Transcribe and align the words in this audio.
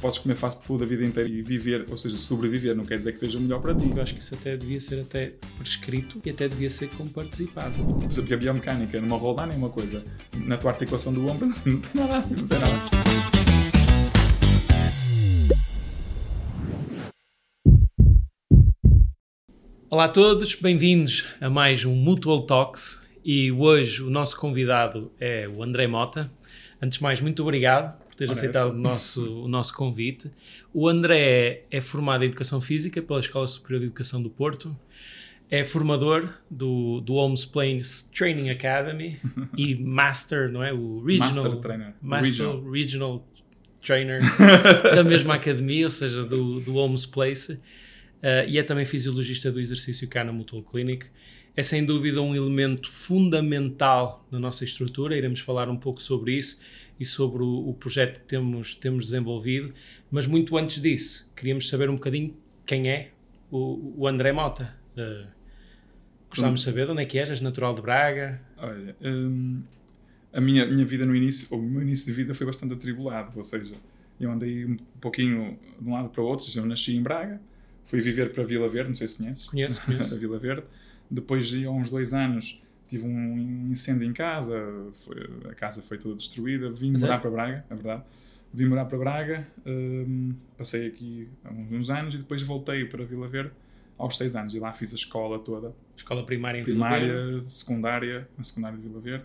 podes 0.00 0.16
comer 0.16 0.34
fast 0.34 0.64
food 0.64 0.82
a 0.82 0.86
vida 0.86 1.04
inteira 1.04 1.28
e 1.28 1.42
viver, 1.42 1.84
ou 1.90 1.96
seja, 1.96 2.16
sobreviver, 2.16 2.74
não 2.74 2.86
quer 2.86 2.96
dizer 2.96 3.12
que 3.12 3.18
seja 3.18 3.38
melhor 3.38 3.60
para 3.60 3.74
ti. 3.74 3.90
Eu 3.94 4.02
acho 4.02 4.14
que 4.14 4.22
isso 4.22 4.34
até 4.34 4.56
devia 4.56 4.80
ser 4.80 5.00
até 5.00 5.32
prescrito 5.58 6.20
e 6.24 6.30
até 6.30 6.48
devia 6.48 6.70
ser 6.70 6.88
comparticipado. 6.88 7.84
Por 7.84 8.04
exemplo, 8.04 8.34
a 8.34 8.36
biomecânica, 8.36 9.00
numa 9.00 9.18
roldana 9.18 9.52
é 9.52 9.56
uma 9.56 9.68
coisa, 9.68 10.02
na 10.34 10.56
tua 10.56 10.70
articulação 10.70 11.12
do 11.12 11.28
ombro 11.28 11.46
não 11.66 11.80
tem 11.80 12.06
nada, 12.06 12.28
não 12.30 12.48
tem 12.48 12.58
nada. 12.58 12.78
Olá 19.90 20.04
a 20.04 20.08
todos, 20.08 20.54
bem-vindos 20.54 21.26
a 21.40 21.50
mais 21.50 21.84
um 21.84 21.94
Mutual 21.94 22.42
Talks 22.42 23.02
e 23.22 23.52
hoje 23.52 24.02
o 24.02 24.08
nosso 24.08 24.38
convidado 24.38 25.12
é 25.20 25.46
o 25.46 25.62
André 25.62 25.86
Mota. 25.86 26.30
Antes 26.80 26.96
de 26.96 27.02
mais, 27.02 27.20
muito 27.20 27.42
obrigado 27.42 28.09
teres 28.20 28.36
aceitado 28.36 28.72
o 28.72 28.74
nosso, 28.74 29.44
o 29.44 29.48
nosso 29.48 29.74
convite. 29.74 30.30
O 30.74 30.86
André 30.86 31.62
é 31.70 31.80
formado 31.80 32.22
em 32.22 32.26
Educação 32.26 32.60
Física 32.60 33.00
pela 33.00 33.18
Escola 33.18 33.46
Superior 33.46 33.80
de 33.80 33.86
Educação 33.86 34.22
do 34.22 34.28
Porto, 34.28 34.76
é 35.50 35.64
formador 35.64 36.28
do, 36.50 37.00
do 37.00 37.14
Holmes 37.14 37.46
Plains 37.46 38.08
Training 38.14 38.50
Academy 38.50 39.16
e 39.56 39.74
Master, 39.74 40.52
não 40.52 40.62
é? 40.62 40.70
O 40.70 41.02
Regional, 41.02 41.44
Master 41.44 41.60
Trainer. 41.60 41.94
Master 42.02 42.46
Regional. 42.46 42.70
Regional, 42.70 43.28
Trainer 43.80 44.20
da 44.94 45.02
mesma 45.02 45.34
academia, 45.34 45.86
ou 45.86 45.90
seja, 45.90 46.22
do, 46.22 46.60
do 46.60 46.74
Holmes 46.74 47.06
Place. 47.06 47.54
Uh, 47.54 48.46
e 48.46 48.58
é 48.58 48.62
também 48.62 48.84
fisiologista 48.84 49.50
do 49.50 49.58
exercício 49.58 50.06
cá 50.06 50.22
na 50.22 50.30
Mutual 50.30 50.62
Clinic. 50.62 51.06
É 51.56 51.62
sem 51.62 51.84
dúvida 51.84 52.20
um 52.20 52.36
elemento 52.36 52.92
fundamental 52.92 54.24
na 54.30 54.38
nossa 54.38 54.62
estrutura, 54.62 55.16
iremos 55.16 55.40
falar 55.40 55.70
um 55.70 55.76
pouco 55.76 56.02
sobre 56.02 56.36
isso 56.36 56.60
e 57.00 57.06
sobre 57.06 57.42
o, 57.42 57.70
o 57.70 57.74
projeto 57.74 58.20
que 58.20 58.26
temos, 58.26 58.74
temos 58.74 59.06
desenvolvido. 59.06 59.72
Mas 60.10 60.26
muito 60.26 60.56
antes 60.58 60.80
disso, 60.82 61.32
queríamos 61.34 61.66
saber 61.66 61.88
um 61.88 61.94
bocadinho 61.94 62.36
quem 62.66 62.90
é 62.90 63.10
o, 63.50 63.94
o 63.96 64.06
André 64.06 64.32
Mota. 64.32 64.76
Uh, 64.94 65.26
gostávamos 66.28 66.60
de 66.60 66.66
saber 66.66 66.84
de 66.84 66.92
onde 66.92 67.02
é 67.02 67.06
que 67.06 67.18
és, 67.18 67.30
és 67.30 67.40
natural 67.40 67.74
de 67.74 67.80
Braga. 67.80 68.40
Olha, 68.58 68.94
hum, 69.00 69.62
a 70.30 70.40
minha, 70.42 70.66
minha 70.66 70.84
vida 70.84 71.06
no 71.06 71.16
início, 71.16 71.48
ou 71.50 71.58
o 71.58 71.62
meu 71.62 71.82
início 71.82 72.06
de 72.06 72.12
vida 72.12 72.34
foi 72.34 72.46
bastante 72.46 72.74
atribulado, 72.74 73.32
ou 73.34 73.42
seja, 73.42 73.74
eu 74.20 74.30
andei 74.30 74.66
um 74.66 74.76
pouquinho 75.00 75.58
de 75.80 75.88
um 75.88 75.94
lado 75.94 76.10
para 76.10 76.22
o 76.22 76.26
outro, 76.26 76.46
eu 76.54 76.66
nasci 76.66 76.94
em 76.94 77.02
Braga, 77.02 77.40
fui 77.82 78.00
viver 78.00 78.32
para 78.32 78.44
Vila 78.44 78.68
Verde, 78.68 78.90
não 78.90 78.96
sei 78.96 79.08
se 79.08 79.16
conheces. 79.16 79.44
Conheço, 79.44 79.80
conheço. 79.86 80.14
a 80.14 80.18
Vila 80.18 80.38
Verde. 80.38 80.64
Depois 81.10 81.48
de 81.48 81.66
uns 81.66 81.88
dois 81.88 82.12
anos 82.12 82.62
tive 82.90 83.06
um 83.06 83.68
incêndio 83.70 84.04
em 84.08 84.12
casa, 84.12 84.56
foi- 84.92 85.28
a 85.50 85.54
casa 85.54 85.80
foi 85.80 85.96
toda 85.96 86.16
destruída, 86.16 86.68
vim 86.70 86.90
Mas 86.92 87.02
é? 87.02 87.06
morar 87.06 87.18
para 87.20 87.30
Braga, 87.30 87.64
é 87.70 87.74
verdade. 87.74 88.02
Vim 88.52 88.64
morar 88.66 88.84
para 88.86 88.98
Braga, 88.98 89.46
hum, 89.64 90.34
passei 90.58 90.88
aqui 90.88 91.28
há 91.44 91.52
uns, 91.52 91.88
anos 91.88 92.14
e 92.14 92.18
depois 92.18 92.42
voltei 92.42 92.84
para 92.84 93.04
Vila 93.04 93.28
Verde 93.28 93.52
aos 93.96 94.16
seis 94.16 94.34
anos 94.34 94.54
e 94.54 94.58
lá 94.58 94.72
fiz 94.72 94.92
a 94.92 94.96
escola 94.96 95.38
toda, 95.38 95.72
Escola 95.96 96.26
primária 96.26 96.58
em 96.58 96.64
Vila 96.64 96.88
Verde. 96.88 97.06
primária, 97.12 97.42
secundária, 97.44 98.28
na 98.36 98.42
secundária 98.42 98.76
de 98.76 98.82
Vila 98.88 99.00
Verde 99.00 99.24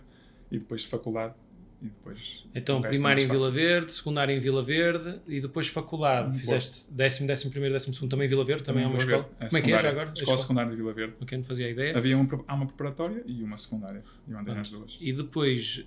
e 0.50 0.58
depois 0.58 0.84
faculdade 0.84 1.34
e 1.82 1.86
depois 1.86 2.44
Então, 2.54 2.78
é 2.84 2.88
primária 2.88 3.22
em 3.22 3.28
Vila. 3.28 3.50
Verde, 3.50 3.92
secundária 3.92 4.32
em 4.34 4.40
Vila 4.40 4.62
Verde 4.64 5.20
e 5.28 5.40
depois 5.40 5.68
faculdade. 5.68 6.28
Uhum. 6.30 6.34
Fizeste 6.34 6.86
décimo, 6.90 7.26
décimo 7.26 7.50
primeiro, 7.50 7.74
décimo 7.74 7.92
segundo 7.94 8.10
também 8.10 8.26
em 8.26 8.28
Vila 8.28 8.44
Verde, 8.44 8.62
também 8.64 8.84
é 8.84 8.86
uma 8.86 8.98
Vila 8.98 9.10
escola. 9.18 9.22
Verde, 9.38 9.50
Como 9.50 9.58
é 9.58 9.62
que 9.64 9.72
é 9.72 9.78
já 9.78 9.88
agora? 9.90 10.10
A 10.10 10.12
Escola 10.12 10.38
secundária 10.38 10.70
de 10.70 10.76
Vila 10.76 10.92
Verde. 10.92 11.14
Ok, 11.20 11.36
não 11.38 11.44
fazia 11.44 11.68
ideia. 11.70 11.96
Havia 11.96 12.16
uma, 12.16 12.44
há 12.48 12.54
uma 12.54 12.66
preparatória 12.66 13.22
e 13.26 13.42
uma 13.42 13.56
secundária. 13.56 14.02
E 14.26 14.32
eu 14.32 14.38
andei 14.38 14.54
Ah. 14.54 14.58
nas 14.58 14.70
duas. 14.70 14.96
E 15.00 15.12
depois, 15.12 15.84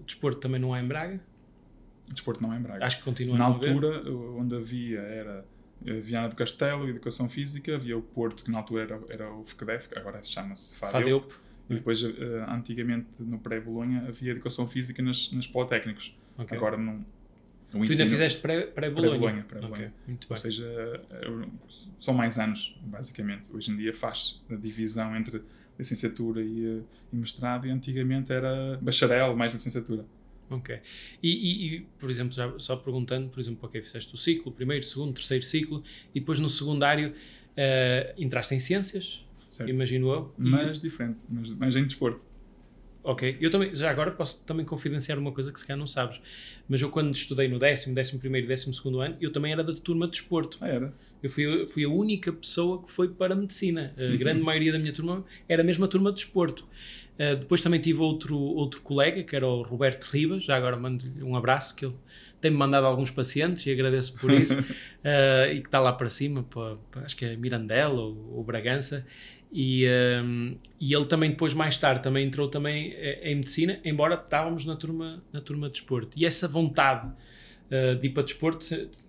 o 0.00 0.04
desporto 0.04 0.40
também 0.40 0.60
não 0.60 0.72
há 0.72 0.80
em 0.80 0.86
Braga. 0.86 1.20
Desporto 2.10 2.42
não 2.42 2.54
é 2.54 2.56
em 2.58 2.62
Braga. 2.62 2.84
Acho 2.86 2.98
que 2.98 3.02
continua 3.04 3.36
Na 3.36 3.46
a 3.46 3.48
não 3.50 3.56
haver. 3.56 3.68
altura, 3.70 4.02
onde 4.38 4.54
havia 4.56 5.00
era 5.00 5.44
Viana 5.82 6.28
do 6.28 6.34
Castelo, 6.36 6.88
Educação 6.88 7.28
Física, 7.28 7.74
havia 7.74 7.96
o 7.98 8.02
Porto, 8.02 8.44
que 8.44 8.50
na 8.50 8.58
altura 8.58 8.82
era, 8.82 9.00
era 9.10 9.32
o 9.32 9.44
FECDEF, 9.44 9.88
que 9.88 9.98
agora 9.98 10.22
chama-se 10.22 10.76
FADEUP. 10.76 11.02
Fadeup. 11.32 11.47
E 11.70 11.74
depois, 11.74 12.02
eh, 12.02 12.10
antigamente, 12.48 13.06
no 13.18 13.38
pré-Bolonha, 13.38 14.04
havia 14.08 14.30
Educação 14.32 14.66
Física 14.66 15.02
nas, 15.02 15.30
nas 15.32 15.46
Politécnicos. 15.46 16.16
Ok. 16.38 16.56
Agora 16.56 16.76
não. 16.76 17.04
O 17.74 17.80
Tu 17.80 17.82
ainda 17.92 18.06
fizeste 18.06 18.40
pré- 18.40 18.62
pré-Bolonha? 18.62 19.10
Pré-Bolonha, 19.18 19.44
pré-Bolonha. 19.44 19.86
Ok, 19.88 19.90
muito 20.06 20.24
Ou 20.24 20.28
bem. 20.34 20.36
seja, 20.42 20.66
eh, 21.10 21.48
são 21.98 22.14
mais 22.14 22.38
anos, 22.38 22.78
basicamente. 22.82 23.50
Hoje 23.54 23.70
em 23.70 23.76
dia 23.76 23.92
faz 23.92 24.42
a 24.50 24.54
divisão 24.54 25.14
entre 25.14 25.42
licenciatura 25.78 26.40
e, 26.42 26.78
eh, 26.78 26.80
e 27.12 27.16
mestrado, 27.16 27.66
e 27.66 27.70
antigamente 27.70 28.32
era 28.32 28.78
bacharel 28.80 29.36
mais 29.36 29.52
licenciatura. 29.52 30.06
Ok. 30.48 30.80
E, 31.22 31.28
e- 31.30 31.74
e, 31.76 31.80
por 31.98 32.08
exemplo, 32.08 32.32
já, 32.32 32.58
só 32.58 32.74
perguntando, 32.76 33.28
por 33.28 33.38
exemplo, 33.38 33.58
ok, 33.62 33.82
fizeste 33.82 34.14
o 34.14 34.16
ciclo, 34.16 34.50
primeiro, 34.50 34.82
segundo, 34.82 35.12
terceiro 35.12 35.44
ciclo, 35.44 35.84
e 36.14 36.20
depois 36.20 36.38
no 36.40 36.48
secundário 36.48 37.12
eh, 37.54 38.14
entraste 38.16 38.54
em 38.54 38.58
ciências, 38.58 39.26
Certo? 39.48 39.70
imagino 39.70 40.10
eu. 40.10 40.34
E- 40.38 40.48
Mas 40.50 40.80
diferente, 40.80 41.24
mas, 41.28 41.54
mas 41.54 41.76
em 41.76 41.84
desporto. 41.84 42.24
Ok, 43.02 43.38
eu 43.40 43.50
também, 43.50 43.74
já 43.74 43.90
agora 43.90 44.10
posso 44.10 44.44
também 44.44 44.66
confidenciar 44.66 45.18
uma 45.18 45.32
coisa 45.32 45.52
que 45.52 45.58
se 45.58 45.66
calhar 45.66 45.78
não 45.78 45.86
sabes, 45.86 46.20
mas 46.68 46.82
eu 46.82 46.90
quando 46.90 47.14
estudei 47.14 47.48
no 47.48 47.58
décimo, 47.58 47.94
décimo 47.94 48.18
primeiro 48.20 48.46
e 48.46 48.48
décimo 48.48 48.74
segundo 48.74 49.00
ano, 49.00 49.16
eu 49.20 49.32
também 49.32 49.52
era 49.52 49.62
da 49.64 49.72
turma 49.72 50.06
de 50.06 50.12
desporto. 50.12 50.58
Ah, 50.60 50.68
era. 50.68 50.92
Eu 51.22 51.30
fui, 51.30 51.66
fui 51.68 51.84
a 51.84 51.88
única 51.88 52.32
pessoa 52.32 52.82
que 52.82 52.90
foi 52.90 53.08
para 53.08 53.34
a 53.34 53.36
medicina. 53.36 53.94
A 53.96 54.14
grande 54.18 54.42
maioria 54.42 54.72
da 54.72 54.78
minha 54.78 54.92
turma 54.92 55.24
era 55.48 55.62
a 55.62 55.88
turma 55.88 56.10
de 56.10 56.16
desporto. 56.16 56.66
Uh, 57.18 57.34
depois 57.36 57.60
também 57.62 57.80
tive 57.80 57.98
outro, 58.00 58.36
outro 58.38 58.80
colega, 58.82 59.22
que 59.24 59.34
era 59.34 59.46
o 59.46 59.62
Roberto 59.62 60.04
Ribas, 60.04 60.44
já 60.44 60.54
agora 60.56 60.76
mando-lhe 60.76 61.22
um 61.22 61.34
abraço, 61.34 61.74
que 61.74 61.84
ele 61.86 61.94
tem-me 62.40 62.56
mandado 62.56 62.86
alguns 62.86 63.10
pacientes 63.10 63.66
e 63.66 63.72
agradeço 63.72 64.16
por 64.20 64.30
isso, 64.32 64.54
uh, 64.60 65.50
e 65.52 65.60
que 65.60 65.66
está 65.66 65.80
lá 65.80 65.92
para 65.92 66.08
cima, 66.08 66.44
para, 66.44 66.76
para- 66.92 67.02
acho 67.02 67.16
que 67.16 67.24
é 67.24 67.36
Mirandela 67.36 68.00
ou, 68.00 68.36
ou 68.36 68.44
Bragança, 68.44 69.04
e, 69.52 69.86
um, 70.22 70.56
e 70.78 70.94
ele 70.94 71.06
também 71.06 71.30
depois, 71.30 71.54
mais 71.54 71.78
tarde, 71.78 72.02
também 72.02 72.26
entrou 72.26 72.48
também 72.48 72.92
eh, 72.92 73.32
em 73.32 73.36
medicina, 73.36 73.80
embora 73.84 74.14
estávamos 74.14 74.64
na 74.64 74.76
turma, 74.76 75.22
na 75.32 75.40
turma 75.40 75.68
de 75.68 75.74
desporto. 75.74 76.18
E 76.18 76.26
essa 76.26 76.46
vontade 76.46 77.06
uh, 77.08 77.98
de 77.98 78.06
ir 78.06 78.10
para 78.10 78.22
desporto 78.22 78.64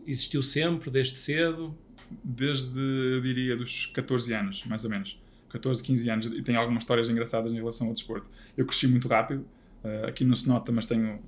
existiu 0.08 0.42
sempre, 0.42 0.90
desde 0.90 1.18
cedo? 1.18 1.78
Desde, 2.24 2.80
eu 2.80 3.22
diria, 3.22 3.56
dos 3.56 3.88
14 3.88 4.34
anos, 4.34 4.66
mais 4.66 4.84
ou 4.86 4.90
menos. 4.90 5.22
14, 5.50 5.84
15 5.84 6.10
anos. 6.10 6.26
E 6.28 6.42
tenho 6.42 6.60
algumas 6.60 6.84
histórias 6.84 7.10
engraçadas 7.10 7.52
em 7.52 7.56
relação 7.56 7.88
ao 7.88 7.94
desporto. 7.94 8.28
Eu 8.56 8.66
cresci 8.66 8.88
muito 8.88 9.08
rápido. 9.08 9.46
eh, 9.84 10.06
aqui 10.08 10.24
não 10.24 10.36
se 10.36 10.48
nota, 10.48 10.72
mas 10.72 10.86
tenho... 10.86 11.20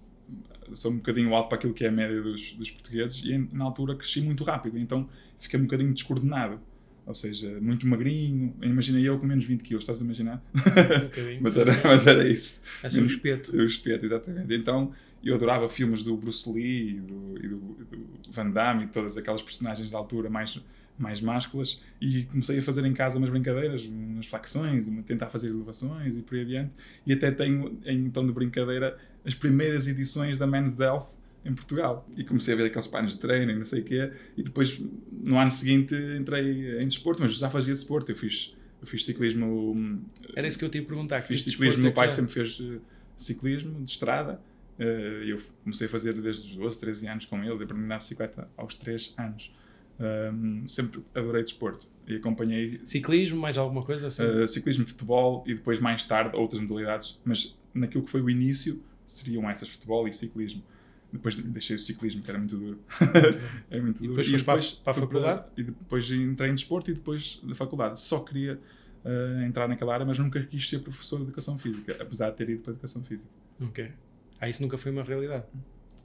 Sou 0.73 0.89
um 0.91 0.97
bocadinho 0.97 1.33
alto 1.35 1.49
para 1.49 1.57
aquilo 1.57 1.73
que 1.73 1.83
é 1.83 1.89
a 1.89 1.91
média 1.91 2.21
dos, 2.21 2.53
dos 2.53 2.71
portugueses. 2.71 3.23
E 3.25 3.37
na 3.51 3.65
altura 3.65 3.95
cresci 3.95 4.21
muito 4.21 4.43
rápido. 4.43 4.77
Então 4.79 5.09
fiquei 5.37 5.59
um 5.59 5.63
bocadinho 5.63 5.93
descoordenado. 5.93 6.59
Ou 7.05 7.15
seja, 7.15 7.59
muito 7.59 7.85
magrinho. 7.87 8.53
Imagina 8.61 8.99
eu 8.99 9.17
com 9.19 9.25
menos 9.25 9.43
20 9.43 9.61
quilos, 9.63 9.83
estás 9.83 9.99
a 10.01 10.03
imaginar? 10.05 10.43
Um 10.55 11.03
bocadinho. 11.05 11.39
mas, 11.41 11.55
era, 11.57 11.71
mas 11.83 12.07
era 12.07 12.27
isso. 12.27 12.61
Assim, 12.83 13.01
um 13.01 13.05
espeto. 13.05 13.55
O 13.55 13.65
espeto, 13.65 14.05
exatamente. 14.05 14.53
Então, 14.53 14.91
eu 15.23 15.35
adorava 15.35 15.67
filmes 15.69 16.03
do 16.03 16.15
Bruce 16.15 16.49
Lee 16.51 16.97
e 16.97 16.99
do, 17.01 17.37
e 17.43 17.47
do, 17.47 17.57
do 17.57 18.07
Van 18.31 18.49
Damme 18.49 18.85
e 18.85 18.87
todas 18.87 19.17
aquelas 19.17 19.41
personagens 19.41 19.89
da 19.91 19.97
altura 19.97 20.29
mais, 20.29 20.59
mais 20.97 21.19
másculas 21.21 21.81
e 21.99 22.23
comecei 22.23 22.59
a 22.59 22.61
fazer 22.61 22.85
em 22.85 22.93
casa 22.93 23.17
umas 23.17 23.29
brincadeiras, 23.29 23.85
umas 23.85 24.27
facções, 24.27 24.87
uma- 24.87 25.01
tentar 25.03 25.29
fazer 25.29 25.49
elevações 25.49 26.15
e 26.15 26.21
por 26.21 26.35
aí 26.35 26.41
adiante. 26.41 26.71
E 27.05 27.13
até 27.13 27.31
tenho, 27.31 27.79
em 27.85 28.09
tom 28.09 28.25
de 28.25 28.31
brincadeira, 28.31 28.97
as 29.25 29.33
primeiras 29.33 29.87
edições 29.87 30.37
da 30.37 30.45
Men's 30.47 30.79
Health 30.79 31.07
em 31.43 31.53
Portugal. 31.53 32.07
E 32.15 32.23
comecei 32.23 32.53
a 32.53 32.57
ver 32.57 32.65
aqueles 32.65 32.87
planos 32.87 33.13
de 33.13 33.19
treino 33.19 33.51
e 33.51 33.55
não 33.55 33.65
sei 33.65 33.81
o 33.81 33.83
quê. 33.83 34.11
E 34.37 34.43
depois, 34.43 34.79
no 35.11 35.37
ano 35.37 35.51
seguinte, 35.51 35.95
entrei 36.17 36.81
em 36.81 36.85
desporto, 36.85 37.21
mas 37.21 37.33
já 37.35 37.49
fazia 37.49 37.73
desporto. 37.73 38.11
Eu 38.11 38.15
fiz, 38.15 38.55
eu 38.79 38.87
fiz 38.87 39.05
ciclismo 39.05 39.73
hum, 39.73 40.01
Era 40.35 40.47
isso 40.47 40.57
que 40.57 40.65
eu 40.65 40.69
te 40.69 40.77
ia 40.77 40.85
perguntar. 40.85 41.21
Fiz 41.21 41.43
tipo 41.43 41.51
ciclismo, 41.51 41.81
meu 41.81 41.91
desporto 41.91 41.95
pai 41.95 42.07
é 42.07 42.09
sempre 42.11 42.31
fez 42.31 42.61
eh, 42.61 42.79
ciclismo 43.17 43.83
de 43.83 43.91
estrada. 43.91 44.39
eh, 44.79 45.23
eu 45.27 45.41
comecei 45.63 45.87
a 45.87 45.89
fazer 45.89 46.13
desde 46.13 46.47
os 46.47 46.55
12, 46.55 46.79
13 46.79 47.07
anos 47.07 47.25
com 47.25 47.43
ele, 47.43 47.63
aprendi 47.63 47.73
a 47.73 47.85
andar 47.85 47.97
bicicleta 47.97 48.47
aos 48.57 48.75
3 48.75 49.15
anos. 49.17 49.51
Ahm, 49.99 50.65
sempre 50.65 51.03
adorei 51.13 51.43
desporto 51.43 51.87
e 52.07 52.15
acompanhei 52.15 52.79
é? 52.81 52.85
Ciclismo, 52.85 53.39
mais 53.39 53.55
alguma 53.55 53.83
coisa 53.83 54.07
assim? 54.07 54.23
eh, 54.23 54.47
ciclismo, 54.47 54.85
futebol 54.85 55.43
e 55.45 55.53
depois 55.53 55.79
mais 55.79 56.03
tarde 56.05 56.35
outras 56.35 56.59
modalidades, 56.59 57.19
mas 57.23 57.59
naquilo 57.71 58.03
que 58.03 58.09
foi 58.09 58.21
o 58.21 58.29
início 58.29 58.81
seriam 59.05 59.47
essas, 59.47 59.69
futebol 59.69 60.07
e 60.07 60.13
ciclismo. 60.13 60.63
Depois 61.11 61.35
deixei 61.37 61.75
o 61.75 61.79
ciclismo, 61.79 62.21
que 62.23 62.29
era 62.29 62.39
muito 62.39 62.57
duro. 62.57 62.79
é 63.69 63.79
muito 63.81 64.03
E 64.03 64.07
duro. 64.07 64.21
depois 64.23 64.41
para 64.43 64.59
a- 64.61 64.83
para 64.83 64.91
a 64.91 64.93
faculdade? 64.93 65.45
E 65.57 65.63
depois 65.63 66.09
entrei 66.11 66.49
em 66.49 66.53
desporto 66.53 66.89
e 66.89 66.93
depois 66.93 67.39
na 67.43 67.53
faculdade. 67.53 67.99
Só 68.01 68.19
queria 68.21 68.59
eh, 69.03 69.43
entrar 69.45 69.67
naquela 69.67 69.93
área, 69.93 70.05
mas 70.05 70.17
nunca 70.17 70.41
quis 70.43 70.69
ser 70.69 70.79
professor 70.79 71.17
de 71.17 71.23
educação 71.23 71.57
física, 71.57 71.97
apesar 71.99 72.29
de 72.29 72.37
ter 72.37 72.49
ido 72.49 72.61
para 72.61 72.71
a 72.71 72.73
educação 72.73 73.03
física. 73.03 73.29
Ok. 73.61 73.91
Ah, 74.39 74.47
isso 74.49 74.61
nunca 74.61 74.77
foi 74.77 74.91
uma 74.91 75.03
realidade. 75.03 75.45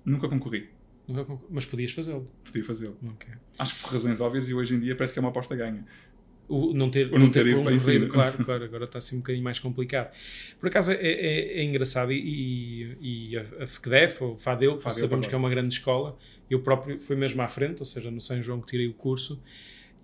Nunca 0.04 0.28
concorri, 0.28 0.68
Nunca 1.08 1.24
con- 1.24 1.40
Mas 1.50 1.64
podias 1.64 1.92
fazê-lo. 1.92 2.28
podia 2.44 2.64
fazê-lo. 2.64 2.96
Ok. 3.06 3.28
Acho 3.58 3.76
que 3.76 3.82
por 3.82 3.92
razões 3.92 4.20
óbvias 4.20 4.48
e 4.48 4.54
hoje 4.54 4.74
em 4.74 4.80
dia 4.80 4.96
parece 4.96 5.12
que 5.12 5.18
é 5.18 5.22
uma 5.22 5.28
aposta 5.28 5.54
ganha. 5.54 5.84
O 6.48 6.72
não 6.72 6.88
ter, 6.90 7.10
não 7.10 7.30
ter 7.30 7.46
ido 7.46 7.56
para 7.62 7.72
corrido, 7.72 7.76
ensino. 7.76 8.08
claro, 8.08 8.44
claro, 8.44 8.64
agora 8.66 8.84
está 8.84 8.98
assim 8.98 9.16
um 9.16 9.18
bocadinho 9.18 9.42
mais 9.42 9.58
complicado. 9.58 10.12
Por 10.60 10.68
acaso 10.68 10.92
é, 10.92 10.96
é, 10.96 11.58
é 11.60 11.64
engraçado 11.64 12.12
e, 12.12 12.96
e 13.00 13.36
a, 13.36 13.64
a 13.64 13.66
FECDEF, 13.66 14.22
ou 14.22 14.38
FADEU, 14.38 14.78
FADEU, 14.78 14.98
sabemos 15.00 15.26
que 15.26 15.34
é 15.34 15.38
uma 15.38 15.50
grande 15.50 15.74
escola, 15.74 16.16
eu 16.48 16.60
próprio 16.60 17.00
fui 17.00 17.16
mesmo 17.16 17.42
à 17.42 17.48
frente, 17.48 17.80
ou 17.80 17.86
seja, 17.86 18.10
no 18.10 18.20
São 18.20 18.40
João 18.42 18.60
que 18.60 18.66
tirei 18.68 18.86
o 18.86 18.94
curso, 18.94 19.42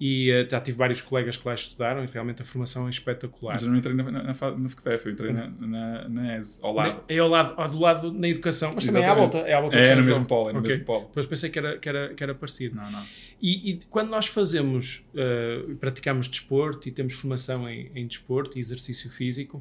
e 0.01 0.31
eh, 0.33 0.49
já 0.51 0.61
tive 0.61 0.77
vários 0.77 1.01
colegas 1.01 1.37
que 1.37 1.47
lá 1.47 1.55
estudaram 1.55 2.03
e 2.03 2.09
realmente 2.09 2.43
a 2.43 2.45
formação 2.45 2.89
é 2.89 2.91
espetacular. 2.91 3.53
Mas 3.53 3.63
eu 3.63 3.69
não 3.69 3.77
entrei 3.77 3.95
na, 3.95 4.03
na, 4.03 4.11
na, 4.25 4.33
na 4.33 4.69
FCTF, 4.69 5.07
eu 5.07 5.13
entrei 5.13 5.33
na, 5.33 5.49
na, 5.49 6.09
na 6.09 6.39
ES, 6.39 6.59
ao 6.61 6.75
lado. 6.75 7.05
É 7.09 7.19
ao 7.19 7.29
lado, 7.29 7.55
ao 7.57 7.69
do 7.69 7.79
lado 7.79 8.13
na 8.13 8.27
educação, 8.29 8.73
mas 8.75 8.85
também 8.85 9.01
é 9.03 9.07
à 9.07 9.13
Exatamente. 9.13 9.33
volta. 9.35 9.49
É, 9.49 9.55
à 9.55 9.61
volta 9.61 9.77
É, 9.79 9.87
São 9.87 9.97
no 9.99 10.05
mesmo 10.05 10.27
polo, 10.27 10.51
é 10.51 10.53
no 10.55 10.59
Ok. 10.59 10.71
mesmo 10.71 10.85
polo. 10.85 11.07
Depois 11.07 11.27
pensei 11.27 11.51
que 11.51 11.59
era, 11.61 11.79
que 11.79 11.89
era, 11.89 12.15
que 12.15 12.23
era 12.25 12.35
parecido. 12.35 12.75
Não, 12.75 12.91
não. 12.91 13.05
E, 13.43 13.71
e 13.73 13.81
quando 13.91 14.09
nós 14.09 14.29
fazemos, 14.29 15.03
eh, 15.17 15.65
praticamos 15.81 16.29
desporto 16.29 16.89
e 16.89 16.93
temos 16.93 17.15
formação 17.15 17.69
em, 17.69 17.91
em 17.93 18.07
desporto 18.07 18.57
e 18.57 18.61
exercício 18.61 19.11
físico, 19.11 19.61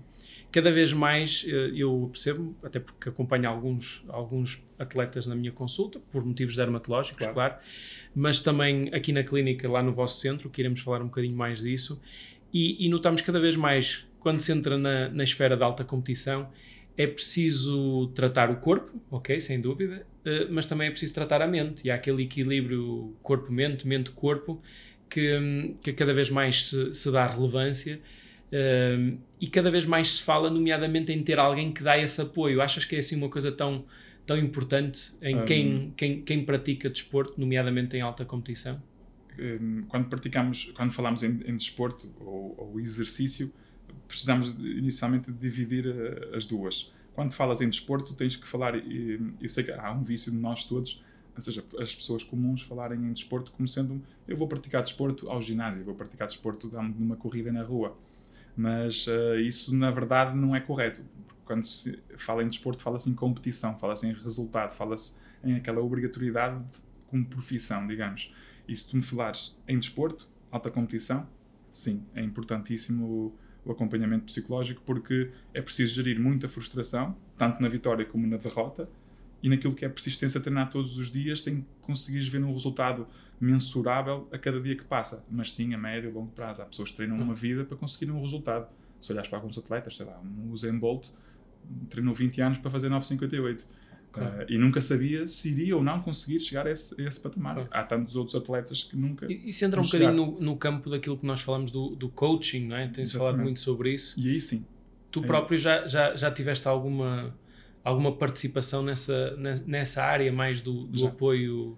cada 0.52 0.72
vez 0.72 0.94
mais 0.94 1.44
eh, 1.48 1.72
eu 1.76 2.08
percebo, 2.12 2.56
até 2.62 2.80
porque 2.80 3.10
acompanho 3.10 3.50
alguns, 3.50 4.04
alguns 4.08 4.62
atletas 4.78 5.26
na 5.26 5.34
minha 5.34 5.52
consulta, 5.52 6.00
por 6.12 6.24
motivos 6.24 6.56
dermatológicos, 6.56 7.18
Claro. 7.18 7.34
claro. 7.34 7.56
mas 8.14 8.40
também 8.40 8.90
aqui 8.94 9.12
na 9.12 9.24
clínica, 9.24 9.68
lá 9.68 9.82
no 9.82 9.92
vosso 9.94 10.20
centro, 10.20 10.48
que 10.48 10.62
iremos 10.62 10.80
falar 10.82 11.02
um 11.02 11.06
bocadinho 11.06 11.36
mais 11.36 11.60
disso, 11.62 12.00
e, 12.54 12.86
e 12.86 12.88
notamos 12.88 13.22
cada 13.22 13.40
vez 13.40 13.56
mais, 13.56 14.06
quando 14.20 14.40
se 14.40 14.52
entra 14.52 14.78
na, 14.78 15.10
na 15.10 15.24
esfera 15.24 15.58
da 15.58 15.66
alta 15.66 15.84
competição, 15.84 16.50
é 16.98 17.08
preciso 17.08 18.08
tratar 18.16 18.50
o 18.52 18.58
corpo, 18.58 19.02
ok, 19.10 19.40
sem 19.40 19.60
dúvida, 19.62 20.06
eh, 20.26 20.48
mas 20.50 20.66
também 20.66 20.88
é 20.88 20.92
preciso 20.92 21.14
tratar 21.14 21.42
a 21.42 21.48
mente. 21.48 21.86
E 21.86 21.92
há 21.92 21.96
aquele 21.96 22.24
equilíbrio 22.24 23.16
corpo-mente, 23.24 23.88
mente-corpo, 23.88 24.62
que, 25.10 25.38
hum, 25.38 25.76
que 25.84 25.94
cada 25.94 26.14
vez 26.14 26.30
mais 26.30 26.68
se, 26.70 26.94
se 26.94 27.12
dá 27.12 27.28
relevância 27.28 28.00
hum, 28.52 29.18
e 29.40 29.48
cada 29.48 29.72
vez 29.72 29.86
mais 29.86 30.10
se 30.18 30.24
fala, 30.24 30.50
nomeadamente, 30.50 31.12
em 31.12 31.24
ter 31.24 31.40
alguém 31.40 31.72
que 31.74 31.84
dá 31.84 31.98
esse 31.98 32.22
apoio. 32.22 32.62
Achas 32.62 32.86
que 32.86 32.96
é 32.96 33.00
assim 33.00 33.16
uma 33.16 33.30
coisa 33.30 33.52
tão, 33.52 33.86
tão 34.26 34.38
importante 34.38 35.12
em 35.22 35.38
Hum. 35.38 35.46
quem, 35.46 35.94
quem, 35.98 36.22
quem 36.22 36.46
pratica 36.46 36.90
desporto, 36.90 37.40
nomeadamente 37.40 37.96
em 37.98 38.02
alta 38.02 38.26
competição? 38.26 38.82
Hum, 39.40 39.86
quando 39.88 40.08
praticamos, 40.10 40.72
quando 40.76 40.92
falamos 40.92 41.24
em, 41.24 41.40
em 41.46 41.56
desporto 41.56 42.10
ou, 42.20 42.56
ou 42.58 42.80
exercício, 42.80 43.52
precisamos 44.12 44.50
inicialmente 44.60 45.32
dividir 45.32 45.88
eh, 45.88 46.36
as 46.36 46.46
duas. 46.46 46.94
Quando 47.14 47.32
falas 47.34 47.62
em 47.62 47.70
desporto, 47.70 48.14
tens 48.14 48.36
que 48.36 48.48
falar, 48.48 48.76
e 48.76 49.20
eu 49.42 49.50
sei 49.50 49.64
que 49.64 49.72
há 49.72 49.92
um 49.92 50.04
vício 50.04 50.32
de 50.32 50.38
nós 50.38 50.64
todos, 50.64 51.04
ou 51.36 51.42
seja, 51.42 51.64
as 51.80 51.96
pessoas 51.96 52.24
comuns 52.24 52.62
falarem 52.62 53.00
em 53.00 53.14
desporto 53.14 53.52
como 53.52 53.68
sendo 53.68 54.02
eu 54.28 54.36
vou 54.36 54.48
praticar 54.48 54.82
desporto 54.82 55.30
ao 55.30 55.42
ginásio, 55.42 55.84
vou 55.84 55.96
praticar 55.96 56.28
desporto 56.28 56.70
numa 56.98 57.16
corrida 57.16 57.52
na 57.52 57.64
rua. 57.64 57.98
Mas 58.56 59.08
eh, 59.08 59.42
isso, 59.42 59.76
na 59.76 59.92
verdade, 59.92 60.38
não 60.38 60.56
é 60.56 60.60
correto. 60.60 61.04
Quando 61.46 61.64
se 61.64 62.00
fala 62.18 62.44
em 62.44 62.48
desporto, 62.48 62.82
fala-se 62.82 63.10
em 63.10 63.14
competição, 63.14 63.78
fala-se 63.78 64.08
em 64.08 64.14
resultado, 64.14 64.74
fala-se 64.74 65.16
em 65.44 65.56
aquela 65.56 65.82
obrigatoriedade 65.82 66.64
como 67.08 67.26
profissão, 67.26 67.88
digamos. 67.88 68.34
E 68.68 68.76
se 68.76 68.90
tu 68.90 68.96
me 68.96 69.02
falares 69.02 69.58
em 69.68 69.78
desporto, 69.78 70.30
alta 70.50 70.70
competição, 70.70 71.28
sim, 71.74 72.06
é 72.14 72.22
importantíssimo 72.22 73.36
o, 73.66 73.72
acompanhamento 73.72 74.26
psicológico 74.26 74.82
porque 74.86 75.32
é 75.54 75.62
preciso 75.62 75.96
gerir 75.96 76.20
muita 76.20 76.48
frustração, 76.50 77.16
tanto 77.38 77.62
na 77.62 77.70
vitória 77.70 78.06
como 78.06 78.26
na 78.28 78.38
derrota, 78.38 78.90
e 79.44 79.50
naquilo 79.50 79.74
que 79.74 79.84
é 79.84 79.90
persistência 79.90 80.40
a 80.40 80.42
treinar 80.42 80.70
todos 80.70 80.98
os 80.98 81.10
dias 81.10 81.42
sem 81.42 81.66
conseguires 81.82 82.28
ver 82.28 82.44
um 82.44 82.54
resultado 82.54 83.08
mensurável 83.40 84.28
a 84.32 84.38
cada 84.38 84.62
dia 84.62 84.76
que 84.76 84.84
passa, 84.84 85.26
mas 85.30 85.52
sim 85.52 85.74
a 85.74 85.78
médio 85.78 86.12
e 86.12 86.14
longo 86.14 86.32
prazo. 86.32 86.62
Há 86.62 86.66
pessoas 86.66 86.92
que 86.92 86.98
treinam 86.98 87.18
uma 87.18 87.34
vida 87.34 87.66
para 87.66 87.76
conseguir 87.76 88.12
um 88.12 88.22
resultado. 88.22 88.68
Se 89.02 89.12
olhares 89.12 89.28
para 89.28 89.40
alguns 89.40 89.58
atletas, 89.58 89.98
sei 89.98 90.06
lá, 90.06 90.20
um 90.20 90.52
Usain 90.52 90.78
Bolt 90.78 91.10
treinou 91.90 92.14
20 92.14 92.42
anos 92.42 92.58
para 92.60 92.70
fazer 92.70 92.90
9,58. 92.90 93.66
Uh, 94.14 94.46
e 94.50 94.58
nunca 94.58 94.82
sabia 94.82 95.26
se 95.26 95.52
iria 95.52 95.76
ou 95.78 95.82
não 95.82 96.02
conseguir 96.02 96.38
chegar 96.40 96.68
a 96.68 96.72
esse, 96.72 97.00
a 97.02 97.08
esse 97.08 97.20
patamar. 97.20 97.56
Claro. 97.56 97.70
Há 97.72 97.84
tantos 97.84 98.16
outros 98.18 98.36
atletas 98.36 98.84
que 98.84 98.96
nunca. 98.98 99.26
E- 99.32 99.48
Isso 99.50 99.64
entra 99.64 99.80
um 99.80 99.84
bocadinho 99.84 100.12
no, 100.14 100.42
no 100.42 100.58
campo 100.58 100.90
daquilo 100.90 101.18
que 101.18 101.26
nós 101.26 101.40
falamos 101.42 101.72
do, 101.72 101.96
do 101.96 102.10
coaching, 102.10 102.68
não 102.68 102.76
é? 102.76 102.88
Tens 102.90 103.14
falado 103.14 103.38
muito 103.38 103.60
sobre 103.62 103.94
isso. 103.94 104.20
E 104.20 104.30
aí 104.30 104.42
sim, 104.42 104.66
Tu 105.12 105.22
É. 105.24 105.28
próprio 105.28 105.58
já, 105.58 105.88
já, 105.88 106.16
já 106.16 106.30
tiveste 106.32 106.68
alguma, 106.68 107.34
alguma 107.84 108.14
participação 108.16 108.82
nessa, 108.84 109.36
ne- 109.38 109.62
nessa 109.66 110.04
área 110.04 110.32
mais 110.34 110.62
do, 110.62 110.88
do 110.88 111.00
Já. 111.00 111.08
apoio, 111.08 111.78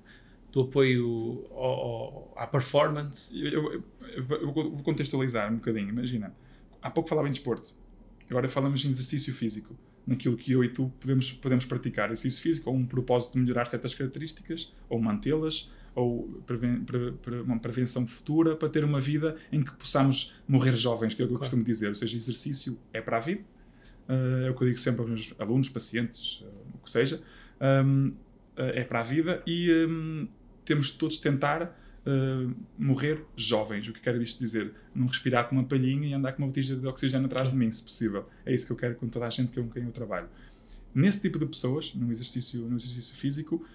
do 0.52 0.62
apoio 0.62 1.46
ao- 1.52 1.58
ao- 1.62 2.34
à 2.38 2.48
performance? 2.48 3.30
Eu, 3.36 3.74
eu- 3.74 3.84
eu 4.18 4.24
vou- 4.24 4.38
eu 4.40 4.54
vou 4.54 4.84
contextualizar 4.84 5.52
um 5.52 5.56
bocadinho. 5.56 5.90
Imagina, 5.90 6.34
há 6.82 6.90
pouco 6.90 7.08
falava 7.10 7.28
em 7.28 7.32
desporto, 7.32 7.76
agora 8.30 8.48
falamos 8.50 8.84
em 8.86 8.90
exercício 8.90 9.34
físico. 9.34 9.76
Naquilo 10.06 10.36
que 10.36 10.52
eu 10.52 10.64
e 10.64 10.70
tu 10.70 10.92
podemos, 11.00 11.32
podemos 11.32 11.66
praticar. 11.66 12.12
Exercício 12.12 12.42
físico 12.42 12.70
ou 12.70 12.76
um 12.76 12.86
propósito 12.86 13.34
de 13.34 13.40
melhorar 13.40 13.66
certas 13.68 13.94
características, 13.94 14.74
ou 14.90 15.00
mantê-las, 15.02 15.72
ou 15.96 16.42
preven- 16.46 16.82
pre- 16.84 17.12
pre- 17.14 17.42
uma 17.42 17.58
prevenção 17.60 18.06
futura 18.08 18.56
para 18.56 18.68
ter 18.68 18.84
uma 18.84 19.00
vida 19.00 19.38
em 19.52 19.62
que 19.64 19.72
possamos 19.76 20.36
morrer 20.48 20.76
jovens, 20.76 21.14
que 21.14 21.22
é 21.22 21.26
o 21.26 21.28
que 21.28 21.34
eu 21.34 21.38
Claro. 21.38 21.50
costumo 21.52 21.64
dizer. 21.64 21.88
Ou 21.90 21.96
seja, 21.96 22.18
exercício 22.18 22.78
é 22.92 23.00
para 23.00 23.18
a 23.18 23.20
vida. 23.20 23.42
Uh, 24.10 24.46
é 24.48 24.50
o 24.50 24.56
que 24.56 24.64
eu 24.64 24.68
digo 24.68 24.80
sempre 24.80 25.00
aos 25.02 25.10
meus 25.10 25.34
alunos, 25.40 25.70
pacientes, 25.70 26.42
uh, 26.42 26.48
o 26.76 26.84
que 26.84 26.92
seja. 26.92 27.22
Um, 27.86 28.08
uh, 28.08 28.14
é 28.58 28.84
para 28.84 29.00
a 29.00 29.04
vida 29.04 29.42
e 29.48 29.72
um, 29.88 30.28
temos 30.66 30.88
de 30.88 30.98
todos 30.98 31.16
tentar 31.18 31.80
uh, 32.06 32.56
morrer 32.78 33.24
jovens. 33.36 33.88
O 33.88 33.94
que 33.94 34.00
quero 34.00 34.22
isto 34.22 34.40
dizer? 34.40 34.74
Não 34.94 35.08
respirar 35.08 35.48
com 35.48 35.56
uma 35.56 35.64
palhinha 35.64 36.08
e 36.08 36.14
andar 36.14 36.34
com 36.34 36.44
uma 36.44 36.48
botija 36.48 36.76
de 36.76 36.86
oxigênio 36.86 37.26
atrás 37.26 37.50
de 37.50 37.56
mim, 37.56 37.72
se 37.72 37.84
possível. 37.84 38.28
É 38.46 38.54
isso 38.54 38.66
que 38.66 38.72
eu 38.72 38.78
quero 38.78 38.96
com 38.96 39.08
toda 39.08 39.26
a 39.26 39.30
gente 39.30 39.52
com 39.52 39.70
quem 39.70 39.84
eu 39.84 39.92
trabalho. 39.92 40.30
Nesse 40.94 41.22
tipo 41.22 41.40
de 41.40 41.46
pessoas, 41.46 41.94
no 41.96 42.12
exercício, 42.12 42.62
no 42.62 42.78
exercício 42.78 43.16
físico, 43.16 43.66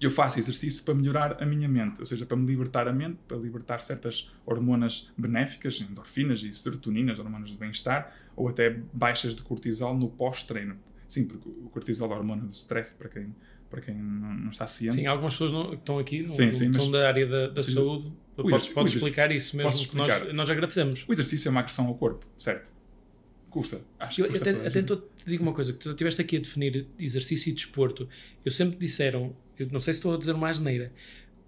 eu 0.00 0.10
faço 0.10 0.38
exercício 0.38 0.84
para 0.84 0.94
melhorar 0.94 1.42
a 1.42 1.46
minha 1.46 1.68
mente, 1.68 2.00
ou 2.00 2.06
seja, 2.06 2.26
para 2.26 2.36
me 2.36 2.46
libertar 2.46 2.86
a 2.86 2.92
mente, 2.92 3.18
para 3.26 3.36
libertar 3.36 3.82
certas 3.82 4.30
hormonas 4.44 5.10
benéficas, 5.16 5.80
endorfinas 5.80 6.42
e 6.42 6.52
serotoninas, 6.52 7.18
hormonas 7.18 7.50
de 7.50 7.56
bem-estar, 7.56 8.14
ou 8.34 8.48
até 8.48 8.78
baixas 8.92 9.34
de 9.34 9.42
cortisol 9.42 9.96
no 9.96 10.10
pós-treino. 10.10 10.76
Sim, 11.08 11.24
porque 11.24 11.48
o 11.48 11.70
cortisol 11.70 12.10
é 12.10 12.14
a 12.14 12.18
hormona 12.18 12.42
do 12.42 12.52
stress, 12.52 12.94
para 12.94 13.08
quem, 13.08 13.34
para 13.70 13.80
quem 13.80 13.94
não, 13.94 14.50
está 14.50 14.66
ciente. 14.66 14.96
Sim, 14.96 15.06
algumas 15.06 15.34
pessoas 15.34 15.52
não, 15.52 15.70
que 15.70 15.74
estão 15.76 15.98
aqui, 15.98 16.20
não, 16.20 16.28
Sim, 16.28 16.52
sim, 16.52 16.66
estão 16.70 16.84
mas- 16.84 16.92
da 16.92 17.08
área 17.08 17.26
da, 17.26 17.46
da 17.48 17.60
Sim, 17.60 17.74
saúde. 17.74 18.12
Podes, 18.36 18.68
podes 18.68 18.94
explicar 18.94 19.32
isso 19.32 19.56
mesmo, 19.56 19.70
que 19.88 19.96
nós, 19.96 20.10
explicar. 20.10 20.34
nós 20.34 20.50
agradecemos. 20.50 21.04
O 21.08 21.12
exercício 21.12 21.48
é 21.48 21.50
uma 21.50 21.60
agressão 21.60 21.86
ao 21.86 21.94
corpo, 21.94 22.26
certo? 22.38 22.70
Custa. 23.50 23.80
Acho 23.98 24.22
que 24.22 24.28
custa 24.28 24.50
até, 24.50 24.66
até 24.66 24.82
te 24.82 25.02
digo 25.26 25.42
uma 25.42 25.54
coisa, 25.54 25.72
que 25.72 25.78
tu 25.78 25.90
estiveste 25.90 26.20
aqui 26.20 26.36
a 26.36 26.40
definir 26.40 26.86
exercício 26.98 27.48
e 27.48 27.52
desporto. 27.54 28.06
Eu 28.44 28.50
sempre 28.50 28.76
disseram, 28.76 29.34
eu 29.58 29.68
não 29.72 29.80
sei 29.80 29.94
se 29.94 30.00
estou 30.00 30.14
a 30.14 30.18
dizer 30.18 30.32
uma 30.32 30.48
asneira, 30.50 30.92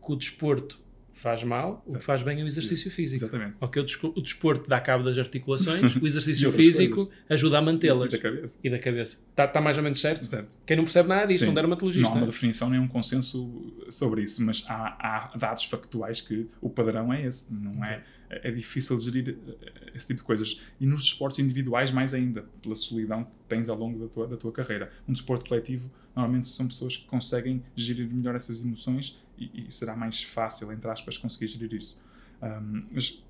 que 0.02 0.12
o 0.12 0.16
desporto 0.16 0.80
faz 1.18 1.42
mal, 1.42 1.78
o 1.80 1.82
que 1.82 1.90
Exato. 1.90 2.04
faz 2.04 2.22
bem 2.22 2.40
é 2.40 2.44
o 2.44 2.46
exercício 2.46 2.90
físico. 2.90 3.24
Exatamente. 3.24 3.56
Ok, 3.60 3.82
o, 4.14 4.20
desporto 4.22 4.68
dá 4.68 4.80
cabo 4.80 5.02
das 5.04 5.18
articulações, 5.18 5.96
o 5.96 5.98
E 6.02 6.06
exercício 6.06 6.50
físico 6.52 7.10
ajuda 7.28 7.58
a 7.58 7.62
E 7.62 7.64
mantê-las. 7.64 8.12
da 8.12 8.18
cabeça. 8.18 8.58
E 8.62 8.70
da 8.70 8.78
cabeça. 8.78 9.24
Está 9.30 9.46
tá 9.48 9.60
mais 9.60 9.76
ou 9.76 9.82
menos 9.82 10.00
certo? 10.00 10.24
Certo. 10.24 10.56
Quem 10.64 10.76
não 10.76 10.84
percebe 10.84 11.08
nada 11.08 11.26
disso, 11.26 11.44
Sim. 11.44 11.50
um 11.50 11.54
dermatologista. 11.54 12.08
Não 12.08 12.16
há 12.16 12.20
uma 12.20 12.26
definição 12.26 12.70
nem 12.70 12.78
um 12.80 12.88
consenso 12.88 13.74
sobre 13.90 14.22
isso, 14.22 14.44
mas 14.44 14.64
há, 14.68 15.32
há 15.32 15.36
dados 15.36 15.64
factuais 15.64 16.20
que 16.20 16.48
o 16.60 16.70
padrão 16.70 17.12
é 17.12 17.26
esse. 17.26 17.52
Não 17.52 17.84
é, 17.84 18.02
é 18.30 18.50
difícil 18.50 18.96
de 18.96 19.04
gerir 19.04 19.36
eh, 19.48 19.92
esse 19.94 20.06
tipo 20.06 20.18
de 20.18 20.24
coisas. 20.24 20.60
E 20.80 20.86
nos 20.86 21.02
desportos 21.02 21.38
individuais, 21.40 21.90
mais 21.90 22.14
ainda, 22.14 22.44
pela 22.62 22.76
solidão 22.76 23.24
que 23.24 23.30
tens 23.48 23.68
ao 23.68 23.76
longo 23.76 23.98
da 23.98 24.08
tua, 24.08 24.28
da 24.28 24.36
tua 24.36 24.52
carreira. 24.52 24.92
Um 25.08 25.12
desporto 25.12 25.48
coletivo, 25.48 25.90
normalmente 26.14 26.46
são 26.46 26.66
pessoas 26.68 26.96
que 26.96 27.06
conseguem 27.06 27.62
gerir 27.74 28.08
melhor 28.08 28.34
essas 28.36 28.64
emoções 28.64 29.18
e, 29.38 29.66
e 29.66 29.70
será 29.70 29.96
mais 29.96 30.22
fácil, 30.22 30.72
entre 30.72 30.90
aspas, 30.90 31.16
conseguir 31.16 31.46
gerir 31.46 31.74
isso. 31.74 32.00
Ahm, 32.40 32.86
mas 32.90 33.24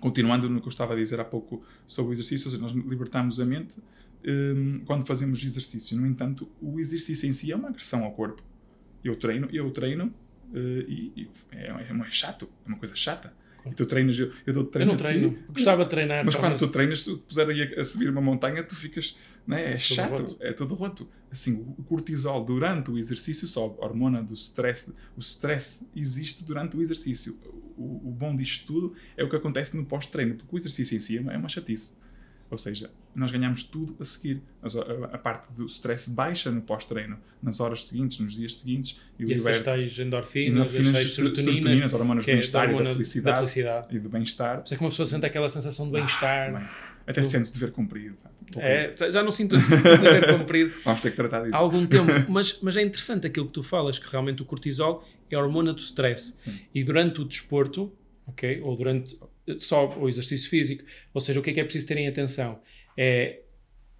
continuando 0.00 0.48
no 0.48 0.60
que 0.60 0.66
eu 0.66 0.70
estava 0.70 0.92
a 0.92 0.96
dizer 0.96 1.20
há 1.20 1.24
pouco 1.24 1.64
sobre 1.86 2.10
o 2.10 2.12
exercício, 2.12 2.50
seja, 2.50 2.60
nós 2.60 2.72
libertamos 2.72 3.40
a 3.40 3.44
mente 3.44 3.76
hum, 4.26 4.82
quando 4.84 5.04
fazemos 5.06 5.42
exercício. 5.42 5.96
No 5.96 6.06
entanto, 6.06 6.48
o 6.60 6.78
exercício 6.78 7.28
em 7.28 7.32
si 7.32 7.50
é 7.50 7.56
uma 7.56 7.68
agressão 7.68 8.04
ao 8.04 8.12
corpo. 8.12 8.42
Eu 9.02 9.16
treino, 9.16 9.48
eu 9.52 9.70
treino 9.70 10.12
eh, 10.54 10.84
e, 10.88 11.12
e 11.16 11.30
é, 11.52 11.68
é, 11.68 11.90
é 11.90 12.10
chato, 12.10 12.48
é 12.64 12.68
uma 12.68 12.78
coisa 12.78 12.94
chata. 12.94 13.32
E 13.70 13.74
tu 13.74 13.86
treinas, 13.86 14.18
eu, 14.18 14.30
eu 14.46 14.54
dou 14.54 14.62
Eu 14.62 14.68
treino 14.68 14.92
não 14.92 14.94
a 14.94 14.96
ti, 14.98 15.04
treino. 15.04 15.38
Gostava 15.48 15.84
de 15.84 15.90
treinar. 15.90 16.24
mas 16.24 16.34
quando 16.36 16.56
tu 16.56 16.68
treinas, 16.68 17.02
se 17.02 17.10
tu 17.10 17.18
puser 17.18 17.48
aí 17.48 17.74
a, 17.76 17.82
a 17.82 17.84
subir 17.84 18.08
uma 18.08 18.20
montanha, 18.20 18.62
tu 18.62 18.74
ficas. 18.74 19.16
Né? 19.46 19.62
É, 19.62 19.70
todo 19.72 19.80
chato, 19.80 20.10
roto. 20.10 20.36
é 20.40 20.52
todo 20.52 20.74
roto. 20.74 21.08
Assim, 21.30 21.52
o 21.76 21.82
cortisol 21.82 22.44
durante 22.44 22.90
o 22.90 22.98
exercício 22.98 23.46
sobe, 23.46 23.76
a 23.80 23.84
hormona 23.84 24.22
do 24.22 24.34
stress. 24.34 24.92
O 25.16 25.20
stress 25.20 25.86
existe 25.94 26.44
durante 26.44 26.76
o 26.76 26.80
exercício. 26.80 27.38
O, 27.76 28.08
o 28.08 28.10
bom 28.10 28.34
disto 28.34 28.66
tudo 28.66 28.94
é 29.16 29.24
o 29.24 29.28
que 29.28 29.36
acontece 29.36 29.76
no 29.76 29.84
pós-treino, 29.84 30.36
porque 30.36 30.54
o 30.54 30.58
exercício 30.58 30.96
em 30.96 31.00
si 31.00 31.18
é 31.18 31.20
uma, 31.20 31.32
é 31.32 31.36
uma 31.36 31.48
chatice. 31.48 31.94
Ou 32.48 32.56
seja, 32.58 32.90
nós 33.14 33.32
ganhamos 33.32 33.64
tudo 33.64 33.96
a 33.98 34.04
seguir. 34.04 34.40
A, 35.12 35.18
parte 35.18 35.52
do 35.52 35.66
stress 35.66 36.08
baixa 36.08 36.50
no 36.50 36.60
pós-treino, 36.62 37.18
nas 37.42 37.58
horas 37.60 37.84
seguintes, 37.86 38.20
nos 38.20 38.34
dias 38.34 38.56
seguintes. 38.56 39.00
E, 39.18 39.24
e 39.24 39.32
essas 39.34 39.60
tais 39.62 39.98
endorfinas, 39.98 40.56
endorfinas 40.58 40.92
tais 40.92 41.14
serotoninas, 41.14 41.92
hormonas 41.92 42.24
do 42.24 42.30
é 42.30 42.34
bem-estar 42.34 42.66
da 42.68 42.80
e 42.80 42.84
da 42.84 42.90
felicidade, 42.90 43.34
da 43.34 43.36
felicidade. 43.46 43.96
e 43.96 43.98
do 43.98 44.08
bem-estar. 44.08 44.58
Por 44.58 44.64
isso 44.66 44.74
é 44.74 44.76
que 44.76 44.82
uma 44.84 44.90
pessoa 44.90 45.06
sente 45.06 45.26
aquela 45.26 45.48
sensação 45.48 45.90
de 45.90 45.96
Ah, 45.96 46.00
bem-estar. 46.00 46.52
Bem, 46.54 46.68
Até 47.06 47.22
sente-se 47.24 47.52
dever 47.52 47.72
cumprido. 47.72 48.16
é, 48.58 48.94
já- 48.96 49.10
já 49.10 49.22
não 49.24 49.30
sinto 49.32 49.56
esse 49.56 49.68
dever 49.68 50.26
cumprido 50.38 50.72
Vamos 50.84 51.00
ter 51.00 51.10
que 51.10 51.16
tratar 51.16 51.42
disso. 51.42 51.54
há 51.54 51.58
algum 51.58 51.84
tempo. 51.84 52.06
Mas, 52.30 52.58
mas 52.62 52.76
é 52.76 52.82
interessante 52.82 53.26
aquilo 53.26 53.46
que 53.46 53.52
tu 53.52 53.62
falas, 53.64 53.98
que 53.98 54.08
realmente 54.10 54.40
o 54.42 54.44
cortisol 54.44 55.04
é 55.30 55.34
a 55.34 55.40
hormona 55.40 55.72
do 55.72 55.80
stress. 55.80 56.32
Sim. 56.36 56.58
E 56.72 56.84
durante 56.84 57.20
o 57.20 57.24
desporto, 57.24 57.92
ok? 58.26 58.60
Ou 58.64 58.76
durante 58.76 59.18
só 59.58 59.88
o 59.98 60.08
exercício 60.08 60.48
físico, 60.48 60.84
ou 61.14 61.20
seja, 61.20 61.38
o 61.40 61.42
que 61.42 61.50
é 61.50 61.52
que 61.52 61.60
é 61.60 61.64
preciso 61.64 61.86
terem 61.86 62.08
atenção? 62.08 62.60
É, 62.96 63.40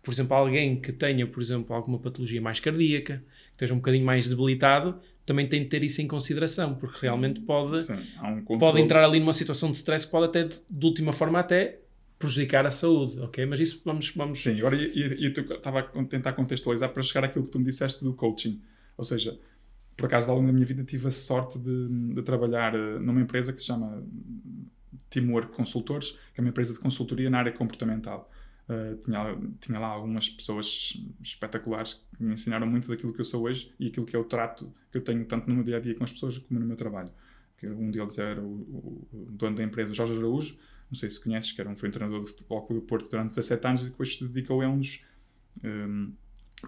por 0.03 0.12
exemplo, 0.12 0.35
alguém 0.37 0.81
que 0.81 0.93
tenha, 0.93 1.26
por 1.26 1.41
exemplo, 1.43 1.75
alguma 1.75 1.99
patologia 1.99 2.41
mais 2.41 2.61
cardíaca, 2.61 3.19
que 3.19 3.53
esteja 3.53 3.75
um 3.75 3.79
bocadinho 3.79 4.05
mais 4.05 4.29
debilitado, 4.29 5.00
também 5.25 5.49
tem 5.49 5.62
de 5.62 5.69
ter 5.69 5.83
isso 5.83 6.00
em 6.00 6.07
consideração, 6.07 6.76
porque 6.76 6.99
realmente 7.00 7.41
pode, 7.41 7.83
Sim, 7.83 7.99
um 8.49 8.59
pode 8.59 8.81
entrar 8.81 9.05
ali 9.05 9.19
numa 9.19 9.33
situação 9.33 9.71
de 9.71 9.76
stress 9.76 10.07
que 10.07 10.12
pode 10.12 10.26
até, 10.26 10.45
de, 10.45 10.57
de 10.71 10.87
última 10.87 11.12
forma, 11.12 11.41
até 11.41 11.81
prejudicar 12.19 12.65
a 12.65 12.71
saúde, 12.71 13.19
ok? 13.21 13.45
Mas 13.45 13.61
isso 13.61 13.83
vamos, 13.85 14.11
vamos 14.15 14.41
Sim, 14.41 14.59
agora 14.59 14.76
e- 14.76 15.19
eu 15.21 15.31
estava 15.57 15.81
a 15.81 16.05
tentar 16.05 16.33
contextualizar 16.35 16.91
para 16.91 17.03
chegar 17.03 17.25
àquilo 17.25 17.45
que 17.45 17.50
tu 17.50 17.59
me 17.59 17.65
disseste 17.65 18.03
do 18.05 18.15
coaching. 18.15 18.62
Ou 18.97 19.05
seja, 19.05 19.38
por 19.97 20.07
acaso, 20.07 20.31
ao 20.31 20.37
longo 20.37 20.47
da 20.47 20.53
minha 20.53 20.65
vida, 20.65 20.85
tive 20.85 21.09
a 21.09 21.11
sorte 21.11 21.59
de, 21.59 21.88
de 22.15 22.23
trabalhar 22.23 22.75
eh, 22.75 22.99
numa 23.00 23.21
empresa 23.21 23.53
que 23.53 23.59
se 23.59 23.67
chama 23.67 24.03
Teamwork 25.11 25.53
Consultores, 25.55 26.12
que 26.35 26.41
é 26.41 26.43
uma 26.43 26.50
empresa 26.50 26.73
de 26.73 26.79
consultoria 26.79 27.29
na 27.31 27.38
área 27.38 27.53
comportamental. 27.53 28.31
Eh, 28.69 28.97
tinha, 29.05 29.38
tinha 29.61 29.79
lá 29.79 29.87
algumas 29.88 30.29
pessoas 30.29 30.97
espetaculares 31.23 31.95
que 32.17 32.23
me 32.23 32.33
ensinaram 32.35 32.67
muito 32.67 32.88
daquilo 32.88 33.12
que 33.12 33.21
eu 33.21 33.25
sou 33.25 33.45
hoje 33.45 33.73
e 33.79 33.87
aquilo 33.88 34.05
que 34.05 34.17
é 34.17 34.19
o 34.19 34.25
trato 34.25 34.73
que 34.91 34.99
eu 34.99 35.03
tenho 35.03 35.25
tanto 35.25 35.49
no 35.49 35.55
meu 35.55 35.62
dia 35.65 35.76
a 35.76 35.81
dia 35.81 35.95
com 35.95 36.03
as 36.05 36.12
pessoas 36.12 36.38
como 36.38 36.59
no 36.59 36.67
meu 36.67 36.76
trabalho. 36.76 37.11
Que 37.59 37.69
um 37.69 37.91
deles 37.91 38.19
era 38.19 38.41
o, 38.41 38.45
o- 38.45 39.09
o 39.12 39.26
dono 39.31 39.55
da 39.57 39.62
empresa, 39.62 39.95
Jorge 39.95 40.17
Araújo, 40.17 40.59
não 40.91 40.97
sei 40.99 41.09
se 41.11 41.23
conheces, 41.23 41.53
que 41.53 41.61
era 41.61 41.71
um, 41.71 41.76
foi 41.76 41.88
um 41.88 41.93
treinador 41.93 42.23
de 42.25 42.31
futebol 42.31 42.67
do 42.69 42.81
Porto 42.83 43.09
durante 43.09 43.31
17 43.31 43.67
anos 43.67 43.81
e 43.83 43.85
depois 43.85 44.17
se 44.17 44.25
dedicou 44.26 44.61
a 44.62 44.69
um 44.69 44.79
dos 44.79 45.05
hum, 45.65 46.12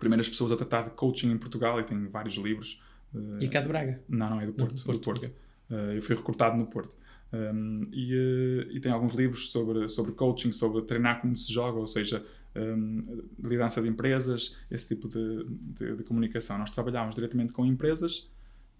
primeiras 0.01 0.29
pessoas 0.29 0.53
a 0.53 0.57
tratar 0.57 0.83
de 0.83 0.91
coaching 0.93 1.31
em 1.33 1.39
Portugal 1.39 1.81
e 1.81 1.85
tem 1.85 2.07
vários 2.09 2.37
livros. 2.37 2.83
eh, 3.15 3.45
E 3.45 3.49
cá 3.49 3.61
de 3.61 3.69
Braga. 3.69 4.03
não, 4.09 4.31
não, 4.31 4.41
é 4.41 4.47
do 4.47 4.53
Não, 4.53 4.57
Porto. 4.57 4.75
do 4.75 4.79
do 4.81 4.85
Porto, 4.85 5.05
Porto. 5.05 5.19
ok. 5.19 5.35
Eh, 5.71 5.97
eu 5.99 6.03
fui 6.03 6.15
recrutado 6.17 6.57
no 6.57 6.67
Porto. 6.67 6.97
Um, 7.33 7.89
e, 7.93 8.15
eh, 8.15 8.69
e 8.77 8.81
tem 8.81 8.91
alguns 8.91 9.13
livros 9.13 9.51
sobre, 9.51 9.89
sobre 9.89 10.13
coaching, 10.13 10.51
sobre 10.53 10.83
treinar 10.83 11.21
como 11.21 11.37
se 11.37 11.53
joga, 11.53 11.79
ou 11.79 11.87
seja, 11.87 12.25
um, 12.57 13.23
liderança 13.43 13.83
de 13.83 13.89
empresas, 13.89 14.57
esse 14.71 14.89
tipo 14.89 15.07
de, 15.09 15.45
de, 15.49 15.97
de 15.97 16.05
comunicação. 16.05 16.57
Nós 16.59 16.71
trabalhámos 16.71 17.15
diretamente 17.15 17.53
com 17.53 17.67
empresas 17.67 18.31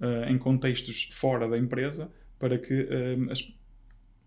eh, 0.01 0.31
em 0.33 0.39
contextos 0.39 1.11
fora 1.13 1.47
da 1.49 1.59
empresa 1.59 2.11
para 2.39 2.57
que, 2.59 2.89
um, 3.19 3.31
as- 3.31 3.53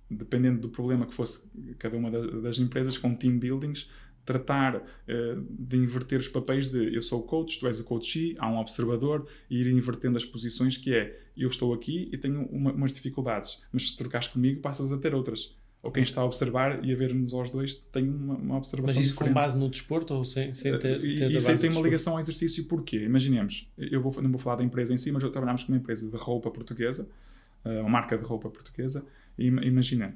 dependendo 0.09 0.59
do 0.61 0.69
problema 0.69 1.05
que 1.07 1.13
fosse 1.13 1.49
cada 1.79 1.97
uma 1.97 2.11
da- 2.11 2.27
das 2.41 2.59
empresas, 2.59 2.97
com 2.97 3.15
team 3.15 3.39
buildings, 3.39 3.89
tratar 4.25 4.83
eh, 5.07 5.35
de 5.49 5.77
inverter 5.77 6.19
os 6.19 6.27
papéis 6.27 6.67
de 6.67 6.93
eu 6.95 7.01
sou 7.01 7.19
o 7.19 7.23
coach, 7.23 7.59
tu 7.59 7.67
és 7.67 7.79
o 7.79 7.83
coach, 7.83 8.35
há 8.39 8.49
um 8.49 8.57
observador 8.57 9.27
e 9.49 9.59
ir 9.61 9.67
invertendo 9.67 10.17
as 10.17 10.25
posições 10.25 10.77
que 10.77 10.93
é 10.93 11.19
eu 11.35 11.47
estou 11.47 11.73
aqui 11.73 12.09
e 12.11 12.17
tenho 12.17 12.45
uma- 12.47 12.71
umas 12.71 12.93
dificuldades, 12.93 13.61
mas 13.71 13.89
se 13.89 13.97
trocares 13.97 14.27
comigo 14.27 14.61
passas 14.61 14.91
a 14.91 14.97
ter 14.97 15.13
outras. 15.15 15.55
Ou 15.83 15.91
quem 15.91 16.03
está 16.03 16.21
a 16.21 16.25
observar 16.25 16.85
e 16.85 16.93
a 16.93 16.95
ver-nos 16.95 17.33
aos 17.33 17.49
dois 17.49 17.73
tem 17.75 18.07
uma, 18.07 18.35
uma 18.35 18.57
observação 18.57 18.95
Mas 18.95 19.03
isso 19.07 19.15
com 19.15 19.25
diferente. 19.25 19.33
base 19.43 19.57
no 19.57 19.67
desporto 19.67 20.13
ou 20.13 20.23
sem, 20.23 20.53
sem 20.53 20.77
ter, 20.77 21.03
E- 21.03 21.15
ter 21.17 21.31
e 21.31 21.35
isso 21.37 21.47
tem 21.47 21.55
uma 21.55 21.61
desporto? 21.61 21.83
ligação 21.83 22.13
ao 22.13 22.19
exercício 22.19 22.65
porque, 22.65 22.97
imaginemos, 22.97 23.67
eu 23.77 23.99
vou, 23.99 24.21
não 24.21 24.29
vou 24.29 24.37
falar 24.37 24.57
da 24.57 24.63
empresa 24.63 24.93
em 24.93 24.97
si, 24.97 25.11
mas 25.11 25.23
trabalhámos 25.23 25.63
com 25.63 25.71
uma 25.71 25.79
empresa 25.79 26.07
de 26.07 26.15
roupa 26.17 26.51
portuguesa, 26.51 27.09
eh, 27.65 27.79
uma 27.81 27.89
marca 27.89 28.15
de 28.15 28.23
roupa 28.23 28.47
portuguesa, 28.51 29.03
e 29.39 29.47
ima- 29.47 29.65
imagina, 29.65 30.15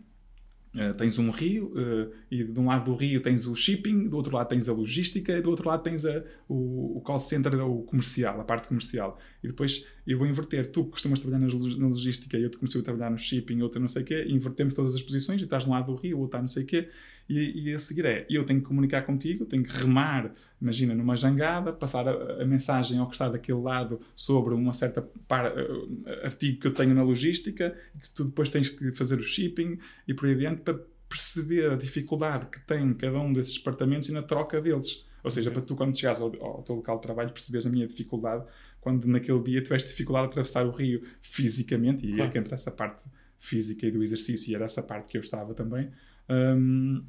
eh, 0.77 0.93
tens 0.93 1.17
um 1.17 1.29
rio 1.29 1.71
eh, 1.75 2.07
e 2.29 2.43
de 2.43 2.59
um 2.59 2.65
lado 2.65 2.85
do 2.85 2.95
rio 2.95 3.21
tens 3.21 3.47
o 3.47 3.55
shipping, 3.55 4.09
do 4.09 4.17
outro 4.17 4.35
lado 4.35 4.47
tens 4.47 4.67
a 4.67 4.73
logística 4.73 5.31
e 5.31 5.41
do 5.41 5.49
outro 5.49 5.67
lado 5.69 5.81
tens 5.81 6.05
a, 6.05 6.23
o, 6.49 6.97
o 6.97 7.01
call 7.01 7.19
center, 7.19 7.53
o 7.65 7.83
comercial, 7.83 8.41
a 8.41 8.43
parte 8.43 8.67
comercial. 8.67 9.17
E 9.41 9.47
depois 9.47 9.85
eu 10.05 10.17
vou 10.17 10.27
inverter. 10.27 10.69
Tu 10.71 10.83
costumas 10.85 11.19
trabalhar 11.19 11.47
na 11.47 11.87
logística 11.87 12.37
e 12.37 12.43
eu 12.43 12.51
comecei 12.51 12.81
a 12.81 12.83
trabalhar 12.83 13.09
no 13.09 13.17
shipping, 13.17 13.61
outro 13.61 13.79
não 13.79 13.87
sei 13.87 14.01
o 14.01 14.05
quê, 14.05 14.25
invertemos 14.27 14.73
todas 14.73 14.93
as 14.93 15.01
posições 15.01 15.39
e 15.39 15.45
estás 15.45 15.63
de 15.63 15.69
um 15.69 15.73
lado 15.73 15.93
do 15.93 15.95
rio, 15.95 16.17
outro 16.19 16.37
está 16.37 16.39
não 16.39 16.47
sei 16.47 16.63
o 16.63 16.65
quê. 16.65 16.89
E, 17.27 17.69
e 17.69 17.73
a 17.73 17.79
seguir 17.79 18.05
é, 18.05 18.25
eu 18.29 18.43
tenho 18.43 18.59
que 18.61 18.67
comunicar 18.67 19.01
contigo, 19.01 19.45
tenho 19.45 19.63
que 19.63 19.71
remar, 19.71 20.31
imagina, 20.61 20.93
numa 20.93 21.15
jangada, 21.15 21.73
passar 21.73 22.07
a, 22.07 22.43
a 22.43 22.45
mensagem 22.45 22.99
ao 22.99 23.07
que 23.07 23.15
está 23.15 23.27
daquele 23.27 23.59
lado 23.61 23.99
sobre 24.15 24.53
uma 24.53 24.73
certa 24.73 25.01
par, 25.27 25.45
eh, 25.47 26.21
artigo 26.25 26.59
que 26.59 26.67
eu 26.67 26.73
tenho 26.73 26.93
na 26.93 27.01
logística, 27.01 27.75
que 27.99 28.11
tu 28.11 28.25
depois 28.25 28.49
tens 28.51 28.69
que 28.69 28.91
fazer 28.91 29.19
o 29.19 29.23
shipping 29.23 29.79
e 30.07 30.13
por 30.13 30.27
aí 30.27 30.33
adiante 30.35 30.61
para 30.61 30.79
perceber 31.09 31.71
a 31.71 31.75
dificuldade 31.75 32.45
que 32.47 32.59
tem 32.59 32.93
cada 32.93 33.19
um 33.19 33.33
desses 33.33 33.55
departamentos 33.55 34.07
e 34.09 34.11
na 34.11 34.21
troca 34.21 34.61
deles. 34.61 35.03
Ou 35.23 35.31
seja, 35.31 35.49
Ok. 35.49 35.59
para 35.59 35.67
tu, 35.67 35.75
quando 35.75 35.97
chegares 35.97 36.21
ao, 36.21 36.27
ao 36.43 36.61
teu 36.61 36.75
local 36.75 36.97
de 36.97 37.01
trabalho, 37.01 37.31
perceberes 37.31 37.65
a 37.65 37.69
minha 37.71 37.87
dificuldade 37.87 38.45
quando 38.79 39.05
naquele 39.07 39.41
dia 39.41 39.61
tiveste 39.63 39.89
dificuldade 39.89 40.25
a 40.25 40.29
atravessar 40.29 40.63
o 40.67 40.69
rio 40.69 41.01
fisicamente, 41.19 42.05
e 42.05 42.09
Claro. 42.13 42.29
é 42.29 42.31
que 42.31 42.37
entra 42.37 42.53
essa 42.53 42.69
parte 42.69 43.03
física 43.39 43.87
e 43.87 43.91
do 43.91 44.03
exercício, 44.03 44.51
e 44.51 44.55
era 44.55 44.65
essa 44.65 44.83
parte 44.83 45.07
que 45.07 45.17
eu 45.17 45.21
estava 45.21 45.55
também. 45.55 45.89
Hum, 46.29 47.03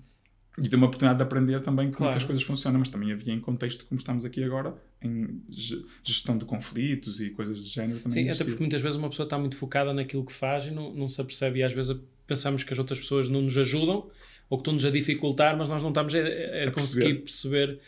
e 0.59 0.69
deu 0.69 0.79
uma 0.79 0.87
oportunidade 0.87 1.19
de 1.19 1.23
aprender 1.23 1.61
também 1.61 1.87
como 1.87 1.93
que 1.93 1.99
Claro. 1.99 2.17
as 2.17 2.25
coisas 2.25 2.43
funcionam, 2.43 2.79
mas 2.79 2.89
também 2.89 3.13
havia 3.13 3.33
em 3.35 3.41
contexto 3.41 3.85
como 3.85 3.99
estamos 3.99 4.25
aqui 4.25 4.43
agora, 4.43 4.75
em 5.03 5.43
ge- 5.51 5.85
gestão 6.03 6.39
de 6.39 6.47
conflitos 6.47 7.21
e 7.21 7.29
coisas 7.31 7.59
do 7.63 7.69
género 7.69 8.01
também. 8.01 8.13
Sim, 8.13 8.21
até 8.21 8.29
existia. 8.29 8.47
porque 8.47 8.63
muitas 8.63 8.81
vezes 8.81 8.97
uma 8.99 9.11
pessoa 9.11 9.27
está 9.27 9.39
muito 9.39 9.55
focada 9.57 9.93
naquilo 9.93 10.25
que 10.25 10.33
faz 10.33 10.65
e 10.65 10.71
não, 10.71 10.95
não 10.95 11.09
se 11.09 11.21
apercebe, 11.21 11.59
e 11.59 11.63
às 11.63 11.73
vezes 11.75 11.99
pensamos 12.27 12.65
que 12.65 12.73
as 12.73 12.79
outras 12.79 12.99
pessoas 12.99 13.29
não 13.29 13.43
nos 13.43 13.57
ajudam 13.59 14.09
ou 14.49 14.57
que 14.59 14.63
estão-nos 14.63 14.85
a 14.87 14.91
dificultar, 14.91 15.57
mas 15.59 15.69
nós 15.69 15.83
não 15.83 15.91
estamos 15.91 16.15
a, 16.15 16.19
a 16.21 16.69
A 16.69 16.71
conseguir 16.71 17.17
perceber 17.17 17.79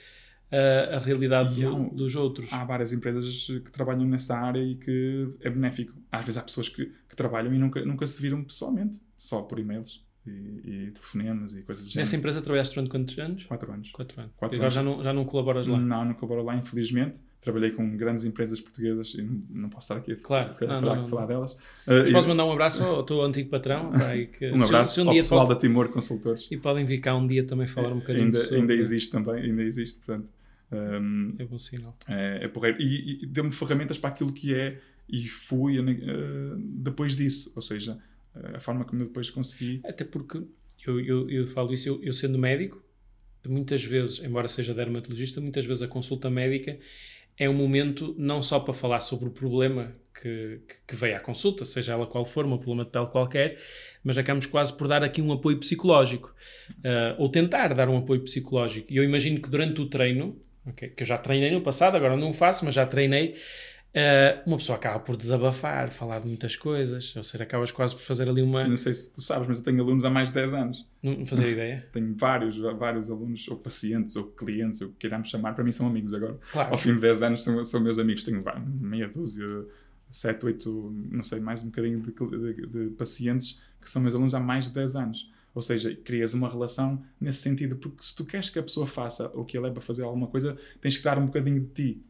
uh, 0.53 0.95
a 0.97 0.99
realidade 0.99 1.65
há 1.65 1.71
do- 1.71 1.75
um- 1.77 1.89
dos 1.89 2.15
outros. 2.17 2.53
há 2.53 2.65
várias 2.67 2.93
empresas 2.93 3.47
que 3.47 3.73
trabalham 3.73 4.05
nessa 4.05 4.37
área 4.37 4.61
e 4.63 4.75
que 4.75 5.27
é 5.41 5.49
benéfico. 5.49 5.95
Às 6.13 6.27
vezes 6.27 6.37
há 6.37 6.43
pessoas 6.43 6.69
que, 6.69 6.85
que 7.09 7.17
trabalham 7.17 7.55
e 7.55 7.59
nunca, 7.59 7.83
nunca 7.83 8.07
se 8.07 8.21
viram 8.21 8.45
pessoalmente, 8.45 9.01
só 9.17 9.41
por 9.41 9.59
e-mails 9.59 10.07
e, 10.29 10.71
e 10.87 10.91
telefonemas 10.91 11.55
e 11.55 11.63
coisas 11.63 11.85
do 11.85 11.89
género. 11.91 12.01
Nessa 12.01 12.17
empresa 12.17 12.41
trabalhaste 12.43 12.75
durante 12.75 12.91
quantos 12.91 13.19
anos? 13.19 13.45
Quatro 13.45 13.73
anos. 13.73 13.91
Quatro 13.91 14.21
anos. 14.21 14.33
Quatro 14.37 14.57
e 14.57 14.61
agora 14.61 14.67
anos. 14.67 14.75
já 14.75 14.83
não, 14.83 15.03
já 15.03 15.13
não 15.13 15.25
colaboras 15.25 15.67
lá? 15.67 15.79
Não, 15.79 16.05
não 16.05 16.15
colaboro 16.15 16.45
lá, 16.45 16.57
infelizmente. 16.57 17.21
Trabalhei 17.41 17.71
com 17.71 17.97
grandes 17.97 18.25
empresas 18.25 18.61
portuguesas 18.61 19.15
e 19.15 19.23
não, 19.23 19.43
não 19.49 19.69
posso 19.69 19.85
estar 19.85 19.97
aqui 19.97 20.15
Claro. 20.17 20.53
se 20.53 20.67
Não, 20.67 20.81
falar, 20.81 20.97
não, 20.97 21.09
falar 21.09 21.27
delas. 21.27 21.57
Mas 21.87 22.11
Uh, 22.11 22.13
podes 22.13 22.27
mandar 22.27 22.45
um 22.45 22.53
abraço 22.53 22.83
ao 22.85 23.03
teu 23.05 23.23
antigo 23.23 23.49
patrão? 23.49 23.93
e 24.15 24.27
que- 24.27 24.51
um 24.53 24.63
abraço 24.63 24.95
se 24.95 25.01
um 25.01 25.09
ao 25.09 25.15
pessoal 25.15 25.47
pode- 25.47 25.55
da 25.55 25.61
Timor 25.61 25.89
Consultores. 25.89 26.49
E 26.51 26.57
podem 26.57 26.85
vir 26.85 26.99
cá 26.99 27.15
um 27.17 27.27
dia 27.27 27.45
também 27.45 27.67
falar 27.67 27.93
um 27.93 28.01
bocadinho 28.01 28.27
ainda, 28.27 28.39
sobre... 28.39 28.57
ainda 28.57 28.75
existe 28.75 29.11
também, 29.11 29.43
ainda 29.45 29.63
existe, 29.63 30.01
portanto. 30.05 30.33
um, 30.73 31.35
É 31.39 31.45
bom 31.45 31.59
sinal. 31.59 31.97
é, 32.09 32.41
é 32.45 32.49
porreiro. 32.49 32.83
E, 32.83 33.23
e 33.23 33.27
deu-me 33.27 33.51
ferramentas 33.53 33.97
para 33.99 34.11
aquilo 34.11 34.33
que 34.33 34.53
é 34.55 34.79
e 35.09 35.27
fui 35.27 35.79
uh, 35.79 35.85
depois 36.59 37.15
disso. 37.15 37.53
Ou 37.57 37.63
seja, 37.63 37.99
a 38.55 38.61
forma 38.61 38.85
como 38.85 39.03
eu 39.03 39.07
depois 39.07 39.31
consegui. 39.31 39.81
Até 39.85 40.05
porque 40.05 40.43
eu, 40.87 41.01
eu, 41.01 41.31
eu 41.31 41.47
falo 41.47 41.73
isso, 41.73 41.89
eu, 41.89 42.03
eu 42.03 42.13
sendo 42.13 42.39
médico, 42.39 42.83
muitas 43.47 43.83
vezes, 43.83 44.23
embora 44.23 44.49
seja 44.49 44.75
dermatologista, 44.75 45.41
muitas 45.41 45.65
vezes 45.65 45.83
a 45.83 45.89
consulta 45.89 46.29
médica 46.29 46.79
é 47.39 47.49
um 47.49 47.55
momento 47.55 48.15
não 48.19 48.43
só 48.43 48.59
para 48.59 48.75
falar 48.75 49.01
sobre 49.01 49.29
o 49.29 49.31
problema 49.31 49.95
que, 50.21 50.61
que, 50.69 50.75
que 50.89 50.97
veio 50.97 51.17
à 51.17 51.21
consulta, 51.21 51.65
seja 51.65 51.93
ela 51.93 52.07
qual 52.07 52.25
for, 52.25 52.45
um 52.45 52.57
problema 52.59 52.85
de 52.85 52.91
pele 52.91 53.07
qualquer, 53.07 53.59
mas 54.03 54.19
acabamos 54.19 54.47
quase 54.47 54.77
por 54.77 54.89
dar 54.89 55.05
aqui 55.05 55.23
um 55.23 55.33
apoio 55.33 55.59
psicológico, 55.59 56.35
uh, 56.79 57.15
ou 57.17 57.29
tentar 57.29 57.73
dar 57.75 57.89
um 57.89 57.97
apoio 57.97 58.21
psicológico. 58.23 58.93
E 58.93 58.97
eu 58.97 59.05
imagino 59.05 59.41
que 59.41 59.49
durante 59.49 59.81
o 59.81 59.87
treino, 59.87 60.37
okay, 60.67 60.89
que 60.89 61.05
eu 61.05 61.07
já 61.07 61.17
treinei 61.17 61.53
no 61.53 61.61
passado, 61.61 61.97
agora 61.97 62.17
não 62.17 62.33
faço, 62.33 62.65
mas 62.65 62.75
já 62.75 62.85
treinei, 62.85 63.37
Uh, 63.89 64.47
uma 64.47 64.59
pessoa 64.59 64.77
acaba 64.77 65.01
por 65.01 65.17
desabafar, 65.17 65.91
falar 65.91 66.21
de 66.21 66.29
muitas 66.29 66.55
coisas, 66.57 67.17
ou 67.17 67.25
seja, 67.25 67.43
acabas 67.43 67.71
quase 67.71 67.95
por 67.95 68.03
fazer 68.03 68.29
ali 68.29 68.43
uma. 68.43 68.63
Eu 68.63 68.69
não 68.69 68.77
sei 68.77 68.93
se 68.93 69.13
tu 69.13 69.23
sabes, 69.23 69.49
mas 69.49 69.59
eu 69.59 69.65
tenho 69.65 69.83
alunos 69.83 70.05
há 70.05 70.11
mais 70.11 70.29
de 70.29 70.35
10 70.35 70.55
anos. 70.55 70.87
Não, 71.03 71.25
fazer 71.25 71.53
ideia. 71.53 71.87
Tenho 71.93 72.15
vários, 72.15 72.59
vários 72.59 73.11
alunos, 73.11 73.49
ou 73.49 73.57
pacientes, 73.57 74.15
ou 74.15 74.25
clientes, 74.25 74.83
ou 74.83 74.91
queiramos 74.99 75.31
chamar. 75.31 75.55
Para 75.55 75.65
mim 75.65 75.73
são 75.73 75.87
amigos 75.87 76.13
agora. 76.13 76.39
Claro. 76.53 76.73
Ao 76.73 76.79
fim 76.79 76.95
de 76.95 77.01
10 77.01 77.23
anos 77.23 77.43
são, 77.43 77.65
são 77.65 77.81
meus 77.81 77.99
amigos. 77.99 78.23
Tenho 78.23 78.45
meia 78.81 79.09
dúzia, 79.09 79.47
7, 80.11 80.45
8, 80.45 81.09
não 81.11 81.23
sei, 81.23 81.41
mais 81.41 81.63
um 81.63 81.67
bocadinho 81.67 82.01
de, 82.01 82.13
de, 82.13 82.67
de 82.67 82.91
pacientes 82.91 83.59
que 83.81 83.91
são 83.91 84.03
meus 84.03 84.15
alunos 84.15 84.35
há 84.35 84.41
mais 84.41 84.67
de 84.67 84.75
10 84.75 84.97
anos. 84.97 85.33
Ou 85.55 85.63
seja, 85.63 85.95
crias 85.95 86.35
uma 86.35 86.49
relação 86.49 87.03
nesse 87.21 87.39
sentido, 87.39 87.77
porque 87.77 88.03
se 88.03 88.15
tu 88.15 88.25
queres 88.25 88.51
que 88.51 88.59
a 88.59 88.63
pessoa 88.63 88.87
faça 88.87 89.29
o 89.35 89.45
que 89.45 89.57
ele 89.57 89.67
é 89.67 89.71
para 89.71 89.81
fazer 89.81 90.03
alguma 90.03 90.27
coisa, 90.27 90.57
tens 90.81 90.97
que 90.97 91.03
dar 91.03 91.19
um 91.19 91.27
bocadinho 91.27 91.61
de 91.61 91.67
ti. 91.69 92.03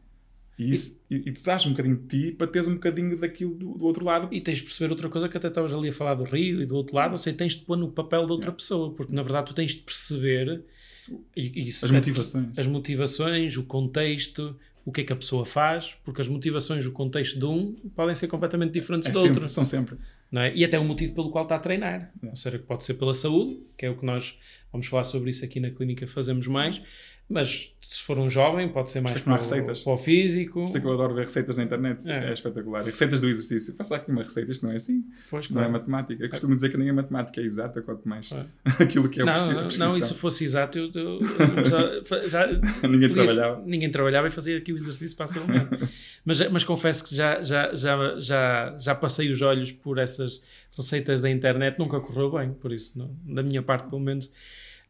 E, 0.59 0.73
isso, 0.73 0.99
e, 1.09 1.15
e 1.15 1.31
tu 1.31 1.41
dás 1.41 1.65
um 1.65 1.69
bocadinho 1.69 1.95
de 1.95 2.07
ti 2.07 2.31
para 2.33 2.45
teres 2.45 2.67
um 2.67 2.73
bocadinho 2.73 3.17
daquilo 3.17 3.55
do, 3.55 3.77
do, 3.77 3.85
outro 3.85 4.03
lado. 4.03 4.27
E 4.29 4.41
tens 4.41 4.57
de 4.57 4.65
perceber 4.65 4.91
outra 4.91 5.07
coisa 5.07 5.29
que 5.29 5.37
até 5.37 5.47
estavas 5.47 5.73
ali 5.73 5.87
a 5.87 5.93
falar 5.93 6.15
do 6.15 6.25
Rio 6.25 6.61
e 6.61 6.65
do 6.65 6.75
outro 6.75 6.97
lado, 6.97 7.13
ou 7.13 7.17
seja, 7.17 7.37
tens 7.37 7.53
de 7.53 7.61
pôr 7.61 7.77
no 7.77 7.89
papel 7.89 8.27
da 8.27 8.33
outra 8.33 8.51
pessoa, 8.51 8.93
porque 8.93 9.13
na 9.13 9.23
verdade 9.23 9.47
tu 9.47 9.53
tens 9.53 9.71
de 9.71 9.79
perceber 9.79 10.61
E, 11.35 11.69
As 11.69 11.89
motivações. 11.89 12.47
As 12.57 12.67
motivações, 12.67 13.57
o 13.57 13.63
contexto, 13.63 14.53
o 14.85 14.91
que 14.91 15.01
é 15.01 15.03
que 15.05 15.13
a 15.13 15.15
pessoa 15.15 15.45
faz, 15.45 15.95
porque 16.03 16.21
as 16.21 16.27
motivações, 16.27 16.85
o 16.85 16.91
contexto 16.91 17.39
de 17.39 17.45
um 17.45 17.73
podem 17.95 18.13
ser 18.13 18.27
completamente 18.27 18.73
diferentes 18.73 19.07
É 19.07 19.11
do 19.11 19.19
sempre, 19.19 19.29
outro. 19.35 19.47
são 19.47 19.63
sempre. 19.63 19.97
Não 20.31 20.41
é? 20.41 20.55
E 20.55 20.63
até 20.63 20.77
o 20.77 20.83
motivo 20.83 21.13
pelo 21.15 21.31
qual 21.31 21.43
está 21.43 21.55
a 21.55 21.59
treinar. 21.59 22.11
É. 22.21 22.27
Ou 22.27 22.35
seja, 22.35 22.59
pode 22.59 22.83
ser 22.83 22.95
pela 22.95 23.13
saúde, 23.13 23.61
que 23.77 23.85
é 23.85 23.89
o 23.89 23.95
que 23.95 24.05
nós 24.05 24.37
vamos 24.71 24.87
falar 24.87 25.03
sobre 25.03 25.29
isso 25.29 25.43
aqui 25.43 25.59
na 25.59 25.71
clínica, 25.71 26.05
fazemos 26.05 26.47
mais. 26.47 26.81
Mas 27.29 27.71
se 27.81 28.01
for 28.03 28.17
um 28.17 28.27
jovem, 28.29 28.67
pode 28.69 28.89
ser 28.89 29.01
mais 29.01 29.13
Sei 29.13 29.21
há 29.21 29.25
para, 29.25 29.37
receitas. 29.37 29.79
para 29.81 29.93
o 29.93 29.97
físico. 29.97 30.53
Por 30.53 30.63
isso 30.63 30.77
é 30.77 30.81
que 30.81 30.85
eu 30.87 30.93
adoro 30.93 31.13
ver 31.13 31.25
receitas 31.25 31.55
na 31.55 31.63
internet. 31.63 32.09
É. 32.09 32.29
É, 32.29 32.33
espetacular. 32.33 32.83
Receitas 32.83 33.21
do 33.21 33.27
exercício. 33.27 33.75
Faça 33.75 33.95
aqui 33.95 34.11
uma 34.11 34.23
receita, 34.23 34.51
isto 34.51 34.65
não 34.65 34.71
é 34.73 34.77
assim. 34.77 35.03
Pois, 35.29 35.47
Não 35.49 35.61
é 35.61 35.65
claro. 35.65 35.73
matemática. 35.73 36.23
Eu 36.23 36.29
costumo 36.29 36.55
dizer 36.55 36.69
que 36.69 36.77
nem 36.77 36.89
a 36.89 36.93
matemática 36.93 37.39
é 37.39 37.43
exata, 37.43 37.81
quanto 37.83 38.07
mais 38.09 38.31
É. 38.31 38.45
aquilo 38.83 39.07
que 39.09 39.19
é 39.19 39.23
o 39.23 39.25
não, 39.27 39.33
prescri- 39.33 39.77
não, 39.79 39.87
não, 39.89 39.97
e 39.97 40.01
se 40.01 40.13
fosse 40.15 40.43
exato, 40.43 40.77
eu, 40.79 40.91
eu- 40.93 41.19
eu 41.19 41.65
já- 42.09 42.27
já, 42.27 42.47
Ninguém 42.87 43.09
podia- 43.09 43.13
trabalhava. 43.25 43.63
Ninguém 43.65 43.91
trabalhava 43.91 44.27
e 44.27 44.31
fazia 44.31 44.57
aqui 44.57 44.73
o 44.73 44.75
exercício 44.75 45.15
facilmente. 45.15 45.69
mas, 46.25 46.49
mas 46.51 46.63
confesso 46.63 47.03
que 47.03 47.15
já, 47.15 47.41
já, 47.43 47.73
já, 47.75 48.19
já, 48.19 48.75
já 48.79 48.95
passei 48.95 49.31
os 49.31 49.41
olhos 49.43 49.71
por 49.71 49.97
essas 49.99 50.41
receitas 50.75 51.21
da 51.21 51.29
internet, 51.29 51.77
nunca 51.77 51.99
correu 51.99 52.31
bem, 52.31 52.53
por 52.53 52.71
isso, 52.71 52.97
não, 52.97 53.15
da 53.23 53.43
minha 53.43 53.61
parte, 53.61 53.87
pelo 53.89 54.01
menos, 54.01 54.31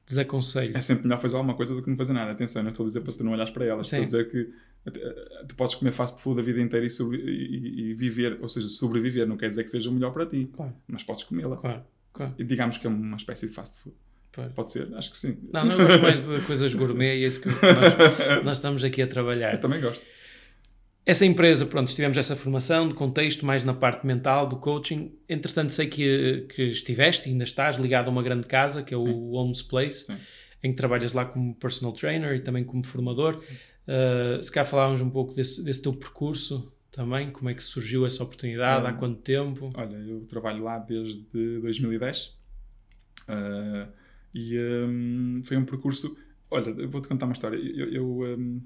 desaconselho. 0.09 0.75
É 0.75 0.81
sempre 0.81 1.03
melhor 1.03 1.19
fazer 1.21 1.35
alguma 1.37 1.55
coisa 1.55 1.73
do 1.75 1.81
que 1.81 1.89
não 1.89 1.95
fazer 1.97 2.13
nada. 2.13 2.31
Atenção, 2.31 2.61
não 2.63 2.69
estou 2.69 2.83
a 2.85 2.87
dizer 2.87 3.01
para 3.01 3.13
tu 3.13 3.23
não 3.23 3.31
olhares 3.31 3.51
para 3.51 3.65
elas. 3.65 3.85
Estou 3.85 3.97
a 3.97 3.99
Sim. 4.01 4.05
dizer 4.05 4.27
que 4.29 4.49
eh, 4.87 5.43
tu 5.47 5.55
podes 5.55 5.75
comer 5.75 5.91
fast 5.91 6.21
food 6.21 6.39
a 6.39 6.43
vida 6.43 6.59
inteira 6.59 6.85
e, 6.85 6.89
sobre- 6.89 7.17
e- 7.17 7.91
e 7.91 7.93
viver, 7.93 8.37
ou 8.41 8.49
seja, 8.49 8.67
sobreviver. 8.67 9.27
Não 9.27 9.37
quer 9.37 9.49
dizer 9.49 9.63
que 9.63 9.69
seja 9.69 9.89
o 9.89 9.93
melhor 9.93 10.11
para 10.11 10.25
ti, 10.25 10.49
Claro, 10.53 10.73
mas 10.87 11.03
podes 11.03 11.23
comê-la. 11.23 11.55
claro, 11.57 11.81
claro. 12.11 12.33
E 12.37 12.43
digamos 12.43 12.77
que 12.77 12.87
é 12.87 12.89
uma 12.89 13.17
espécie 13.17 13.47
de 13.47 13.53
fast 13.53 13.77
food. 13.79 13.95
Pois. 14.31 14.51
Pode 14.53 14.71
ser? 14.71 14.93
Acho 14.95 15.11
que 15.11 15.19
sim. 15.19 15.37
Não, 15.51 15.65
não, 15.65 15.71
eu 15.77 15.87
gosto 15.87 16.01
mais 16.03 16.27
de 16.27 16.39
coisas 16.41 16.73
gourmet 16.75 17.17
e 17.19 17.23
é 17.23 17.27
isso 17.27 17.41
que 17.41 17.47
nós, 17.49 18.43
nós 18.43 18.57
estamos 18.57 18.83
aqui 18.83 19.01
a 19.01 19.07
trabalhar. 19.07 19.53
Eu 19.53 19.59
também 19.59 19.81
gosto. 19.81 20.05
Essa 21.09 21.25
empresa, 21.25 21.65
pronto, 21.65 21.91
tivemos 21.91 22.15
essa 22.19 22.35
formação 22.35 22.87
de 22.87 22.93
contexto, 22.93 23.43
mais 23.43 23.63
na 23.63 23.73
parte 23.73 24.05
mental, 24.05 24.45
do 24.47 24.57
coaching. 24.57 25.11
Entretanto, 25.27 25.71
sei 25.71 25.87
que, 25.87 26.45
que 26.53 26.61
estiveste 26.65 27.27
e 27.27 27.31
ainda 27.31 27.43
estás 27.43 27.77
ligado 27.77 28.09
a 28.09 28.11
uma 28.11 28.21
grande 28.21 28.45
casa, 28.45 28.83
que 28.83 28.93
é 28.93 28.97
Sim. 28.97 29.09
o 29.09 29.31
Holmes 29.31 29.63
Place, 29.63 30.05
Sim. 30.05 30.17
em 30.63 30.69
que 30.69 30.77
trabalhas 30.77 31.13
lá 31.13 31.25
como 31.25 31.55
personal 31.55 31.93
trainer 31.93 32.35
e 32.35 32.41
também 32.41 32.63
como 32.63 32.83
formador. 32.83 33.37
Uh, 33.87 34.43
se 34.43 34.51
cá 34.51 34.63
falávamos 34.63 35.01
um 35.01 35.09
pouco 35.09 35.33
desse, 35.33 35.63
desse 35.63 35.81
teu 35.81 35.93
percurso 35.93 36.71
também, 36.91 37.31
como 37.31 37.49
é 37.49 37.55
que 37.55 37.63
surgiu 37.63 38.05
essa 38.05 38.21
oportunidade, 38.23 38.85
há 38.85 38.91
Hum. 38.91 38.97
quanto 38.97 39.21
tempo? 39.21 39.71
Olha, 39.75 39.95
eu 39.95 40.21
trabalho 40.27 40.63
lá 40.63 40.77
desde 40.77 41.23
2010 41.33 42.37
Ah, 43.27 43.87
e 44.31 44.59
hum, 44.59 45.41
foi 45.43 45.57
um 45.57 45.65
percurso. 45.65 46.15
Olha, 46.51 46.69
eu 46.69 46.87
vou-te 46.87 47.07
contar 47.07 47.25
uma 47.25 47.33
história. 47.33 47.57
Eu, 47.57 47.91
eu, 47.91 48.61